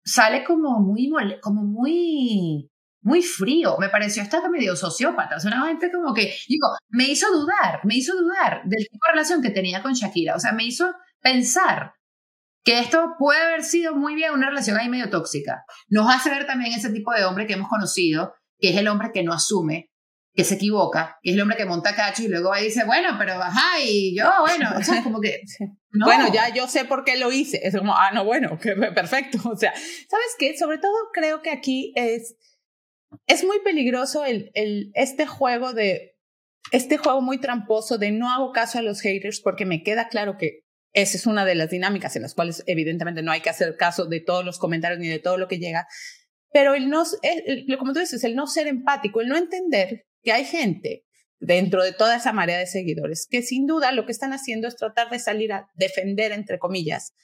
sale 0.05 0.45
como 0.45 0.81
muy, 0.81 1.11
como 1.41 1.63
muy, 1.63 2.71
muy 3.01 3.23
frío. 3.23 3.77
Me 3.79 3.89
pareció 3.89 4.23
hasta 4.23 4.49
medio 4.49 4.75
sociópata. 4.77 5.37
O 5.37 5.47
una 5.47 5.67
gente 5.69 5.91
como 5.93 6.13
que, 6.13 6.35
digo, 6.49 6.67
me 6.89 7.05
hizo 7.05 7.27
dudar, 7.33 7.81
me 7.85 7.97
hizo 7.97 8.17
dudar 8.17 8.63
del 8.65 8.87
tipo 8.91 9.05
de 9.07 9.13
relación 9.13 9.43
que 9.43 9.51
tenía 9.51 9.83
con 9.83 9.93
Shakira. 9.93 10.35
O 10.35 10.41
sea, 10.41 10.53
me 10.53 10.65
hizo 10.65 10.93
pensar 11.21 11.95
que 12.65 12.79
esto 12.79 13.15
puede 13.19 13.41
haber 13.41 13.65
sido 13.65 13.95
muy 13.95 14.15
bien 14.15 14.33
una 14.33 14.49
relación 14.49 14.79
ahí 14.79 14.89
medio 14.89 15.11
tóxica. 15.11 15.65
Nos 15.89 16.13
hace 16.13 16.31
ver 16.31 16.47
también 16.47 16.73
ese 16.73 16.91
tipo 16.91 17.13
de 17.13 17.25
hombre 17.25 17.47
que 17.47 17.55
hemos 17.55 17.69
conocido, 17.69 18.35
que 18.59 18.71
es 18.71 18.77
el 18.77 18.89
hombre 18.89 19.11
que 19.13 19.23
no 19.23 19.33
asume, 19.33 19.91
que 20.35 20.45
se 20.45 20.55
equivoca, 20.55 21.19
que 21.23 21.31
es 21.31 21.37
el 21.37 21.43
hombre 21.43 21.57
que 21.57 21.65
monta 21.65 21.95
cacho 21.95 22.23
y 22.23 22.29
luego 22.29 22.57
y 22.57 22.65
dice, 22.65 22.85
bueno, 22.85 23.17
pero 23.19 23.35
ajá, 23.35 23.81
y 23.85 24.17
yo, 24.17 24.31
bueno, 24.41 24.71
como 25.03 25.21
que... 25.21 25.41
Bueno, 25.95 26.33
ya 26.33 26.49
yo 26.49 26.69
sé 26.69 26.87
por 26.87 27.05
qué 27.05 27.19
lo 27.19 27.31
hice. 27.31 27.61
Es 27.63 27.77
como, 27.77 27.95
ah, 27.95 28.13
no, 28.13 28.25
bueno, 28.25 28.59
que 28.59 28.73
perfecto. 28.95 29.39
O 29.45 29.55
sea, 29.55 29.75
¿sabes 29.75 30.37
qué? 30.39 30.57
Sobre 30.57 30.79
todo 30.79 30.95
creo 31.13 31.43
que 31.43 31.51
aquí 31.51 31.93
es, 31.97 32.35
es 33.27 33.45
muy 33.45 33.61
peligroso 33.61 34.25
el, 34.25 34.51
el, 34.55 34.91
este 34.95 35.27
juego 35.27 35.75
de, 35.75 36.17
este 36.71 36.97
juego 36.97 37.21
muy 37.21 37.39
tramposo 37.39 37.99
de 37.99 38.11
no 38.11 38.33
hago 38.33 38.53
caso 38.53 38.79
a 38.79 38.83
los 38.83 39.03
haters 39.03 39.41
porque 39.41 39.67
me 39.67 39.83
queda 39.83 40.09
claro 40.09 40.39
que 40.39 40.65
esa 40.93 41.17
es 41.17 41.27
una 41.27 41.45
de 41.45 41.55
las 41.55 41.71
dinámicas 41.71 42.17
en 42.17 42.23
las 42.23 42.35
cuales 42.35 42.63
evidentemente 42.67 43.23
no 43.23 43.33
hay 43.33 43.41
que 43.41 43.51
hacer 43.51 43.77
caso 43.77 44.07
de 44.07 44.21
todos 44.21 44.45
los 44.45 44.59
comentarios 44.59 45.01
ni 45.01 45.09
de 45.09 45.19
todo 45.19 45.39
lo 45.39 45.49
que 45.49 45.59
llega, 45.59 45.87
pero 46.53 46.75
el 46.75 46.91
no, 46.91 47.05
como 47.79 47.93
tú 47.93 48.01
dices, 48.01 48.25
el 48.25 48.37
no 48.37 48.47
ser 48.47 48.67
empático, 48.67 49.21
el 49.21 49.29
no 49.29 49.37
entender 49.37 50.05
que 50.23 50.33
hay 50.33 50.45
gente 50.45 51.07
dentro 51.41 51.83
de 51.83 51.93
toda 51.93 52.17
esa 52.17 52.33
marea 52.33 52.59
de 52.59 52.67
seguidores 52.67 53.27
que 53.29 53.43
sin 53.43 53.67
duda 53.67 53.91
lo 53.91 54.07
que 54.07 54.13
están 54.13 54.33
haciendo 54.33 54.69
es 54.69 54.77
tratar 54.77 55.11
de 55.11 55.19
salir 55.19 55.53
a 55.53 55.69
defender, 55.75 56.31
entre 56.31 56.59
comillas, 56.59 57.15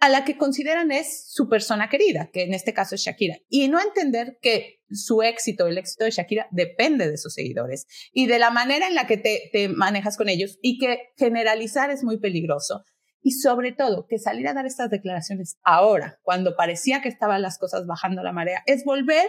a 0.00 0.08
la 0.08 0.24
que 0.24 0.36
consideran 0.36 0.90
es 0.92 1.24
su 1.28 1.48
persona 1.48 1.88
querida, 1.88 2.30
que 2.32 2.44
en 2.44 2.54
este 2.54 2.72
caso 2.72 2.94
es 2.94 3.02
Shakira, 3.02 3.38
y 3.48 3.68
no 3.68 3.80
entender 3.80 4.38
que 4.40 4.80
su 4.90 5.22
éxito, 5.22 5.66
el 5.66 5.76
éxito 5.76 6.04
de 6.04 6.12
Shakira, 6.12 6.48
depende 6.50 7.10
de 7.10 7.18
sus 7.18 7.34
seguidores 7.34 7.86
y 8.12 8.26
de 8.26 8.38
la 8.38 8.50
manera 8.50 8.86
en 8.86 8.94
la 8.94 9.06
que 9.06 9.16
te, 9.16 9.50
te 9.52 9.68
manejas 9.68 10.16
con 10.16 10.28
ellos 10.28 10.58
y 10.62 10.78
que 10.78 11.10
generalizar 11.16 11.90
es 11.90 12.04
muy 12.04 12.18
peligroso. 12.18 12.84
Y 13.20 13.32
sobre 13.32 13.72
todo, 13.72 14.06
que 14.06 14.18
salir 14.18 14.46
a 14.48 14.54
dar 14.54 14.66
estas 14.66 14.90
declaraciones 14.90 15.58
ahora, 15.62 16.18
cuando 16.22 16.56
parecía 16.56 17.02
que 17.02 17.08
estaban 17.08 17.42
las 17.42 17.58
cosas 17.58 17.86
bajando 17.86 18.22
la 18.22 18.32
marea, 18.32 18.62
es 18.66 18.84
volver 18.84 19.28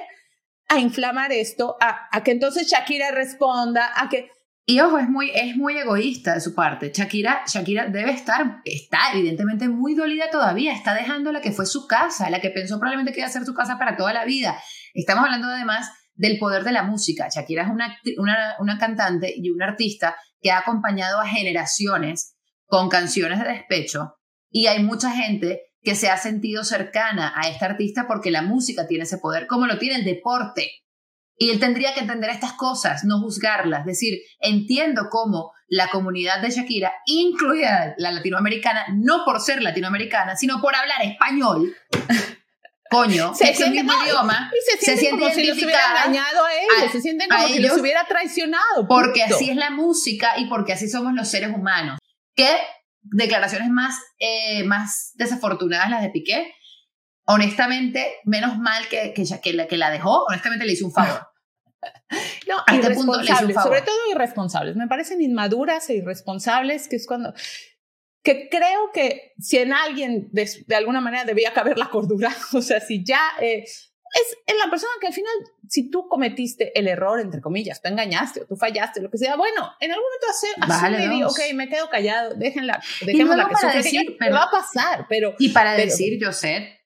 a 0.69 0.79
inflamar 0.79 1.31
esto, 1.31 1.77
a, 1.81 2.23
que 2.23 2.31
entonces 2.31 2.67
Shakira 2.69 3.11
responda, 3.11 3.91
a 3.95 4.07
que... 4.07 4.29
Y 4.65 4.81
ojo, 4.81 4.99
es 4.99 5.09
muy, 5.09 5.31
es 5.33 5.57
muy 5.57 5.79
egoísta 5.79 6.35
de 6.35 6.41
su 6.41 6.53
parte. 6.53 6.91
Shakira, 6.93 7.41
Shakira 7.47 7.87
debe 7.87 8.11
estar, 8.11 8.61
está 8.63 9.13
evidentemente 9.15 9.67
muy 9.67 9.95
dolida 9.95 10.29
todavía, 10.29 10.73
está 10.73 10.93
dejando 10.93 11.31
la 11.31 11.41
que 11.41 11.51
fue 11.51 11.65
su 11.65 11.87
casa, 11.87 12.29
la 12.29 12.39
que 12.39 12.51
pensó 12.51 12.77
probablemente 12.77 13.11
que 13.11 13.21
iba 13.21 13.27
a 13.27 13.31
ser 13.31 13.45
su 13.45 13.55
casa 13.55 13.79
para 13.79 13.97
toda 13.97 14.13
la 14.13 14.25
vida. 14.25 14.61
Estamos 14.93 15.25
hablando 15.25 15.47
además 15.47 15.89
del 16.13 16.37
poder 16.37 16.63
de 16.63 16.71
la 16.71 16.83
música. 16.83 17.29
Shakira 17.33 17.63
es 17.63 17.69
una, 17.69 17.97
una, 18.19 18.55
una 18.59 18.77
cantante 18.77 19.33
y 19.35 19.49
una 19.49 19.65
artista 19.65 20.15
que 20.39 20.51
ha 20.51 20.59
acompañado 20.59 21.19
a 21.19 21.25
generaciones 21.25 22.35
con 22.69 22.87
canciones 22.87 23.39
de 23.39 23.49
despecho 23.49 24.19
y 24.51 24.67
hay 24.67 24.83
mucha 24.83 25.11
gente 25.11 25.63
que 25.81 25.95
se 25.95 26.09
ha 26.09 26.17
sentido 26.17 26.63
cercana 26.63 27.33
a 27.35 27.49
esta 27.49 27.65
artista 27.65 28.05
porque 28.07 28.31
la 28.31 28.41
música 28.41 28.87
tiene 28.87 29.03
ese 29.03 29.17
poder, 29.17 29.47
como 29.47 29.65
lo 29.65 29.77
tiene 29.77 29.95
el 29.95 30.05
deporte. 30.05 30.71
Y 31.41 31.51
él 31.51 31.59
tendría 31.59 31.93
que 31.93 32.01
entender 32.01 32.29
estas 32.29 32.53
cosas, 32.53 33.05
no 33.05 33.21
juzgarlas. 33.21 33.81
Es 33.81 33.85
decir, 33.85 34.19
entiendo 34.39 35.07
cómo 35.09 35.53
la 35.67 35.87
comunidad 35.87 36.41
de 36.41 36.49
Shakira, 36.49 36.91
incluida 37.05 37.95
la 37.97 38.11
latinoamericana, 38.11 38.87
no 38.93 39.23
por 39.23 39.39
ser 39.39 39.61
latinoamericana, 39.61 40.35
sino 40.35 40.59
por 40.59 40.75
hablar 40.75 41.01
español, 41.01 41.73
coño, 42.91 43.33
se 43.33 43.51
es 43.51 43.59
el 43.61 43.71
mismo 43.71 43.93
idioma, 44.03 44.51
y 44.51 44.77
se 44.77 44.95
siente, 44.95 45.11
como 45.11 45.29
si 45.29 45.45
los 45.45 45.57
hubiera 45.57 46.03
engañado 46.03 46.43
a 46.43 46.53
ellos, 46.53 46.91
se 46.91 47.01
sienten 47.01 47.29
como 47.29 47.47
si 47.47 47.59
los 47.59 47.77
hubiera 47.77 48.05
traicionado. 48.05 48.85
Porque 48.85 49.23
así 49.23 49.49
es 49.49 49.55
la 49.55 49.69
música 49.69 50.33
y 50.37 50.47
porque 50.47 50.73
así 50.73 50.89
somos 50.89 51.13
los 51.13 51.29
seres 51.29 51.55
humanos. 51.55 51.99
¿Qué 52.39 52.57
declaraciones 53.01 53.69
más, 53.69 53.99
eh, 54.17 54.63
más 54.63 55.11
desafortunadas 55.15 55.89
las 55.89 56.01
de 56.01 56.09
Piqué? 56.09 56.53
Honestamente, 57.25 58.15
menos 58.23 58.57
mal 58.57 58.87
que, 58.87 59.13
que, 59.13 59.25
que, 59.43 59.53
la, 59.53 59.67
que 59.67 59.75
la 59.75 59.91
dejó, 59.91 60.23
honestamente 60.23 60.65
le 60.65 60.73
hizo 60.73 60.85
un 60.85 60.93
favor. 60.93 61.27
No, 62.47 62.55
a 62.65 62.75
este 62.75 62.93
punto 62.93 63.21
le 63.21 63.31
hizo 63.31 63.45
un 63.45 63.53
favor. 63.53 63.69
sobre 63.69 63.81
todo 63.83 63.95
irresponsables. 64.11 64.75
Me 64.75 64.87
parecen 64.87 65.21
inmaduras 65.21 65.89
e 65.89 65.95
irresponsables, 65.95 66.89
que 66.89 66.97
es 66.97 67.07
cuando 67.07 67.33
que 68.23 68.49
creo 68.49 68.91
que 68.93 69.33
si 69.39 69.57
en 69.57 69.71
alguien 69.71 70.27
de, 70.31 70.49
de, 70.67 70.75
alguna 70.75 70.99
manera 70.99 71.23
debía 71.23 71.53
caber 71.53 71.77
la 71.77 71.89
cordura, 71.89 72.35
o 72.53 72.61
sea, 72.61 72.81
si 72.81 73.03
ya 73.05 73.21
eh, 73.39 73.63
es 74.13 74.37
en 74.47 74.57
la 74.57 74.69
persona 74.69 74.91
que 74.99 75.07
al 75.07 75.13
final, 75.13 75.33
si 75.67 75.89
tú 75.89 76.07
cometiste 76.07 76.77
el 76.77 76.87
error, 76.87 77.19
entre 77.19 77.41
comillas, 77.41 77.81
tú 77.81 77.89
engañaste 77.89 78.41
o 78.41 78.45
tú 78.45 78.55
fallaste, 78.55 79.01
lo 79.01 79.09
que 79.09 79.17
sea, 79.17 79.35
bueno, 79.35 79.71
en 79.79 79.91
algún 79.91 80.05
momento 80.05 80.79
hace, 80.87 81.03
y 81.03 81.09
digo, 81.09 81.29
ok, 81.29 81.39
me 81.55 81.69
quedo 81.69 81.89
callado, 81.89 82.35
déjenla, 82.35 82.81
dejémosla 83.01 83.49
que 83.49 83.77
decir, 83.77 84.15
pero, 84.19 84.35
va 84.35 84.43
a 84.43 84.51
pasar, 84.51 85.05
pero... 85.09 85.35
Y 85.39 85.49
para 85.49 85.73
decir, 85.73 86.23
José, 86.23 86.79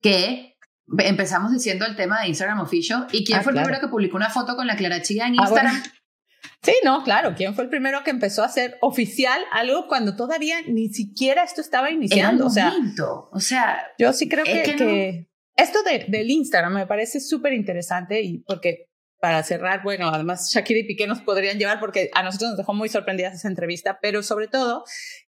que 0.00 0.56
empezamos 0.98 1.52
diciendo 1.52 1.86
el 1.86 1.96
tema 1.96 2.20
de 2.20 2.28
Instagram 2.28 2.60
Official, 2.60 3.06
¿y 3.12 3.24
quién 3.24 3.38
ah, 3.38 3.42
fue 3.42 3.52
el 3.52 3.58
primero 3.58 3.80
que 3.80 3.88
publicó 3.88 4.16
una 4.16 4.30
foto 4.30 4.56
con 4.56 4.66
la 4.66 4.76
Clara 4.76 5.02
Chía 5.02 5.26
en 5.26 5.34
ah, 5.38 5.44
Instagram? 5.44 5.82
Sí, 6.62 6.74
no, 6.84 7.02
claro. 7.04 7.34
¿Quién 7.36 7.54
fue 7.54 7.64
el 7.64 7.70
primero 7.70 8.02
que 8.02 8.10
empezó 8.10 8.42
a 8.42 8.46
hacer 8.46 8.76
oficial 8.80 9.40
algo 9.52 9.86
cuando 9.86 10.16
todavía 10.16 10.56
ni 10.66 10.88
siquiera 10.88 11.44
esto 11.44 11.60
estaba 11.60 11.90
iniciando? 11.90 12.46
o 12.46 12.50
sea, 12.50 12.72
o 13.30 13.40
sea, 13.40 13.86
yo 13.98 14.12
sí 14.12 14.28
creo 14.28 14.44
que, 14.44 14.62
que, 14.62 15.28
esto 15.56 15.82
de, 15.82 16.06
del 16.08 16.30
Instagram 16.30 16.74
me 16.74 16.86
parece 16.86 17.20
súper 17.20 17.52
interesante 17.52 18.22
y 18.22 18.38
porque 18.38 18.88
para 19.20 19.42
cerrar, 19.42 19.82
bueno, 19.82 20.08
además 20.08 20.50
Shakira 20.52 20.80
y 20.80 20.84
Piqué 20.84 21.06
nos 21.06 21.22
podrían 21.22 21.58
llevar 21.58 21.80
porque 21.80 22.10
a 22.14 22.22
nosotros 22.22 22.50
nos 22.50 22.58
dejó 22.58 22.74
muy 22.74 22.88
sorprendidas 22.88 23.34
esa 23.34 23.48
entrevista, 23.48 23.98
pero 24.00 24.22
sobre 24.22 24.48
todo 24.48 24.84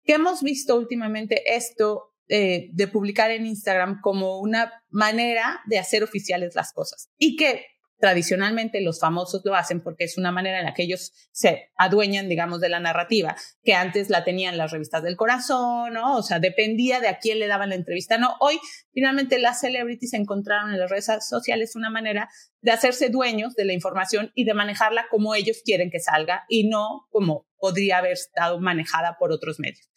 que 0.04 0.14
hemos 0.14 0.42
visto 0.42 0.76
últimamente 0.76 1.54
esto 1.54 2.14
eh, 2.28 2.70
de 2.72 2.88
publicar 2.88 3.30
en 3.30 3.44
Instagram 3.44 4.00
como 4.00 4.40
una 4.40 4.72
manera 4.88 5.60
de 5.66 5.78
hacer 5.78 6.02
oficiales 6.02 6.54
las 6.54 6.72
cosas 6.72 7.10
y 7.18 7.36
que 7.36 7.66
tradicionalmente 8.04 8.82
los 8.82 9.00
famosos 9.00 9.40
lo 9.46 9.54
hacen 9.54 9.80
porque 9.80 10.04
es 10.04 10.18
una 10.18 10.30
manera 10.30 10.58
en 10.58 10.66
la 10.66 10.74
que 10.74 10.82
ellos 10.82 11.14
se 11.32 11.70
adueñan, 11.78 12.28
digamos, 12.28 12.60
de 12.60 12.68
la 12.68 12.78
narrativa, 12.78 13.34
que 13.62 13.72
antes 13.72 14.10
la 14.10 14.24
tenían 14.24 14.58
las 14.58 14.72
revistas 14.72 15.02
del 15.02 15.16
corazón, 15.16 15.94
¿no? 15.94 16.18
O 16.18 16.22
sea, 16.22 16.38
dependía 16.38 17.00
de 17.00 17.08
a 17.08 17.18
quién 17.18 17.38
le 17.38 17.46
daban 17.46 17.70
la 17.70 17.76
entrevista, 17.76 18.18
¿no? 18.18 18.36
Hoy, 18.40 18.60
finalmente, 18.92 19.38
las 19.38 19.60
celebrities 19.60 20.12
encontraron 20.12 20.70
en 20.70 20.80
las 20.80 20.90
redes 20.90 21.08
sociales 21.26 21.76
una 21.76 21.88
manera 21.88 22.28
de 22.60 22.72
hacerse 22.72 23.08
dueños 23.08 23.54
de 23.54 23.64
la 23.64 23.72
información 23.72 24.32
y 24.34 24.44
de 24.44 24.52
manejarla 24.52 25.06
como 25.10 25.34
ellos 25.34 25.62
quieren 25.64 25.90
que 25.90 25.98
salga 25.98 26.44
y 26.50 26.68
no 26.68 27.06
como 27.08 27.46
podría 27.56 27.96
haber 27.96 28.12
estado 28.12 28.60
manejada 28.60 29.16
por 29.18 29.32
otros 29.32 29.58
medios. 29.58 29.88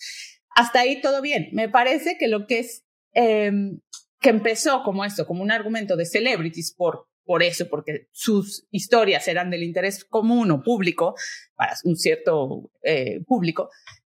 Hasta 0.56 0.80
ahí 0.80 1.02
todo 1.02 1.22
bien. 1.22 1.50
Me 1.52 1.68
parece 1.68 2.18
que 2.18 2.30
lo 2.30 2.48
que 2.48 2.60
es, 2.60 2.86
em, 3.12 3.82
que 4.22 4.30
empezó 4.30 4.82
como 4.84 5.04
esto, 5.04 5.28
como 5.28 5.44
un 5.44 5.52
argumento 5.52 5.98
de 5.98 6.06
celebrities 6.06 6.74
por 6.74 7.10
por 7.28 7.44
eso, 7.44 7.68
porque 7.70 8.08
sus 8.12 8.66
historias 8.72 9.28
eran 9.28 9.52
del 9.52 9.64
interés 9.64 10.04
común 10.04 10.50
o 10.50 10.64
público, 10.64 11.14
para 11.56 11.76
un 11.84 11.96
cierto 11.96 12.72
eh, 12.82 13.20
público, 13.28 13.70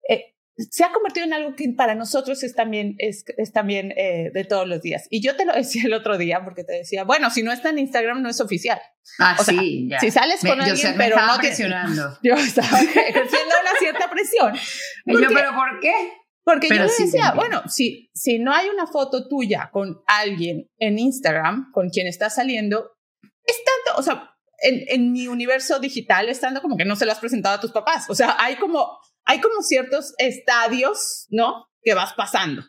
eh, 0.09 0.37
se 0.71 0.85
ha 0.85 0.92
convertido 0.92 1.25
en 1.25 1.33
algo 1.33 1.55
que 1.55 1.73
para 1.77 1.94
nosotros 1.94 2.42
es 2.42 2.55
también, 2.55 2.97
es, 2.99 3.25
es 3.37 3.53
también 3.53 3.92
eh, 3.97 4.31
de 4.35 4.44
todos 4.44 4.68
los 4.68 4.83
días. 4.83 5.07
Y 5.11 5.23
yo 5.23 5.37
te 5.37 5.44
lo 5.44 5.53
decía 5.57 5.85
el 5.85 5.94
otro 5.94 6.18
día 6.18 6.44
porque 6.44 6.64
te 6.64 6.75
decía, 6.75 7.05
bueno, 7.05 7.31
si 7.31 7.42
no 7.42 7.51
está 7.53 7.71
en 7.71 7.79
Instagram 7.79 8.23
no 8.23 8.29
es 8.29 8.40
oficial. 8.40 8.81
Ah, 9.18 9.37
sí, 9.42 9.88
Si 10.01 10.11
sales 10.11 10.40
con 10.40 10.61
alguien, 10.61 10.77
yo 10.77 10.99
pero 10.99 11.16
no 11.16 11.38
presionando. 11.38 12.18
Yo 12.23 12.35
estaba 12.35 12.81
ejerciendo 12.81 13.55
una 13.62 13.79
cierta 13.79 14.11
presión. 14.11 14.55
y 15.07 15.12
yo, 15.12 15.29
¿pero 15.33 15.55
por 15.55 15.81
qué? 15.81 15.92
Porque 16.44 16.68
yo 16.68 16.83
decía, 16.83 17.33
bueno, 17.33 17.62
si, 17.68 18.11
si 18.14 18.38
no 18.38 18.55
hay 18.55 18.68
una 18.71 18.87
foto 18.87 19.29
tuya 19.29 19.68
con 19.71 20.01
alguien 20.07 20.66
en 20.79 20.99
Instagram 20.99 21.71
con 21.73 21.90
quien 21.90 22.07
estás 22.07 22.37
saliendo, 22.37 22.90
o 23.99 24.03
sea, 24.03 24.35
en, 24.61 24.85
en, 24.89 25.13
mi 25.13 25.29
universo 25.29 25.79
digital, 25.79 26.29
estando 26.29 26.63
como 26.63 26.77
que 26.77 26.85
no 26.85 26.97
se 26.97 27.07
lo 27.07 27.13
has 27.13 27.19
presentado 27.19 27.57
a 27.57 27.61
tus 27.61 27.73
papás. 27.73 28.07
O 28.09 28.15
sea, 28.15 28.37
hay 28.39 28.57
como, 28.57 28.99
hay 29.25 29.41
como 29.41 29.63
ciertos 29.63 30.15
estadios, 30.19 31.27
¿no? 31.31 31.67
Que 31.83 31.95
vas 31.95 32.15
pasando. 32.15 32.63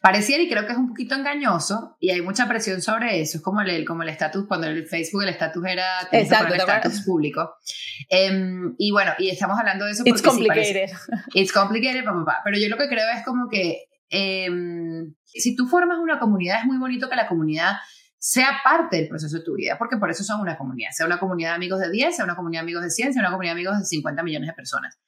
Pareciera 0.00 0.42
y 0.42 0.48
creo 0.48 0.64
que 0.66 0.72
es 0.72 0.78
un 0.78 0.88
poquito 0.88 1.14
engañoso 1.14 1.96
y 2.00 2.10
hay 2.10 2.22
mucha 2.22 2.48
presión 2.48 2.80
sobre 2.80 3.20
eso. 3.20 3.38
Es 3.38 3.44
como 3.44 3.60
el 3.60 3.84
como 3.84 4.02
el 4.02 4.08
estatus, 4.08 4.46
cuando 4.48 4.66
el 4.66 4.86
Facebook 4.86 5.22
el 5.22 5.28
estatus 5.28 5.62
era 5.66 6.08
Exacto, 6.10 6.54
el 6.54 6.60
estatus 6.60 7.02
público. 7.02 7.54
Um, 8.10 8.74
y 8.78 8.90
bueno, 8.92 9.12
y 9.18 9.28
estamos 9.28 9.58
hablando 9.58 9.84
de 9.84 9.92
eso 9.92 10.04
porque 10.04 10.18
It's 10.18 10.22
complicated. 10.22 10.90
it's 11.34 11.52
complicated, 11.52 12.04
papá. 12.04 12.40
Pero 12.44 12.58
yo 12.58 12.68
lo 12.68 12.78
que 12.78 12.88
creo 12.88 13.06
es 13.10 13.24
como 13.24 13.48
que 13.50 13.84
um, 14.48 15.14
si 15.26 15.54
tú 15.54 15.66
formas 15.66 15.98
una 15.98 16.18
comunidad, 16.18 16.60
es 16.60 16.66
muy 16.66 16.78
bonito 16.78 17.10
que 17.10 17.16
la 17.16 17.26
comunidad 17.26 17.74
sea 18.24 18.62
parte 18.64 18.96
del 18.96 19.08
proceso 19.08 19.36
de 19.36 19.44
tu 19.44 19.54
vida, 19.54 19.76
porque 19.78 19.98
por 19.98 20.10
eso 20.10 20.24
son 20.24 20.40
una 20.40 20.56
comunidad, 20.56 20.92
sea 20.92 21.04
una 21.04 21.18
comunidad 21.18 21.50
de 21.50 21.56
amigos 21.56 21.78
de 21.78 21.90
10, 21.90 22.16
sea 22.16 22.24
una 22.24 22.34
comunidad 22.34 22.62
de 22.62 22.64
amigos 22.64 22.82
de 22.82 22.88
100, 22.90 23.12
sea 23.12 23.20
una 23.20 23.30
comunidad 23.30 23.52
de 23.52 23.60
amigos 23.60 23.78
de 23.78 23.84
50 23.84 24.22
millones 24.22 24.48
de 24.48 24.54
personas. 24.54 24.98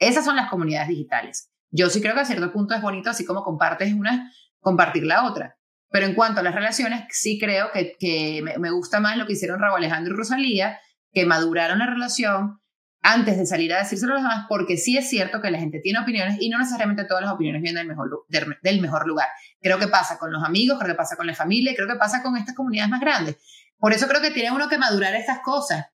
Esas 0.00 0.24
son 0.24 0.34
las 0.34 0.50
comunidades 0.50 0.88
digitales. 0.88 1.52
Yo 1.70 1.88
sí 1.88 2.00
creo 2.00 2.14
que 2.14 2.20
a 2.22 2.24
cierto 2.24 2.52
punto 2.52 2.74
es 2.74 2.82
bonito, 2.82 3.10
así 3.10 3.24
como 3.24 3.44
compartes 3.44 3.94
una, 3.94 4.32
compartir 4.58 5.04
la 5.04 5.24
otra. 5.24 5.56
Pero 5.90 6.06
en 6.06 6.16
cuanto 6.16 6.40
a 6.40 6.42
las 6.42 6.52
relaciones, 6.52 7.04
sí 7.10 7.38
creo 7.38 7.68
que, 7.72 8.40
me, 8.42 8.58
me 8.58 8.70
gusta 8.72 8.98
más 8.98 9.16
lo 9.16 9.28
que 9.28 9.34
hicieron 9.34 9.60
Raúl 9.60 9.76
Alejandro 9.76 10.14
y 10.14 10.16
Rosalía, 10.16 10.80
que 11.12 11.26
maduraron 11.26 11.78
la 11.78 11.86
relación 11.86 12.60
antes 13.08 13.38
de 13.38 13.46
salir 13.46 13.72
a 13.72 13.78
decírselo 13.78 14.12
a 14.12 14.14
los 14.16 14.22
demás, 14.22 14.46
porque 14.48 14.76
sí 14.76 14.98
es 14.98 15.08
cierto 15.08 15.40
que 15.40 15.50
la 15.50 15.58
gente 15.58 15.80
tiene 15.80 15.98
opiniones 15.98 16.36
y 16.40 16.50
no 16.50 16.58
necesariamente 16.58 17.04
todas 17.04 17.22
las 17.24 17.32
opiniones 17.32 17.62
vienen 17.62 17.80
del 17.80 17.88
mejor, 17.88 18.26
del, 18.28 18.80
mejor 18.82 19.06
lugar. 19.06 19.28
Creo 19.62 19.78
que 19.78 19.88
pasa 19.88 20.18
con 20.18 20.30
los 20.30 20.44
amigos, 20.44 20.78
creo 20.78 20.92
que 20.92 20.96
pasa 20.96 21.16
con 21.16 21.26
la 21.26 21.34
familia, 21.34 21.72
creo 21.74 21.88
que 21.88 21.96
pasa 21.96 22.22
con 22.22 22.36
estas 22.36 22.54
comunidades 22.54 22.90
más 22.90 23.00
grandes. 23.00 23.36
Por 23.78 23.94
eso 23.94 24.08
creo 24.08 24.20
que 24.20 24.30
tiene 24.30 24.50
uno 24.50 24.68
que 24.68 24.76
madurar 24.76 25.14
estas 25.14 25.40
cosas. 25.40 25.86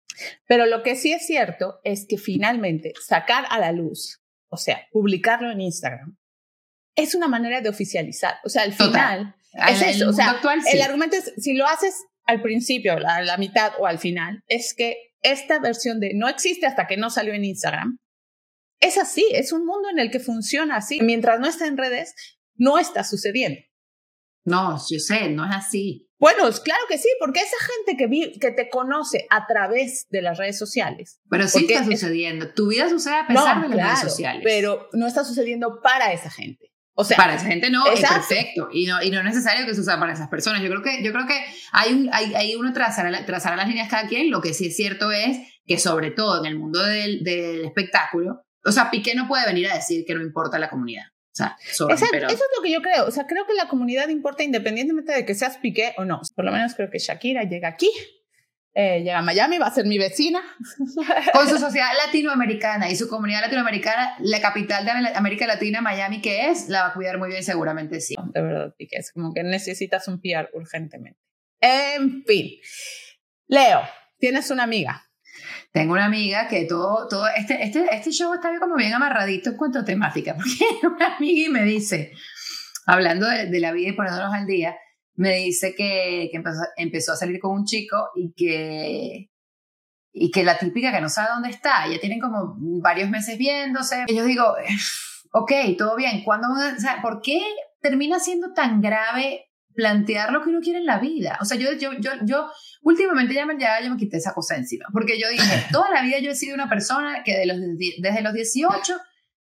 Pero 0.48 0.66
lo 0.66 0.82
que 0.82 0.96
sí 0.96 1.12
es 1.12 1.24
cierto 1.24 1.80
es 1.84 2.06
que 2.08 2.18
finalmente 2.18 2.92
sacar 3.00 3.44
a 3.48 3.60
la 3.60 3.70
luz, 3.70 4.20
o 4.48 4.56
sea, 4.56 4.82
publicarlo 4.90 5.52
en 5.52 5.60
Instagram, 5.60 6.16
es 6.96 7.14
una 7.14 7.28
manera 7.28 7.60
de 7.60 7.68
oficializar. 7.68 8.36
O 8.44 8.48
sea, 8.48 8.62
al 8.62 8.76
Total. 8.76 8.90
final, 8.90 9.34
es 9.68 9.82
En 9.82 9.88
el 9.88 9.94
eso. 9.96 10.08
O 10.08 10.12
sea, 10.12 10.30
actual, 10.30 10.62
sí. 10.62 10.76
el 10.76 10.82
argumento 10.82 11.16
es, 11.16 11.32
si 11.36 11.54
lo 11.54 11.66
haces 11.66 11.94
al 12.26 12.42
principio, 12.42 12.94
a 12.94 13.20
la 13.22 13.36
mitad 13.36 13.72
o 13.78 13.86
al 13.86 13.98
final, 13.98 14.42
es 14.48 14.74
que 14.76 15.13
esta 15.24 15.58
versión 15.58 15.98
de 15.98 16.12
no 16.14 16.28
existe 16.28 16.66
hasta 16.66 16.86
que 16.86 16.96
no 16.96 17.10
salió 17.10 17.34
en 17.34 17.44
Instagram, 17.44 17.98
es 18.80 18.98
así, 18.98 19.26
es 19.32 19.52
un 19.52 19.64
mundo 19.66 19.88
en 19.90 19.98
el 19.98 20.10
que 20.10 20.20
funciona 20.20 20.76
así. 20.76 21.00
Mientras 21.00 21.40
no 21.40 21.46
está 21.48 21.66
en 21.66 21.76
redes, 21.76 22.14
no 22.54 22.78
está 22.78 23.02
sucediendo. 23.02 23.58
No, 24.46 24.76
yo 24.90 24.98
sé, 24.98 25.30
no 25.30 25.44
es 25.48 25.56
así. 25.56 26.06
Bueno, 26.18 26.46
es 26.48 26.60
claro 26.60 26.82
que 26.88 26.98
sí, 26.98 27.08
porque 27.18 27.40
esa 27.40 27.56
gente 27.58 27.96
que, 27.96 28.06
vi- 28.06 28.38
que 28.38 28.50
te 28.50 28.68
conoce 28.68 29.26
a 29.30 29.46
través 29.46 30.06
de 30.10 30.20
las 30.22 30.36
redes 30.38 30.58
sociales. 30.58 31.20
Pero 31.30 31.48
sí 31.48 31.66
está 31.66 31.80
es- 31.80 31.86
sucediendo. 31.86 32.52
Tu 32.52 32.68
vida 32.68 32.88
sucede 32.90 33.14
a 33.16 33.26
pesar 33.26 33.62
de 33.62 33.68
las 33.68 33.70
redes 33.70 33.84
claro, 33.84 34.08
sociales. 34.10 34.42
Pero 34.44 34.88
no 34.92 35.06
está 35.06 35.24
sucediendo 35.24 35.80
para 35.82 36.12
esa 36.12 36.30
gente. 36.30 36.72
O 36.96 37.04
sea, 37.04 37.16
para 37.16 37.34
esa 37.34 37.46
gente 37.46 37.70
no, 37.70 37.86
es 37.86 38.00
Exacto. 38.00 38.28
perfecto. 38.28 38.68
Y 38.72 38.86
no, 38.86 39.02
y 39.02 39.10
no 39.10 39.18
es 39.18 39.24
necesario 39.24 39.66
que 39.66 39.74
se 39.74 39.80
use 39.80 39.90
para 39.96 40.12
esas 40.12 40.28
personas. 40.28 40.62
Yo 40.62 40.68
creo 40.68 40.82
que, 40.82 41.02
yo 41.02 41.12
creo 41.12 41.26
que 41.26 41.44
hay, 41.72 41.92
un, 41.92 42.08
hay, 42.12 42.34
hay 42.34 42.54
uno 42.54 42.72
trazar, 42.72 43.26
trazar 43.26 43.56
las 43.56 43.66
líneas 43.66 43.88
cada 43.88 44.06
quien. 44.08 44.30
Lo 44.30 44.40
que 44.40 44.54
sí 44.54 44.66
es 44.66 44.76
cierto 44.76 45.10
es 45.10 45.38
que, 45.66 45.78
sobre 45.78 46.12
todo 46.12 46.38
en 46.38 46.46
el 46.46 46.58
mundo 46.58 46.80
del, 46.80 47.24
del 47.24 47.64
espectáculo, 47.64 48.44
o 48.64 48.72
sea, 48.72 48.90
Piqué 48.90 49.14
no 49.14 49.26
puede 49.28 49.44
venir 49.46 49.68
a 49.68 49.74
decir 49.74 50.04
que 50.06 50.14
no 50.14 50.22
importa 50.22 50.58
la 50.58 50.70
comunidad. 50.70 51.04
O 51.06 51.36
sea, 51.36 51.56
sorry, 51.72 51.94
Exacto, 51.94 52.12
pero 52.12 52.26
eso 52.28 52.36
es 52.36 52.56
lo 52.56 52.62
que 52.62 52.72
yo 52.72 52.80
creo. 52.80 53.06
O 53.06 53.10
sea, 53.10 53.26
creo 53.26 53.44
que 53.44 53.54
la 53.54 53.68
comunidad 53.68 54.08
importa 54.08 54.44
independientemente 54.44 55.12
de 55.12 55.26
que 55.26 55.34
seas 55.34 55.58
Piqué 55.58 55.92
o 55.98 56.04
no. 56.04 56.20
Por 56.36 56.44
lo 56.44 56.52
menos 56.52 56.74
creo 56.76 56.90
que 56.90 57.00
Shakira 57.00 57.42
llega 57.42 57.66
aquí, 57.66 57.90
eh, 58.76 59.02
llega 59.04 59.18
a 59.18 59.22
Miami, 59.22 59.58
va 59.58 59.68
a 59.68 59.70
ser 59.70 59.86
mi 59.86 59.98
vecina. 59.98 60.42
con 61.32 61.48
su 61.48 61.58
sociedad 61.58 61.90
latinoamericana 62.06 62.90
y 62.90 62.96
su 62.96 63.08
comunidad 63.08 63.42
latinoamericana, 63.42 64.16
la 64.18 64.40
capital 64.40 64.84
de 64.84 64.90
América 65.14 65.46
Latina, 65.46 65.80
Miami, 65.80 66.20
que 66.20 66.48
es, 66.50 66.68
la 66.68 66.82
va 66.82 66.88
a 66.88 66.94
cuidar 66.94 67.18
muy 67.18 67.28
bien, 67.28 67.44
seguramente 67.44 68.00
sí. 68.00 68.16
De 68.32 68.42
verdad, 68.42 68.74
Piqué, 68.76 68.96
es 68.96 69.12
como 69.12 69.32
que 69.32 69.44
necesitas 69.44 70.08
un 70.08 70.20
PR 70.20 70.50
urgentemente. 70.54 71.20
En 71.60 72.24
fin. 72.24 72.50
Leo, 73.46 73.82
tienes 74.18 74.50
una 74.50 74.64
amiga. 74.64 75.04
Tengo 75.72 75.92
una 75.92 76.06
amiga 76.06 76.48
que 76.48 76.64
todo, 76.64 77.06
todo 77.08 77.26
este, 77.28 77.62
este, 77.62 77.86
este 77.92 78.10
show 78.10 78.34
está 78.34 78.58
como 78.58 78.76
bien 78.76 78.92
amarradito 78.92 79.50
en 79.50 79.56
cuanto 79.56 79.80
a 79.80 79.84
temática, 79.84 80.34
porque 80.36 80.86
una 80.86 81.16
amiga 81.16 81.46
y 81.46 81.48
me 81.48 81.62
dice, 81.64 82.12
hablando 82.86 83.26
de, 83.26 83.46
de 83.46 83.60
la 83.60 83.72
vida 83.72 83.90
y 83.90 83.92
poniéndonos 83.92 84.34
al 84.34 84.46
día, 84.46 84.76
me 85.16 85.36
dice 85.36 85.74
que, 85.74 86.28
que 86.30 86.36
empezó, 86.36 86.60
empezó 86.76 87.12
a 87.12 87.16
salir 87.16 87.38
con 87.40 87.52
un 87.52 87.64
chico 87.64 88.08
y 88.16 88.32
que, 88.34 89.30
y 90.12 90.30
que 90.30 90.44
la 90.44 90.58
típica 90.58 90.92
que 90.92 91.00
no 91.00 91.08
sabe 91.08 91.30
dónde 91.34 91.50
está, 91.50 91.86
ya 91.88 91.98
tienen 92.00 92.20
como 92.20 92.56
varios 92.82 93.08
meses 93.10 93.38
viéndose. 93.38 94.04
Y 94.08 94.16
yo 94.16 94.24
digo, 94.24 94.54
ok, 95.32 95.52
todo 95.78 95.96
bien, 95.96 96.22
¿cuándo 96.24 96.48
van 96.48 96.74
a- 96.74 96.76
o 96.76 96.80
sea, 96.80 97.00
¿por 97.02 97.20
qué 97.22 97.40
termina 97.80 98.18
siendo 98.20 98.52
tan 98.52 98.80
grave 98.80 99.50
plantear 99.74 100.30
lo 100.32 100.42
que 100.42 100.50
uno 100.50 100.60
quiere 100.60 100.78
en 100.78 100.86
la 100.86 100.98
vida? 100.98 101.38
O 101.40 101.44
sea, 101.44 101.56
yo, 101.58 101.72
yo, 101.72 101.92
yo, 102.00 102.12
yo 102.24 102.48
últimamente 102.82 103.34
ya 103.34 103.46
me, 103.46 103.58
ya, 103.58 103.80
ya 103.80 103.90
me 103.90 103.96
quité 103.96 104.16
esa 104.18 104.34
cosa 104.34 104.56
encima, 104.56 104.86
porque 104.92 105.18
yo 105.18 105.28
dije, 105.28 105.42
toda 105.72 105.90
la 105.90 106.02
vida 106.02 106.18
yo 106.20 106.30
he 106.30 106.34
sido 106.36 106.54
una 106.54 106.68
persona 106.68 107.22
que 107.24 107.36
de 107.36 107.46
los, 107.46 107.56
desde 107.98 108.22
los 108.22 108.32
18, 108.34 108.96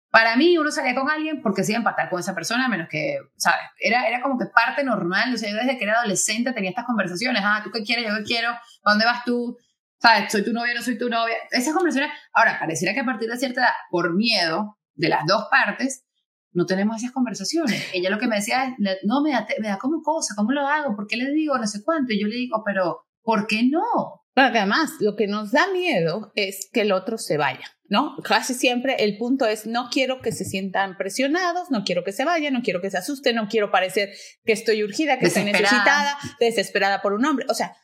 para 0.09 0.35
mí 0.35 0.57
uno 0.57 0.71
salía 0.71 0.95
con 0.95 1.09
alguien 1.09 1.41
porque 1.41 1.63
se 1.63 1.71
iba 1.71 1.77
a 1.77 1.81
empatar 1.81 2.09
con 2.09 2.19
esa 2.19 2.33
persona, 2.33 2.67
menos 2.67 2.87
que, 2.89 3.17
¿sabes? 3.35 3.61
Era, 3.79 4.07
era 4.07 4.21
como 4.21 4.37
que 4.37 4.45
parte 4.45 4.83
normal, 4.83 5.33
o 5.33 5.37
sea, 5.37 5.49
yo 5.49 5.57
desde 5.57 5.77
que 5.77 5.83
era 5.83 5.99
adolescente 5.99 6.53
tenía 6.53 6.69
estas 6.69 6.85
conversaciones, 6.85 7.41
ah, 7.45 7.61
¿tú 7.63 7.71
qué 7.71 7.83
quieres? 7.83 8.07
Yo 8.07 8.15
qué 8.17 8.23
quiero, 8.23 8.49
¿a 8.49 8.89
dónde 8.89 9.05
vas 9.05 9.23
tú? 9.25 9.57
¿Sabes? 9.99 10.31
¿Soy 10.31 10.43
tu 10.43 10.53
novia? 10.53 10.73
¿No 10.73 10.81
soy 10.81 10.97
tu 10.97 11.09
novia? 11.09 11.35
Esas 11.51 11.73
conversaciones, 11.73 12.15
ahora, 12.33 12.59
pareciera 12.59 12.93
que 12.93 12.99
a 12.99 13.05
partir 13.05 13.29
de 13.29 13.37
cierta 13.37 13.61
edad, 13.61 13.73
por 13.89 14.15
miedo 14.15 14.77
de 14.95 15.09
las 15.09 15.25
dos 15.25 15.47
partes, 15.49 16.05
no 16.53 16.65
tenemos 16.65 16.97
esas 16.97 17.11
conversaciones. 17.11 17.87
Ella 17.93 18.09
lo 18.09 18.17
que 18.17 18.27
me 18.27 18.37
decía 18.37 18.65
es, 18.65 18.73
no, 19.03 19.21
me 19.21 19.31
da, 19.31 19.45
me 19.59 19.67
da 19.67 19.77
como 19.77 20.01
cosa, 20.01 20.33
¿cómo 20.35 20.51
lo 20.51 20.67
hago? 20.67 20.95
¿Por 20.95 21.07
qué 21.07 21.17
le 21.17 21.31
digo 21.31 21.57
no 21.57 21.67
sé 21.67 21.83
cuánto? 21.83 22.13
Y 22.13 22.21
yo 22.21 22.27
le 22.27 22.35
digo, 22.35 22.63
pero, 22.65 23.05
¿por 23.21 23.47
qué 23.47 23.63
no? 23.63 24.23
Pero 24.33 24.51
que 24.51 24.59
además, 24.59 24.93
lo 24.99 25.15
que 25.15 25.27
nos 25.27 25.51
da 25.51 25.67
miedo 25.71 26.31
es 26.35 26.69
que 26.71 26.81
el 26.81 26.91
otro 26.91 27.17
se 27.17 27.37
vaya, 27.37 27.76
¿no? 27.89 28.17
Casi 28.23 28.53
siempre 28.53 28.95
el 28.99 29.17
punto 29.17 29.45
es, 29.45 29.65
no 29.65 29.89
quiero 29.91 30.21
que 30.21 30.31
se 30.31 30.45
sientan 30.45 30.97
presionados, 30.97 31.71
no 31.71 31.83
quiero 31.83 32.03
que 32.03 32.11
se 32.11 32.25
vayan, 32.25 32.53
no 32.53 32.61
quiero 32.61 32.81
que 32.81 32.91
se 32.91 32.97
asusten, 32.97 33.35
no 33.35 33.47
quiero 33.47 33.71
parecer 33.71 34.09
que 34.43 34.53
estoy 34.53 34.83
urgida, 34.83 35.19
que 35.19 35.27
estoy 35.27 35.43
necesitada, 35.43 36.17
desesperada 36.39 37.01
por 37.01 37.13
un 37.13 37.25
hombre. 37.25 37.45
O 37.49 37.53
sea, 37.53 37.75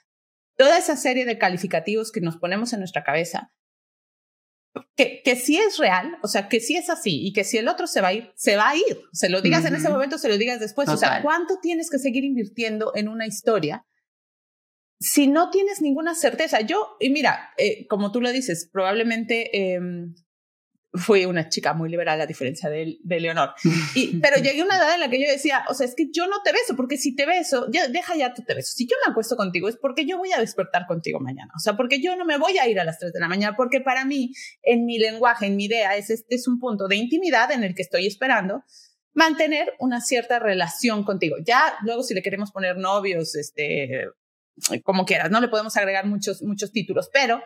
toda 0.58 0.78
esa 0.78 0.98
serie 0.98 1.26
de 1.26 1.38
calificativos 1.38 2.12
que 2.12 2.22
nos 2.22 2.38
ponemos 2.38 2.74
en 2.74 2.80
nuestra 2.80 3.04
cabeza, 3.04 3.52
que, 4.96 5.22
que 5.24 5.36
sí 5.36 5.58
es 5.58 5.78
real, 5.78 6.18
o 6.22 6.28
sea, 6.28 6.50
que 6.50 6.60
sí 6.60 6.76
es 6.76 6.90
así 6.90 7.26
y 7.26 7.34
que 7.34 7.44
si 7.44 7.58
el 7.58 7.68
otro 7.68 7.88
se 7.88 8.02
va 8.02 8.10
a 8.10 8.14
ir, 8.14 8.32
se 8.36 8.56
va 8.56 8.70
a 8.70 8.76
ir. 8.76 9.02
Se 9.12 9.30
lo 9.30 9.42
digas 9.42 9.66
en 9.66 9.76
ese 9.76 9.90
momento, 9.90 10.18
se 10.18 10.30
lo 10.30 10.38
digas 10.38 10.60
después. 10.60 10.90
O 10.90 10.98
sea. 10.98 11.22
¿cuánto 11.22 11.60
tienes 11.62 11.90
que 11.90 12.00
seguir 12.00 12.24
invirtiendo 12.24 12.92
en 12.96 13.08
una 13.08 13.28
historia 13.28 13.86
si 15.04 15.28
no 15.28 15.50
tienes 15.50 15.82
ninguna 15.82 16.16
certeza? 16.16 16.62
Yo, 16.62 16.96
y 16.98 17.10
mira, 17.10 17.50
eh, 17.58 17.86
como 17.88 18.14
tú 18.14 18.22
lo 18.22 18.32
dices, 18.32 18.70
probablemente 18.72 19.74
eh, 19.74 19.80
fui 20.94 21.26
una 21.26 21.50
chica 21.50 21.74
muy 21.74 21.90
liberal 21.90 22.22
a 22.22 22.26
diferencia 22.26 22.70
de, 22.70 23.00
de 23.04 23.20
Leonor. 23.20 23.54
Y, 23.96 24.18
pero 24.22 24.38
llegué 24.38 24.62
a 24.62 24.64
una 24.64 24.78
edad 24.78 24.94
en 24.94 25.02
la 25.02 25.10
que 25.10 25.22
yo 25.22 25.30
decía, 25.30 25.66
o 25.68 25.74
sea, 25.74 25.88
es 25.88 25.94
que 25.94 26.08
yo 26.10 26.26
no 26.28 26.42
te 26.42 26.54
beso, 26.54 26.78
porque 26.78 26.96
si 26.96 27.16
te 27.16 27.26
beso, 27.26 27.68
ya, 27.70 27.90
deja 27.90 28.16
ya 28.16 28.34
tú 28.34 28.44
te 28.44 28.56
beso. 28.56 28.72
Si 28.74 28.88
yo 28.88 28.96
me 29.06 29.12
acuesto 29.12 29.36
contigo 29.36 29.68
es 29.68 29.76
porque 29.76 30.06
yo 30.06 30.18
voy 30.18 30.32
a 30.32 30.40
despertar 30.40 30.86
contigo 30.88 31.20
mañana. 31.20 31.52
O 31.54 31.60
sea, 31.60 31.76
porque 31.76 32.02
yo 32.02 32.16
no 32.16 32.24
me 32.24 32.38
voy 32.38 32.58
a 32.58 32.70
ir 32.70 32.80
a 32.80 32.86
las 32.86 32.98
3 32.98 33.12
de 33.12 33.20
la 33.20 33.28
mañana, 33.28 33.58
porque 33.58 33.82
para 33.82 34.06
mí, 34.06 34.32
en 34.62 34.86
mi 34.86 35.00
lenguaje, 35.00 35.48
en 35.48 35.58
mi 35.58 35.66
idea, 35.66 35.98
es, 35.98 36.12
este 36.12 36.36
es 36.36 36.48
un 36.48 36.60
punto 36.60 36.88
de 36.88 36.96
intimidad 36.96 37.52
en 37.52 37.66
el 37.66 37.76
que 37.76 37.82
estoy 37.82 38.08
esperando 38.08 38.64
mantener 39.14 39.74
una 39.80 40.00
cierta 40.00 40.40
relación 40.40 41.04
contigo. 41.04 41.36
Ya 41.46 41.76
luego 41.84 42.04
si 42.04 42.14
le 42.14 42.22
queremos 42.22 42.52
poner 42.52 42.78
novios, 42.78 43.36
este, 43.36 44.08
como 44.84 45.06
quieras, 45.06 45.32
no 45.32 45.42
le 45.42 45.48
podemos 45.48 45.76
agregar 45.78 46.06
muchos, 46.06 46.42
muchos 46.42 46.72
títulos, 46.72 47.10
pero 47.12 47.42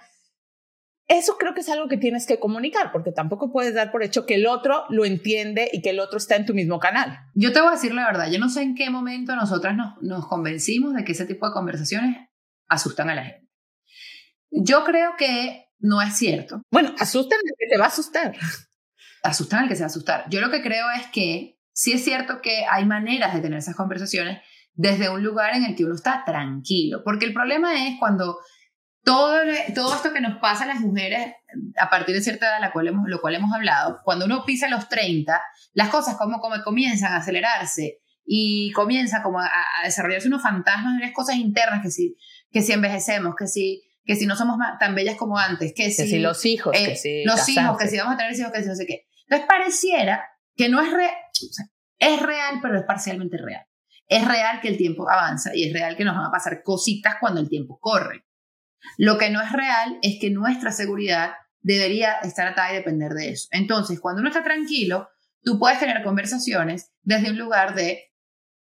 eso 1.08 1.38
creo 1.38 1.54
que 1.54 1.62
es 1.62 1.70
algo 1.70 1.88
que 1.88 1.98
tienes 1.98 2.28
que 2.28 2.38
comunicar, 2.38 2.91
porque 2.91 3.13
tampoco 3.13 3.52
puedes 3.52 3.74
dar 3.74 3.91
por 3.91 4.04
hecho 4.04 4.26
que 4.26 4.36
el 4.36 4.46
otro 4.46 4.84
lo 4.89 5.06
entiende 5.06 5.70
y 5.72 5.82
que 5.82 5.91
el 5.91 6.00
otro 6.00 6.17
está 6.17 6.36
en 6.36 6.46
tu 6.46 6.54
mismo 6.54 6.80
canal. 6.80 7.20
Yo 7.34 7.54
te 7.54 7.62
voy 7.62 7.70
a 7.70 7.74
decir 7.74 7.93
la 7.93 8.06
verdad, 8.06 8.30
yo 8.30 8.39
no 8.39 8.50
sé 8.50 8.62
en 8.62 8.76
qué 8.76 8.89
momento 8.89 9.36
nosotras 9.36 9.76
nos, 9.76 10.02
nos 10.02 10.28
convencimos 10.28 10.93
de 10.93 11.06
que 11.06 11.13
ese 11.13 11.26
tipo 11.26 11.48
de 11.48 11.54
conversaciones 11.54 12.28
asustan 12.67 13.10
a 13.10 13.15
la 13.15 13.24
gente. 13.24 13.48
Yo 14.52 14.84
creo 14.84 15.12
que 15.17 15.70
no 15.80 16.02
es 16.02 16.17
cierto. 16.17 16.62
Bueno, 16.72 16.93
asustan 17.00 17.39
al 17.39 17.56
que 17.58 17.67
te 17.70 17.78
va 17.78 17.86
a 17.86 17.89
asustar. 17.89 18.36
Asustan 19.24 19.63
al 19.63 19.70
que 19.70 19.76
se 19.76 19.82
va 19.82 19.86
a 19.86 19.89
asustar. 19.89 20.26
Yo 20.30 20.41
lo 20.41 20.52
que 20.52 20.62
creo 20.62 20.86
es 20.91 21.08
que 21.08 21.60
sí 21.74 21.93
es 21.93 22.04
cierto 22.04 22.41
que 22.41 22.65
hay 22.70 22.86
maneras 22.86 23.34
de 23.34 23.41
tener 23.41 23.60
esas 23.60 23.76
conversaciones 23.76 24.41
desde 24.78 25.10
un 25.10 25.24
lugar 25.24 25.56
en 25.56 25.66
el 25.66 25.76
que 25.76 25.84
uno 25.84 25.96
está 25.96 26.24
tranquilo. 26.26 27.02
Porque 27.04 27.26
el 27.26 27.34
problema 27.34 27.88
es 27.88 27.96
cuando 28.00 28.38
todo, 29.04 29.40
todo 29.76 29.96
esto 29.96 30.13
que 30.13 30.22
nos 30.22 30.40
pasa 30.40 30.63
a 30.63 30.68
las 30.68 30.80
mujeres 30.80 31.34
a 31.78 31.90
partir 31.90 32.16
de 32.16 32.22
cierta 32.22 32.48
edad, 32.48 32.62
la 32.62 32.72
cual 32.72 32.88
hemos, 32.88 33.10
lo 33.10 33.20
cual 33.20 33.36
hemos 33.36 33.52
hablado, 33.54 34.00
cuando 34.04 34.26
uno 34.26 34.46
pisa 34.46 34.70
los 34.70 34.88
30, 34.88 35.42
las 35.74 35.90
cosas 35.90 36.16
como, 36.18 36.40
como 36.40 36.56
comienzan 36.63 37.13
a 37.13 37.18
acelerarse 37.18 38.00
y 38.24 38.72
comienza 38.74 39.24
como 39.24 39.40
a, 39.40 39.48
a 39.48 39.86
desarrollarse 39.86 40.28
unos 40.28 40.44
fantasmas 40.44 40.94
y 40.94 40.98
unas 40.98 41.13
cosas 41.13 41.38
internas 41.38 41.82
que 41.82 41.90
si, 41.90 42.18
que 42.52 42.62
si 42.62 42.74
envejecemos, 42.74 43.36
que 43.36 43.48
si, 43.48 43.82
que 44.06 44.16
si 44.16 44.28
no 44.28 44.36
somos 44.36 44.58
tan 44.80 44.94
bellas 44.94 45.16
como 45.16 45.38
antes, 45.40 45.74
que 45.76 45.90
si, 45.90 46.04
Que 46.04 46.10
si 46.10 46.20
los 46.20 46.46
hijos, 46.46 46.76
eh, 46.78 46.86
que 46.86 46.96
si 46.96 47.24
los 47.24 47.36
casarse. 47.36 47.52
hijos, 47.54 47.78
que 47.78 47.88
si 47.88 47.98
vamos 47.98 48.13
a 48.13 48.18
tener 48.18 48.38
hijos, 48.38 48.52
que 48.52 48.62
si 48.62 48.70
no 48.70 48.76
sé 48.76 48.86
qué. 48.86 49.08
Entonces 49.24 49.48
pareciera 49.48 50.24
que 50.56 50.70
no 50.70 50.82
es 50.82 50.92
real, 50.92 51.16
es 51.98 52.21
real, 52.21 52.60
pero 52.62 52.78
es 52.78 52.86
parcialmente 52.86 53.38
real. 53.38 53.65
Es 54.08 54.25
real 54.27 54.62
que 54.62 54.69
el 54.69 54.77
tiempo 54.77 55.10
avanza 55.10 55.55
y 55.55 55.65
es 55.65 55.73
real 55.73 55.95
que 55.95 56.05
nos 56.05 56.15
van 56.15 56.25
a 56.25 56.31
pasar 56.31 56.62
cositas 56.63 57.15
cuando 57.19 57.41
el 57.41 57.49
tiempo 57.49 57.77
corre. 57.79 58.25
Lo 58.97 59.17
que 59.17 59.29
no 59.29 59.41
es 59.41 59.51
real 59.51 59.97
es 60.01 60.17
que 60.19 60.29
nuestra 60.29 60.71
seguridad 60.71 61.33
debería 61.62 62.13
estar 62.23 62.47
atada 62.47 62.71
y 62.71 62.75
depender 62.75 63.12
de 63.12 63.29
eso. 63.29 63.47
Entonces, 63.51 63.99
cuando 63.99 64.21
uno 64.21 64.29
está 64.29 64.43
tranquilo, 64.43 65.10
tú 65.41 65.60
puedes 65.60 65.79
tener 65.79 66.01
conversaciones 66.03 66.91
desde 67.01 67.31
un 67.31 67.37
lugar 67.37 67.75
de 67.75 68.13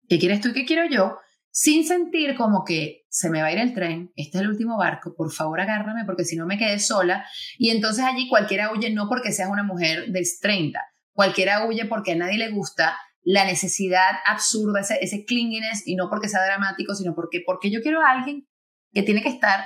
¿qué 0.09 0.19
quieres 0.19 0.41
tú 0.41 0.49
y 0.49 0.53
qué 0.53 0.65
quiero 0.65 0.89
yo? 0.89 1.17
Sin 1.53 1.85
sentir 1.85 2.35
como 2.35 2.63
que 2.63 3.05
se 3.09 3.29
me 3.29 3.41
va 3.41 3.47
a 3.47 3.51
ir 3.51 3.59
el 3.59 3.73
tren, 3.73 4.11
este 4.15 4.37
es 4.37 4.43
el 4.43 4.49
último 4.49 4.77
barco, 4.77 5.13
por 5.15 5.31
favor 5.33 5.59
agárrame 5.59 6.05
porque 6.05 6.23
si 6.23 6.37
no 6.37 6.45
me 6.45 6.57
quedé 6.57 6.79
sola. 6.79 7.25
Y 7.57 7.71
entonces 7.71 8.05
allí 8.05 8.29
cualquiera 8.29 8.71
huye 8.71 8.89
no 8.89 9.09
porque 9.09 9.31
seas 9.31 9.49
una 9.49 9.63
mujer 9.63 10.07
de 10.07 10.27
30, 10.41 10.79
cualquiera 11.13 11.65
huye 11.65 11.85
porque 11.85 12.13
a 12.13 12.15
nadie 12.15 12.37
le 12.37 12.51
gusta 12.51 12.97
la 13.23 13.45
necesidad 13.45 14.17
absurda, 14.25 14.81
ese, 14.81 14.97
ese 15.01 15.25
clinginess, 15.25 15.87
y 15.87 15.95
no 15.95 16.09
porque 16.09 16.29
sea 16.29 16.43
dramático, 16.43 16.95
sino 16.95 17.13
porque, 17.13 17.41
porque 17.45 17.69
yo 17.71 17.81
quiero 17.81 18.01
a 18.01 18.11
alguien 18.11 18.47
que 18.93 19.03
tiene 19.03 19.21
que 19.21 19.29
estar 19.29 19.65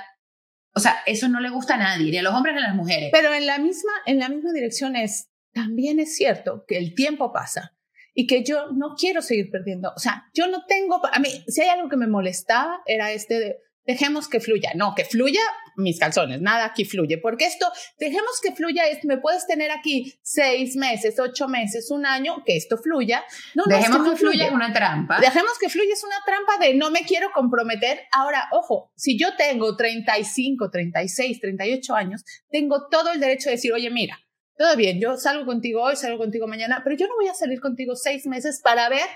o 0.76 0.78
sea, 0.78 0.98
eso 1.06 1.26
no 1.28 1.40
le 1.40 1.48
gusta 1.48 1.76
a 1.76 1.78
nadie, 1.78 2.10
ni 2.10 2.18
a 2.18 2.22
los 2.22 2.34
hombres 2.34 2.54
ni 2.54 2.60
a 2.60 2.66
las 2.68 2.76
mujeres. 2.76 3.08
Pero 3.10 3.32
en 3.32 3.46
la 3.46 3.58
misma, 3.58 3.92
en 4.04 4.18
la 4.18 4.28
misma 4.28 4.52
dirección 4.52 4.94
es, 4.94 5.30
también 5.54 5.98
es 6.00 6.14
cierto 6.16 6.66
que 6.68 6.76
el 6.76 6.94
tiempo 6.94 7.32
pasa 7.32 7.74
y 8.12 8.26
que 8.26 8.44
yo 8.44 8.72
no 8.72 8.94
quiero 8.94 9.22
seguir 9.22 9.50
perdiendo. 9.50 9.90
O 9.96 9.98
sea, 9.98 10.26
yo 10.34 10.48
no 10.48 10.66
tengo, 10.66 11.00
a 11.10 11.18
mí, 11.18 11.30
si 11.48 11.62
hay 11.62 11.70
algo 11.70 11.88
que 11.88 11.96
me 11.96 12.06
molestaba, 12.06 12.82
era 12.84 13.10
este 13.10 13.40
de, 13.40 13.56
dejemos 13.86 14.28
que 14.28 14.40
fluya. 14.40 14.72
No, 14.74 14.94
que 14.94 15.04
fluya 15.04 15.40
mis 15.76 15.98
calzones, 15.98 16.40
nada 16.40 16.64
aquí 16.64 16.84
fluye. 16.84 17.18
Porque 17.18 17.46
esto, 17.46 17.70
dejemos 17.98 18.40
que 18.42 18.52
fluya, 18.52 18.86
es, 18.86 19.04
me 19.04 19.18
puedes 19.18 19.46
tener 19.46 19.70
aquí 19.70 20.14
seis 20.22 20.76
meses, 20.76 21.18
ocho 21.20 21.48
meses, 21.48 21.90
un 21.90 22.06
año, 22.06 22.42
que 22.44 22.56
esto 22.56 22.78
fluya. 22.78 23.24
No, 23.54 23.64
dejemos 23.66 24.10
que, 24.10 24.16
fluya 24.16 24.46
es 24.46 24.52
una 24.52 24.72
trampa. 24.72 25.20
Dejemos 25.20 25.58
que 25.60 25.68
fluya 25.68 25.92
es 25.92 26.04
una 26.04 26.16
trampa 26.24 26.58
de 26.58 26.74
no 26.74 26.90
me 26.90 27.02
quiero 27.02 27.30
comprometer. 27.32 28.00
Ahora, 28.12 28.48
ojo, 28.52 28.92
si 28.96 29.18
yo 29.18 29.36
tengo 29.36 29.76
35, 29.76 30.70
36, 30.70 31.40
38 31.40 31.94
años, 31.94 32.24
tengo 32.50 32.88
todo 32.88 33.12
el 33.12 33.20
derecho 33.20 33.48
de 33.48 33.56
decir, 33.56 33.72
oye, 33.72 33.90
mira, 33.90 34.18
todo 34.56 34.74
bien, 34.76 34.98
yo 35.00 35.16
salgo 35.18 35.44
contigo 35.44 35.82
hoy, 35.82 35.96
salgo 35.96 36.16
contigo 36.16 36.46
mañana, 36.46 36.80
pero 36.82 36.96
yo 36.96 37.06
no 37.06 37.14
voy 37.14 37.28
a 37.28 37.34
salir 37.34 37.60
contigo 37.60 37.94
seis 37.94 38.26
meses 38.26 38.60
para 38.62 38.88
ver 38.88 39.06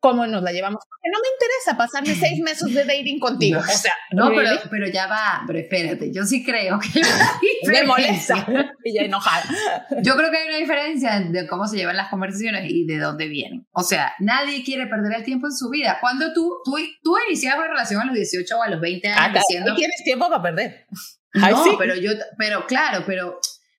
cómo 0.00 0.26
nos 0.26 0.42
la 0.42 0.52
llevamos. 0.52 0.82
Porque 0.88 1.10
no 1.12 1.20
me 1.20 1.28
interesa 1.28 1.76
pasarme 1.76 2.14
seis 2.14 2.40
meses 2.42 2.72
de 2.72 2.84
dating 2.84 3.18
contigo. 3.18 3.60
o 3.60 3.62
sea, 3.62 3.92
no, 4.12 4.30
pero, 4.34 4.50
pero, 4.70 4.88
ya 4.88 5.06
va, 5.06 5.42
pero 5.46 5.58
espérate, 5.58 6.12
yo 6.12 6.24
sí 6.24 6.44
creo 6.44 6.78
que 6.78 7.00
me 7.70 7.82
molesta 7.84 8.46
y 8.84 8.94
ya 8.94 9.02
enojada. 9.02 9.44
Yo 10.02 10.16
creo 10.16 10.30
que 10.30 10.36
hay 10.38 10.48
una 10.48 10.58
diferencia 10.58 11.20
de 11.20 11.46
cómo 11.46 11.66
se 11.66 11.76
llevan 11.76 11.96
las 11.96 12.08
conversaciones 12.08 12.70
y 12.70 12.86
de 12.86 12.98
dónde 12.98 13.28
vienen. 13.28 13.66
O 13.72 13.82
sea, 13.82 14.14
nadie 14.20 14.64
quiere 14.64 14.86
perder 14.86 15.18
el 15.18 15.24
tiempo 15.24 15.46
en 15.46 15.52
su 15.52 15.70
vida. 15.70 15.98
Cuando 16.00 16.32
tú, 16.32 16.60
tú, 16.64 16.76
tú 17.02 17.16
inicias 17.28 17.56
una 17.56 17.68
relación 17.68 18.00
a 18.00 18.04
los 18.06 18.14
18 18.14 18.56
o 18.56 18.62
a 18.62 18.68
los 18.68 18.80
20 18.80 19.08
años 19.08 19.20
ah, 19.20 19.32
diciendo... 19.32 19.74
tienes 19.74 20.02
tiempo 20.04 20.28
para 20.28 20.42
perder. 20.42 20.86
No, 21.34 21.76
pero 21.78 21.94
yo, 21.96 22.12
pero 22.38 22.66
claro, 22.66 23.04
pero 23.06 23.38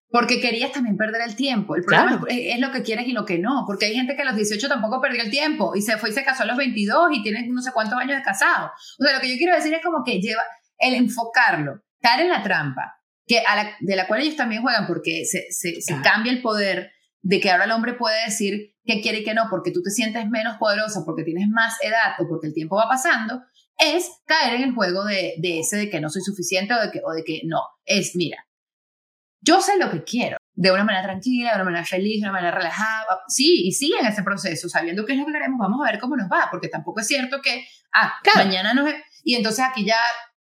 porque 0.09 0.39
querías 0.39 0.71
también 0.71 0.95
perder 0.95 1.21
el 1.21 1.35
tiempo. 1.35 1.75
El 1.75 1.83
problema 1.83 2.21
es, 2.29 2.59
lo 2.59 2.71
que 2.71 2.81
quieres 2.81 3.07
y 3.07 3.11
lo 3.11 3.25
que 3.25 3.39
no. 3.39 3.63
Porque 3.67 3.87
hay 3.87 3.93
gente 3.93 4.15
que 4.15 4.21
a 4.21 4.25
los 4.25 4.35
18 4.35 4.67
tampoco 4.69 5.01
perdió 5.01 5.21
el 5.21 5.29
tiempo 5.29 5.75
y 5.75 5.81
se 5.81 5.97
fue 5.97 6.09
y 6.09 6.13
se 6.13 6.23
casó 6.23 6.43
a 6.43 6.45
los 6.45 6.57
22 6.57 7.09
y 7.13 7.23
tiene 7.23 7.45
no 7.47 7.61
sé 7.61 7.71
cuántos 7.73 7.99
años 7.99 8.17
de 8.17 8.23
casado. 8.23 8.71
O 8.99 9.03
sea, 9.03 9.13
lo 9.13 9.19
que 9.19 9.29
yo 9.29 9.37
quiero 9.37 9.55
decir 9.55 9.73
es 9.73 9.83
como 9.83 10.03
que 10.05 10.19
lleva 10.21 10.41
el 10.77 10.93
enfocarlo, 10.93 11.83
caer 12.01 12.21
en 12.21 12.29
la 12.29 12.43
trampa, 12.43 13.01
que 13.25 13.41
de 13.81 13.95
la 13.95 14.07
cual 14.07 14.21
ellos 14.21 14.35
también 14.35 14.61
juegan 14.61 14.87
porque 14.87 15.25
se, 15.25 15.47
se, 15.49 15.81
se 15.81 16.01
cambia 16.01 16.31
el 16.31 16.41
poder 16.41 16.91
de 17.21 17.39
que 17.41 17.51
ahora 17.51 17.65
el 17.65 17.71
hombre 17.71 17.93
puede 17.93 18.23
decir 18.25 18.75
que 18.85 19.01
quiere 19.01 19.19
y 19.19 19.23
que 19.25 19.33
no 19.33 19.47
porque 19.49 19.71
tú 19.71 19.81
te 19.81 19.89
sientes 19.89 20.29
menos 20.29 20.55
poderoso, 20.57 21.03
porque 21.05 21.23
tienes 21.23 21.47
más 21.49 21.75
edad 21.83 22.13
o 22.19 22.27
porque 22.29 22.47
el 22.47 22.53
tiempo 22.53 22.77
va 22.77 22.87
pasando, 22.87 23.41
es 23.77 24.09
caer 24.25 24.55
en 24.55 24.69
el 24.69 24.73
juego 24.73 25.03
de, 25.03 25.35
de 25.39 25.59
ese 25.59 25.75
de 25.75 25.89
que 25.89 25.99
no 25.99 26.09
soy 26.09 26.21
suficiente 26.21 26.73
o 26.73 26.79
de 26.79 26.91
que, 26.91 27.01
o 27.03 27.11
de 27.11 27.23
que 27.23 27.41
no. 27.45 27.59
Es, 27.83 28.15
mira, 28.15 28.46
yo 29.47 29.61
sé 29.61 29.77
lo 29.77 29.89
que 29.89 30.03
quiero, 30.03 30.37
de 30.53 30.71
una 30.71 30.83
manera 30.83 31.03
tranquila, 31.03 31.51
de 31.51 31.55
una 31.55 31.63
manera 31.63 31.85
feliz, 31.85 32.21
de 32.21 32.27
una 32.27 32.33
manera 32.33 32.51
relajada. 32.51 33.05
Sí, 33.27 33.67
y 33.67 33.71
sí 33.71 33.93
en 33.99 34.05
ese 34.05 34.23
proceso, 34.23 34.67
sabiendo 34.67 35.05
qué 35.05 35.13
es 35.13 35.19
lo 35.19 35.25
que 35.25 35.31
queremos, 35.31 35.57
vamos 35.59 35.79
a 35.81 35.89
ver 35.91 35.99
cómo 35.99 36.17
nos 36.17 36.29
va, 36.29 36.49
porque 36.51 36.67
tampoco 36.67 36.99
es 36.99 37.07
cierto 37.07 37.41
que, 37.41 37.65
ah, 37.93 38.13
mañana 38.35 38.73
nos... 38.73 38.89
Y 39.23 39.35
entonces 39.35 39.63
aquí 39.63 39.85
ya 39.85 39.99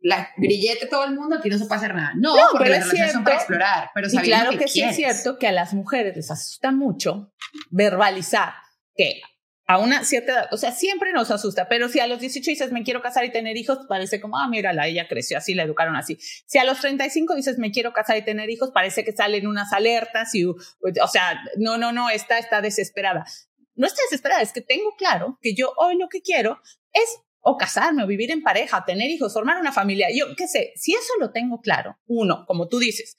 la 0.01 0.29
grillete 0.37 0.87
todo 0.87 1.05
el 1.05 1.15
mundo, 1.15 1.37
aquí 1.37 1.49
no 1.49 1.59
se 1.59 1.67
puede 1.67 1.79
hacer 1.79 1.95
nada. 1.95 2.13
No, 2.17 2.35
porque 2.53 2.71
las 2.71 2.85
relaciones 2.85 3.13
son 3.13 3.25
para 3.25 3.37
explorar, 3.37 3.91
pero 3.95 4.09
y 4.11 4.19
claro 4.19 4.51
que, 4.51 4.59
que 4.59 4.69
sí 4.69 4.83
es 4.83 4.97
cierto 4.97 5.39
que 5.39 5.49
a 5.49 5.53
las 5.53 5.75
mujeres 5.75 6.17
les 6.17 6.31
asusta 6.31 6.71
mucho 6.71 7.33
verbalizar 7.71 8.55
que 8.95 9.21
a 9.67 9.79
una 9.79 10.05
cierta 10.05 10.33
edad, 10.33 10.49
o 10.53 10.57
sea, 10.57 10.71
siempre 10.71 11.13
nos 11.13 11.31
asusta, 11.31 11.69
pero 11.69 11.89
si 11.89 11.99
a 11.99 12.07
los 12.07 12.21
18 12.21 12.51
dices 12.51 12.73
me 12.73 12.85
quiero 12.85 13.03
casar 13.03 13.25
y 13.25 13.33
tener 13.33 13.57
hijos, 13.57 13.81
parece 13.89 14.21
como, 14.21 14.39
ah, 14.39 14.49
mírala, 14.49 14.87
ella 14.87 15.09
creció 15.09 15.39
así, 15.39 15.55
la 15.55 15.65
educaron 15.65 15.97
así. 15.97 16.19
Si 16.21 16.59
a 16.59 16.65
los 16.65 16.81
35 16.81 17.35
dices 17.35 17.59
me 17.59 17.73
quiero 17.73 17.93
casar 17.93 18.17
y 18.17 18.25
tener 18.25 18.49
hijos, 18.49 18.71
parece 18.73 19.05
que 19.05 19.13
salen 19.13 19.47
unas 19.47 19.73
alertas 19.73 20.35
y, 20.35 20.45
o 20.45 21.09
sea, 21.11 21.41
no, 21.57 21.79
no, 21.79 21.93
no, 21.93 22.11
esta 22.11 22.39
está 22.39 22.61
desesperada. 22.61 23.25
No 23.75 23.87
está 23.87 24.01
desesperada, 24.05 24.41
es 24.41 24.53
que 24.53 24.61
tengo 24.61 24.95
claro 24.97 25.39
que 25.43 25.55
yo 25.55 25.73
hoy 25.77 25.99
lo 25.99 26.09
que 26.09 26.23
quiero 26.23 26.61
es 26.93 27.19
o 27.41 27.57
casarme 27.57 28.05
o 28.05 28.07
vivir 28.07 28.31
en 28.31 28.43
pareja, 28.43 28.85
tener 28.85 29.11
hijos, 29.11 29.33
formar 29.33 29.61
una 29.61 29.73
familia. 29.73 30.09
Yo 30.13 30.27
qué 30.37 30.49
sé, 30.49 30.73
si 30.77 30.93
eso 30.93 31.13
lo 31.21 31.31
tengo 31.31 31.61
claro, 31.61 31.99
uno, 32.07 32.45
como 32.47 32.69
tú 32.69 32.79
dices, 32.79 33.17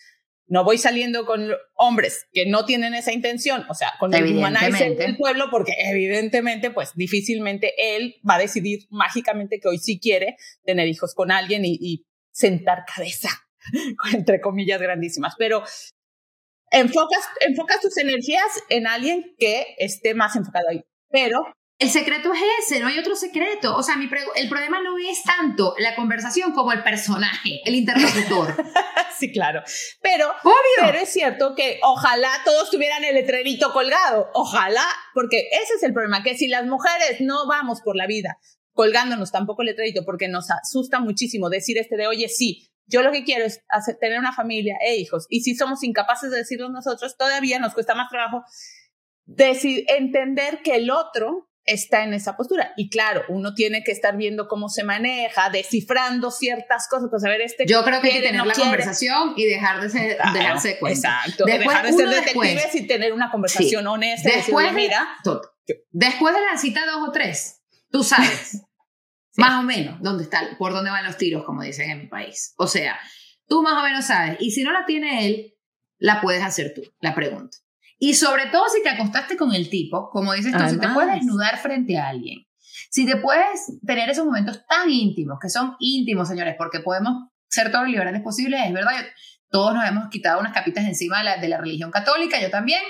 no 0.48 0.64
voy 0.64 0.78
saliendo 0.78 1.26
con 1.26 1.52
hombres 1.76 2.28
que 2.32 2.46
no 2.46 2.66
tienen 2.66 2.94
esa 2.94 3.12
intención, 3.12 3.66
o 3.70 3.74
sea, 3.74 3.94
con 4.00 4.14
el 4.14 4.38
humanizer 4.38 4.96
del 4.96 5.18
pueblo, 5.18 5.48
porque 5.52 5.74
evidentemente, 5.78 6.72
pues 6.72 6.94
difícilmente 6.96 7.74
él 7.78 8.16
va 8.28 8.36
a 8.36 8.40
decidir 8.40 8.88
mágicamente 8.90 9.60
que 9.60 9.68
hoy 9.68 9.78
sí 9.78 10.00
quiere 10.00 10.38
tener 10.64 10.88
hijos 10.88 11.14
con 11.14 11.32
alguien 11.32 11.64
y, 11.66 12.06
sentar 12.32 12.84
cabeza, 12.86 13.30
entre 14.14 14.40
comillas 14.40 14.80
grandísimas. 14.80 15.34
Pero 15.40 15.64
enfocas, 16.70 17.28
enfocas 17.42 17.82
tus 17.82 17.98
energías 17.98 18.64
en 18.70 18.86
alguien 18.86 19.34
que 19.40 19.76
esté 19.80 20.14
más 20.14 20.36
enfocado 20.36 20.68
ahí. 20.70 20.84
Pero 21.10 21.42
el 21.80 21.92
secreto 21.92 22.34
es 22.34 22.42
ese, 22.66 22.80
no 22.80 22.88
hay 22.88 22.98
otro 22.98 23.16
secreto. 23.16 23.76
O 23.76 23.84
sea, 23.84 23.98
mi 23.98 24.10
el 24.36 24.50
problema 24.50 24.82
no 24.82 24.98
es 24.98 25.22
tanto 25.24 25.76
la 25.78 25.96
conversación 25.96 26.52
como 26.54 26.72
el 26.72 26.82
personaje, 26.84 27.62
el 27.66 27.76
interlocutor. 27.76 28.56
sí, 29.20 29.32
claro. 29.32 29.62
Pero, 30.02 30.34
pero 30.82 30.98
es 30.98 31.10
cierto 31.10 31.54
que 31.56 31.80
ojalá 31.84 32.30
todos 32.46 32.72
tuvieran 32.72 33.04
el 33.04 33.14
letrerito 33.14 33.74
colgado. 33.74 34.30
Ojalá, 34.34 34.86
porque 35.14 35.50
ese 35.52 35.76
es 35.76 35.84
el 35.84 35.94
problema, 35.94 36.24
que 36.24 36.36
si 36.36 36.48
las 36.48 36.66
mujeres 36.66 37.22
no 37.22 37.48
vamos 37.48 37.82
por 37.82 37.96
la 37.96 38.08
vida 38.08 38.40
colgándonos 38.74 39.32
tampoco 39.32 39.64
el 39.64 39.70
letrerito, 39.70 40.06
porque 40.06 40.28
nos 40.28 40.52
asusta 40.52 41.00
muchísimo 41.00 41.50
decir 41.50 41.80
este 41.80 41.98
de, 41.98 42.06
oye, 42.06 42.30
sí, 42.30 42.70
yo 42.86 43.02
lo 43.02 43.12
que 43.12 43.24
quiero 43.24 43.44
es 43.44 43.64
hacer, 43.70 43.98
tener 44.00 44.20
una 44.20 44.34
familia 44.34 44.78
e 44.86 44.98
hijos. 44.98 45.26
Y 45.30 45.42
si 45.42 45.56
somos 45.56 45.84
incapaces 45.84 46.30
de 46.30 46.38
decirlo 46.38 46.70
nosotros, 46.70 47.18
todavía 47.18 47.60
nos 47.60 47.74
cuesta 47.74 47.96
más 47.96 48.10
trabajo 48.10 48.44
decir, 49.26 49.84
entender 49.90 50.62
que 50.64 50.76
el 50.76 50.92
otro 50.92 51.50
está 51.68 52.04
en 52.04 52.14
esa 52.14 52.36
postura. 52.36 52.74
Y 52.76 52.90
claro, 52.90 53.24
uno 53.30 53.54
tiene 53.54 53.84
que 53.84 53.92
estar 53.92 54.18
viendo 54.18 54.48
cómo 54.48 54.70
se 54.70 54.84
maneja, 54.84 55.50
descifrando 55.50 56.32
ciertas 56.32 56.88
cosas 56.88 57.10
para 57.10 57.20
saber 57.20 57.42
este. 57.42 57.66
Yo 57.68 57.84
creo 57.84 58.02
que 58.02 58.08
hay 58.08 58.22
que 58.22 58.28
tener 58.28 58.46
la 58.46 58.54
conversación 58.54 59.34
y 59.36 59.46
dejar 59.46 59.82
de 59.82 59.90
ser, 59.90 60.18
dejarse 60.34 60.80
cuenta. 60.80 61.20
Exacto. 61.24 61.46
dejar 61.46 61.86
de 61.86 61.94
ser 61.94 62.10
detectives 62.10 62.76
y 62.76 62.88
tener 62.88 63.14
una 63.14 63.30
conversación 63.30 63.86
honesta. 63.86 64.30
Después, 64.34 64.74
mira, 64.74 65.08
después 65.92 66.34
de 66.34 66.42
la 66.42 66.58
cita 66.58 66.86
dos 66.86 67.10
o 67.10 67.12
tres, 67.12 67.62
tú 67.92 68.04
sabes 68.04 68.64
más 69.36 69.60
o 69.60 69.64
menos 69.64 70.02
dónde 70.02 70.24
está, 70.24 70.42
por 70.58 70.72
dónde 70.72 70.90
van 70.90 71.06
los 71.06 71.18
tiros, 71.18 71.44
como 71.46 71.62
dicen 71.62 71.92
en 71.92 72.00
mi 72.00 72.08
país. 72.08 72.54
O 72.58 72.68
sea, 72.68 72.98
tú 73.48 73.62
más 73.62 73.74
o 73.74 73.84
menos 73.84 74.06
sabes. 74.06 74.38
Y 74.40 74.52
si 74.52 74.64
no 74.64 74.72
la 74.72 74.86
tiene 74.86 75.28
él, 75.28 75.54
la 75.98 76.22
puedes 76.22 76.44
hacer 76.44 76.74
tú, 76.74 76.82
la 77.02 77.14
pregunta. 77.14 77.58
Y 78.00 78.14
sobre 78.14 78.48
todo 78.48 78.64
si 78.70 78.84
te 78.84 78.90
acostaste 78.90 79.38
con 79.38 79.54
el 79.54 79.70
tipo, 79.70 80.10
como 80.12 80.34
dices 80.34 80.54
tú, 80.54 80.70
si 80.70 80.80
te 80.80 80.90
puedes 80.90 81.16
desnudar 81.16 81.58
frente 81.58 81.98
a 81.98 82.10
alguien, 82.10 82.46
si 82.90 83.06
te 83.06 83.18
puedes 83.18 83.74
tener 83.86 84.10
esos 84.10 84.26
momentos 84.26 84.66
tan 84.68 84.90
íntimos, 84.90 85.40
que 85.42 85.50
son 85.50 85.76
íntimos, 85.80 86.28
señores, 86.28 86.56
porque 86.58 86.80
podemos 86.80 87.30
ser 87.48 87.72
todos 87.72 87.86
los 87.86 87.92
liberales 87.92 88.22
posibles, 88.22 88.62
es 88.66 88.74
verdad, 88.74 88.94
todos 89.50 89.74
nos 89.74 89.88
hemos 89.88 90.10
quitado 90.10 90.40
unas 90.40 90.54
capitas 90.54 90.86
encima 90.86 91.20
de 91.20 91.24
la, 91.24 91.38
de 91.38 91.48
la 91.48 91.58
religión 91.58 91.90
católica, 91.90 92.40
yo 92.40 92.52
también, 92.52 92.82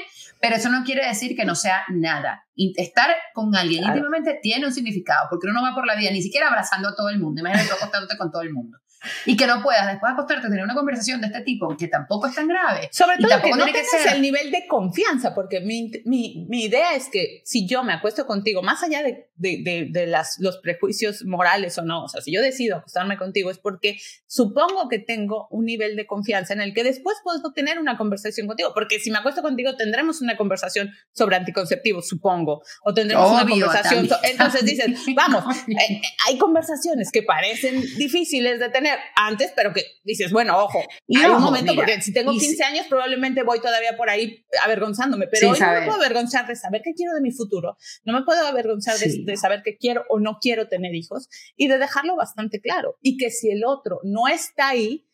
pero 0.42 0.56
eso 0.56 0.70
no 0.70 0.84
quiere 0.84 1.08
decir 1.08 1.36
que 1.36 1.46
no 1.46 1.56
sea 1.56 1.84
nada. 1.90 2.46
Estar 2.56 3.16
con 3.34 3.56
alguien 3.56 3.86
íntimamente 3.86 4.40
tiene 4.42 4.66
un 4.66 4.74
significado, 4.74 5.28
porque 5.30 5.48
uno 5.48 5.62
no 5.62 5.68
va 5.68 5.74
por 5.74 5.88
la 5.88 5.96
vida 5.96 6.12
ni 6.12 6.22
siquiera 6.22 6.48
abrazando 6.48 6.90
a 6.90 6.96
todo 6.96 7.10
el 7.10 7.20
mundo, 7.20 7.40
imagínate 7.40 7.72
acostándote 7.72 8.18
con 8.18 8.30
todo 8.30 8.42
el 8.42 8.52
mundo 8.52 8.78
y 9.26 9.36
que 9.36 9.48
no 9.48 9.62
puedas 9.62 9.88
después 9.88 10.14
acostarte 10.14 10.48
a 10.48 10.50
tener 10.50 10.64
una 10.64 10.74
conversación 10.74 11.22
de 11.22 11.28
este 11.28 11.42
tipo 11.42 11.76
que 11.78 11.88
tampoco 11.88 12.28
es 12.28 12.36
tan 12.36 12.48
grave. 12.48 12.90
Sobre 12.92 13.18
todo 13.18 13.42
que 13.42 13.52
no 13.52 13.66
que 13.66 13.84
ser 13.84 14.16
el 14.16 14.22
nivel 14.22 14.52
de 14.52 14.68
confianza, 14.68 15.34
porque 15.34 15.62
mi, 15.62 15.92
mi, 16.06 16.46
mi, 16.50 16.66
idea 16.66 16.96
es 16.96 17.10
que 17.10 17.42
si 17.46 17.68
yo 17.68 17.84
me 17.84 17.94
acuesto 17.94 18.26
contigo, 18.26 18.62
más 18.62 18.84
allá 18.84 19.04
de, 19.04 19.30
de, 19.36 19.88
de, 19.92 20.08
las, 20.08 20.38
los 20.40 20.58
prejuicios 20.58 21.24
morales 21.26 21.78
o 21.78 21.84
no, 21.84 22.04
o 22.04 22.08
sea, 22.08 22.22
si 22.22 22.34
yo 22.34 22.42
decido 22.42 22.78
acostarme 22.78 23.18
contigo 23.18 23.52
es 23.52 23.58
porque 23.58 23.98
supongo 24.26 24.90
que 24.90 25.00
tengo 25.00 25.48
un 25.52 25.66
nivel 25.66 25.96
de 25.96 26.08
confianza 26.08 26.54
en 26.54 26.62
el 26.62 26.74
que 26.74 26.84
después 26.84 27.18
puedo 27.24 27.54
tener 27.54 27.80
una 27.80 27.98
conversación 27.98 28.48
contigo, 28.48 28.72
porque 28.74 29.00
si 29.00 29.12
me 29.12 29.20
acuesto 29.20 29.42
contigo 29.42 29.76
tendremos 29.76 30.22
una 30.22 30.38
conversación 30.38 30.92
sobre 31.12 31.36
anticonceptivos, 31.36 32.08
supongo, 32.08 32.64
o 32.84 32.94
tendremos 32.94 33.32
una 33.32 33.48
conversación. 33.48 34.10
entonces 34.24 34.66
dices, 34.66 34.88
vamos, 35.16 35.44
eh, 35.68 36.02
hay 36.28 36.38
conversaciones 36.38 37.12
que 37.12 37.24
parecen 37.24 37.82
difíciles 37.98 38.60
de 38.60 38.70
tener 38.70 38.87
antes, 39.16 39.52
pero 39.56 39.74
que 39.74 39.84
dices, 40.04 40.32
bueno, 40.32 40.58
ojo, 40.58 40.84
y 41.08 41.18
hay 41.18 41.32
un 41.32 41.42
momento, 41.42 41.74
porque 41.76 42.02
si 42.02 42.14
tengo 42.14 42.32
15 42.32 42.64
años 42.64 42.86
probablemente 42.88 43.44
voy 43.44 43.60
todavía 43.60 43.96
por 43.98 44.10
ahí 44.10 44.46
avergonzándome, 44.64 45.28
pero 45.28 45.52
hoy 45.52 45.60
no 45.60 45.72
me 45.72 45.82
puedo 45.82 45.98
avergonzar 45.98 46.48
de 46.48 46.56
saber 46.56 46.82
qué 46.84 46.94
quiero 46.94 47.14
de 47.14 47.22
mi 47.22 47.32
futuro, 47.32 47.78
no 48.06 48.14
me 48.14 48.24
puedo 48.24 48.46
avergonzar 48.46 48.98
de, 48.98 49.38
saber 49.38 49.62
que 49.64 49.78
quiero 49.78 50.04
o 50.10 50.20
no 50.20 50.38
quiero 50.42 50.68
tener 50.68 50.96
hijos 50.96 51.30
y 51.56 51.68
de 51.68 51.78
dejarlo 51.78 52.16
bastante 52.16 52.60
claro. 52.60 52.98
Y 53.02 53.18
que 53.18 53.30
si 53.30 53.50
el 53.50 53.64
otro 53.66 54.00
no 54.04 54.28
está 54.28 54.70
ahí, 54.70 55.08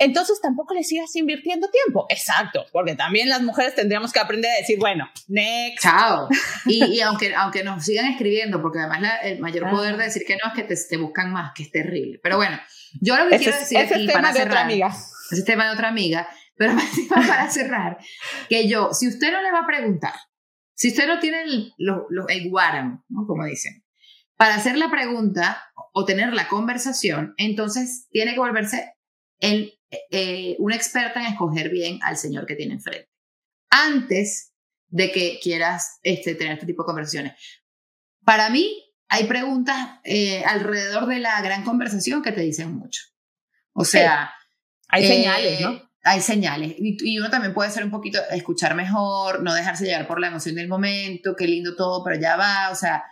entonces 0.00 0.40
tampoco 0.40 0.72
le 0.72 0.82
sigas 0.82 1.14
invirtiendo 1.14 1.68
tiempo. 1.68 2.06
Exacto, 2.08 2.64
porque 2.72 2.94
también 2.94 3.28
las 3.28 3.42
mujeres 3.42 3.74
tendríamos 3.74 4.12
que 4.14 4.18
aprender 4.18 4.50
a 4.50 4.56
decir, 4.56 4.78
bueno, 4.78 5.08
next. 5.28 5.82
Chao. 5.82 6.28
Y, 6.66 7.00
aunque, 7.00 7.34
aunque 7.34 7.62
nos 7.62 7.84
sigan 7.84 8.06
escribiendo, 8.06 8.62
porque 8.62 8.78
además 8.78 9.20
el 9.22 9.40
mayor 9.40 9.70
poder 9.70 9.96
de 9.98 10.04
decir 10.04 10.22
que 10.26 10.36
no 10.36 10.50
es 10.50 10.54
que 10.54 10.74
te, 10.74 10.96
buscan 10.96 11.32
más, 11.32 11.52
que 11.54 11.64
es 11.64 11.70
terrible. 11.70 12.18
Pero 12.22 12.36
bueno, 12.36 12.58
yo 13.00 13.16
lo 13.16 13.28
que 13.28 13.38
quiero 13.38 13.58
decir 13.58 13.78
ese 13.78 13.94
aquí 13.94 14.06
es 14.06 14.12
tema 14.12 14.20
para 14.20 14.32
de 14.32 14.38
cerrar, 14.38 14.52
otra 14.52 14.64
amiga. 14.64 14.88
Ese 15.30 15.40
es 15.40 15.44
tema 15.44 15.66
de 15.66 15.70
otra 15.72 15.88
amiga, 15.88 16.28
pero 16.56 16.74
para 17.08 17.50
cerrar, 17.50 17.98
que 18.48 18.68
yo, 18.68 18.92
si 18.92 19.08
usted 19.08 19.32
no 19.32 19.42
le 19.42 19.52
va 19.52 19.60
a 19.60 19.66
preguntar, 19.66 20.14
si 20.74 20.88
usted 20.88 21.06
no 21.06 21.18
tiene 21.18 21.42
el, 21.42 21.72
el 22.28 22.50
guáramo, 22.50 23.04
¿no? 23.08 23.26
como 23.26 23.44
dicen, 23.44 23.84
para 24.36 24.54
hacer 24.54 24.76
la 24.78 24.90
pregunta 24.90 25.62
o 25.92 26.04
tener 26.04 26.32
la 26.32 26.48
conversación, 26.48 27.34
entonces 27.36 28.08
tiene 28.10 28.32
que 28.32 28.40
volverse 28.40 28.94
el 29.38 29.74
eh, 30.10 30.56
una 30.60 30.76
experta 30.76 31.20
en 31.20 31.32
escoger 31.32 31.68
bien 31.68 31.98
al 32.02 32.16
señor 32.16 32.46
que 32.46 32.54
tiene 32.54 32.74
enfrente. 32.74 33.10
Antes 33.70 34.52
de 34.88 35.10
que 35.10 35.38
quieras 35.42 35.98
este, 36.02 36.34
tener 36.34 36.54
este 36.54 36.66
tipo 36.66 36.82
de 36.82 36.86
conversaciones. 36.86 37.32
Para 38.24 38.50
mí, 38.50 38.89
hay 39.10 39.24
preguntas 39.24 39.98
eh, 40.04 40.44
alrededor 40.44 41.06
de 41.06 41.18
la 41.18 41.42
gran 41.42 41.64
conversación 41.64 42.22
que 42.22 42.30
te 42.30 42.42
dicen 42.42 42.72
mucho. 42.72 43.02
O 43.72 43.84
sea... 43.84 44.32
Hay 44.88 45.06
señales, 45.06 45.60
¿no? 45.60 45.72
Eh, 45.72 45.82
hay 46.04 46.20
señales. 46.20 46.74
Y, 46.78 47.18
uno 47.18 47.28
también 47.28 47.52
puede 47.52 47.70
ser 47.70 47.84
un 47.84 47.90
poquito, 47.90 48.20
escuchar 48.30 48.74
mejor, 48.76 49.42
no 49.42 49.52
dejarse 49.52 49.84
llevar 49.84 50.06
por 50.06 50.20
la 50.20 50.28
emoción 50.28 50.54
del 50.54 50.68
momento, 50.68 51.34
qué 51.36 51.48
lindo 51.48 51.74
todo, 51.74 52.04
pero 52.04 52.20
ya 52.20 52.36
va. 52.36 52.70
O 52.70 52.76
sea, 52.76 53.02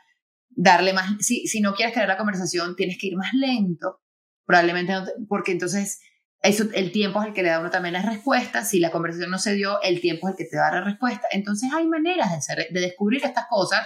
darle 0.50 0.92
más... 0.92 1.16
Si, 1.18 1.48
si 1.48 1.60
no 1.60 1.74
quieres 1.74 1.92
crear 1.92 2.08
la 2.08 2.16
conversación, 2.16 2.76
tienes 2.76 2.96
que 2.96 3.08
ir 3.08 3.16
más 3.16 3.34
lento. 3.34 4.00
Probablemente 4.46 4.94
porque 5.28 5.50
entonces 5.50 6.00
eso, 6.42 6.64
el 6.74 6.92
tiempo 6.92 7.20
es 7.20 7.28
el 7.28 7.34
que 7.34 7.42
le 7.42 7.48
da 7.48 7.58
uno 7.58 7.70
también 7.70 7.94
las 7.94 8.06
respuestas. 8.06 8.70
Si 8.70 8.78
la 8.78 8.92
conversación 8.92 9.32
no 9.32 9.38
se 9.38 9.54
dio, 9.54 9.82
el 9.82 10.00
tiempo 10.00 10.28
es 10.28 10.34
el 10.34 10.38
que 10.38 10.48
te 10.48 10.56
da 10.56 10.70
la 10.70 10.84
respuesta. 10.84 11.26
Entonces 11.32 11.70
hay 11.74 11.88
maneras 11.88 12.46
de, 12.46 12.68
de 12.70 12.80
descubrir 12.80 13.24
estas 13.24 13.46
cosas 13.48 13.84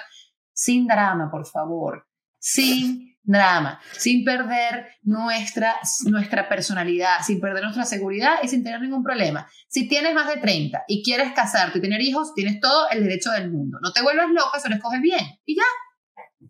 sin 0.52 0.86
drama, 0.86 1.30
por 1.30 1.46
favor. 1.46 2.06
Sin 2.38 3.12
drama, 3.22 3.80
sin 3.92 4.24
perder 4.24 4.86
nuestra, 5.02 5.76
nuestra 6.06 6.48
personalidad, 6.48 7.18
sin 7.24 7.40
perder 7.40 7.62
nuestra 7.62 7.84
seguridad 7.84 8.36
y 8.42 8.48
sin 8.48 8.64
tener 8.64 8.80
ningún 8.80 9.02
problema. 9.02 9.48
Si 9.68 9.88
tienes 9.88 10.14
más 10.14 10.28
de 10.28 10.40
30 10.40 10.84
y 10.88 11.02
quieres 11.04 11.32
casarte 11.32 11.78
y 11.78 11.82
tener 11.82 12.00
hijos, 12.00 12.34
tienes 12.34 12.60
todo 12.60 12.90
el 12.90 13.04
derecho 13.04 13.30
del 13.30 13.50
mundo. 13.50 13.78
No 13.80 13.92
te 13.92 14.02
vuelvas 14.02 14.30
loca, 14.30 14.58
solo 14.60 14.74
escoges 14.74 15.00
bien 15.00 15.20
y 15.44 15.56
ya. 15.56 15.62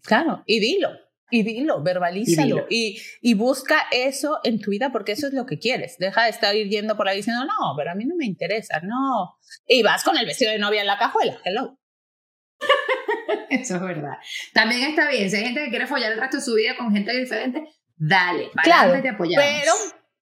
Claro, 0.02 0.42
y 0.46 0.60
dilo. 0.60 0.90
Y 1.30 1.44
dilo, 1.44 1.82
verbalízalo. 1.82 2.66
Y, 2.68 3.00
y, 3.22 3.32
busca 3.32 3.86
eso 3.90 4.40
en 4.44 4.60
tu 4.60 4.70
vida 4.70 4.92
porque 4.92 5.12
eso 5.12 5.28
es 5.28 5.32
lo 5.32 5.46
que 5.46 5.58
quieres. 5.58 5.96
Deja 5.98 6.24
de 6.24 6.28
estar 6.28 6.54
yendo 6.54 6.94
por 6.94 7.08
ahí 7.08 7.16
diciendo, 7.16 7.44
no, 7.46 7.74
pero 7.74 7.90
a 7.90 7.94
mí 7.94 8.04
no 8.04 8.16
me 8.16 8.26
interesa, 8.26 8.80
no. 8.82 9.38
Y 9.66 9.82
vas 9.82 10.04
con 10.04 10.18
el 10.18 10.26
vestido 10.26 10.52
de 10.52 10.58
novia 10.58 10.82
en 10.82 10.86
la 10.86 10.98
cajuela. 10.98 11.38
Hello. 11.42 11.78
eso 13.60 13.76
es 13.76 13.82
verdad. 13.82 14.14
También 14.52 14.90
está 14.90 15.08
bien. 15.08 15.30
Si 15.30 15.36
hay 15.36 15.44
gente 15.44 15.64
que 15.64 15.70
quiere 15.70 15.86
follar 15.86 16.12
el 16.12 16.20
resto 16.20 16.38
de 16.38 16.42
su 16.42 16.54
vida 16.54 16.76
con 16.76 16.92
gente 16.92 17.16
diferente, 17.16 17.64
dale. 17.96 18.50
Claro. 18.62 19.00
Te 19.00 19.08
apoyamos. 19.08 19.44
Pero, 19.44 19.72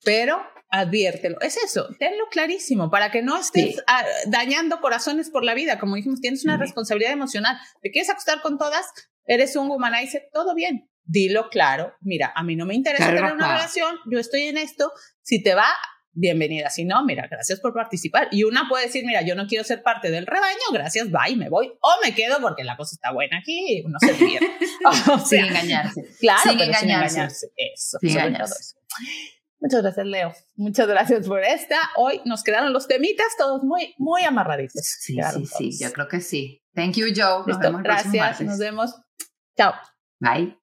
pero 0.05 0.43
adviértelo. 0.69 1.41
Es 1.41 1.57
eso, 1.57 1.89
tenlo 1.99 2.25
clarísimo 2.31 2.91
para 2.91 3.11
que 3.11 3.23
no 3.23 3.37
estés 3.39 3.83
ah, 3.87 4.05
dañando 4.27 4.81
corazones 4.81 5.31
por 5.31 5.45
la 5.45 5.55
vida. 5.55 5.79
Como 5.79 5.97
dijimos, 5.97 6.21
tienes 6.21 6.45
una 6.45 6.57
responsabilidad 6.57 7.13
emocional. 7.13 7.59
¿Te 7.83 7.91
quieres 7.91 8.11
acostar 8.11 8.41
con 8.41 8.59
todas? 8.59 8.87
Eres 9.27 9.57
un 9.57 9.71
humanizer, 9.71 10.29
todo 10.33 10.55
bien 10.55 10.91
dilo 11.11 11.49
claro, 11.51 11.95
mira, 12.01 12.33
a 12.35 12.45
mí 12.45 12.55
no 12.55 12.67
me 12.67 12.75
interesa 12.75 13.07
tener 13.07 13.33
una 13.33 13.55
relación, 13.55 13.97
yo 14.11 14.21
estoy 14.21 14.43
en 14.43 14.59
esto, 14.59 14.93
si 15.23 15.43
te 15.43 15.55
va, 15.55 15.69
bienvenida, 16.13 16.71
si 16.71 16.85
no, 16.85 17.05
mira, 17.05 17.27
gracias 17.31 17.61
por 17.61 17.73
participar. 17.73 18.29
Y 18.31 18.45
una 18.45 18.69
puede 18.69 18.87
decir, 18.87 19.05
mira, 19.05 19.23
yo 19.23 19.35
no 19.35 19.47
quiero 19.47 19.65
ser 19.65 19.83
parte 19.83 20.11
del 20.11 20.27
rebaño, 20.27 20.59
gracias, 20.73 21.09
bye, 21.11 21.37
me 21.37 21.49
voy, 21.49 21.73
o 21.81 21.91
me 22.03 22.15
quedo 22.15 22.41
porque 22.41 22.65
la 22.65 22.77
cosa 22.77 22.95
está 22.95 23.13
buena 23.13 23.39
aquí, 23.39 23.85
no 23.87 23.99
se 23.99 24.15
pierde. 24.15 24.47
sin 25.27 25.45
engañarse. 25.45 26.03
Claro, 26.19 26.51
sin, 26.51 26.61
engañarse. 26.61 27.53
Eso, 27.57 27.99
sin 28.01 28.11
engañarse. 28.11 28.77
Muchas 29.61 29.83
gracias, 29.83 30.07
Leo. 30.07 30.33
Muchas 30.57 30.89
gracias 30.89 31.27
por 31.27 31.45
esta. 31.45 31.77
Hoy 31.97 32.23
nos 32.25 32.43
quedaron 32.43 32.73
los 32.73 32.89
temitas 32.89 33.27
todos 33.37 33.63
muy, 33.63 33.95
muy 33.99 34.23
amarraditos. 34.23 34.83
Sí, 34.83 35.19
sí, 35.35 35.47
sí, 35.47 35.85
yo 35.85 35.93
creo 35.93 36.09
que 36.09 36.21
sí. 36.21 36.63
Thank 36.75 36.95
you, 36.95 37.07
Joe. 37.15 37.45
Nos 37.47 37.59
vemos 37.59 37.83
Gracias, 37.83 38.41
nos 38.41 38.59
vemos. 38.59 38.95
Chao. 39.57 39.75
Bye. 40.19 40.60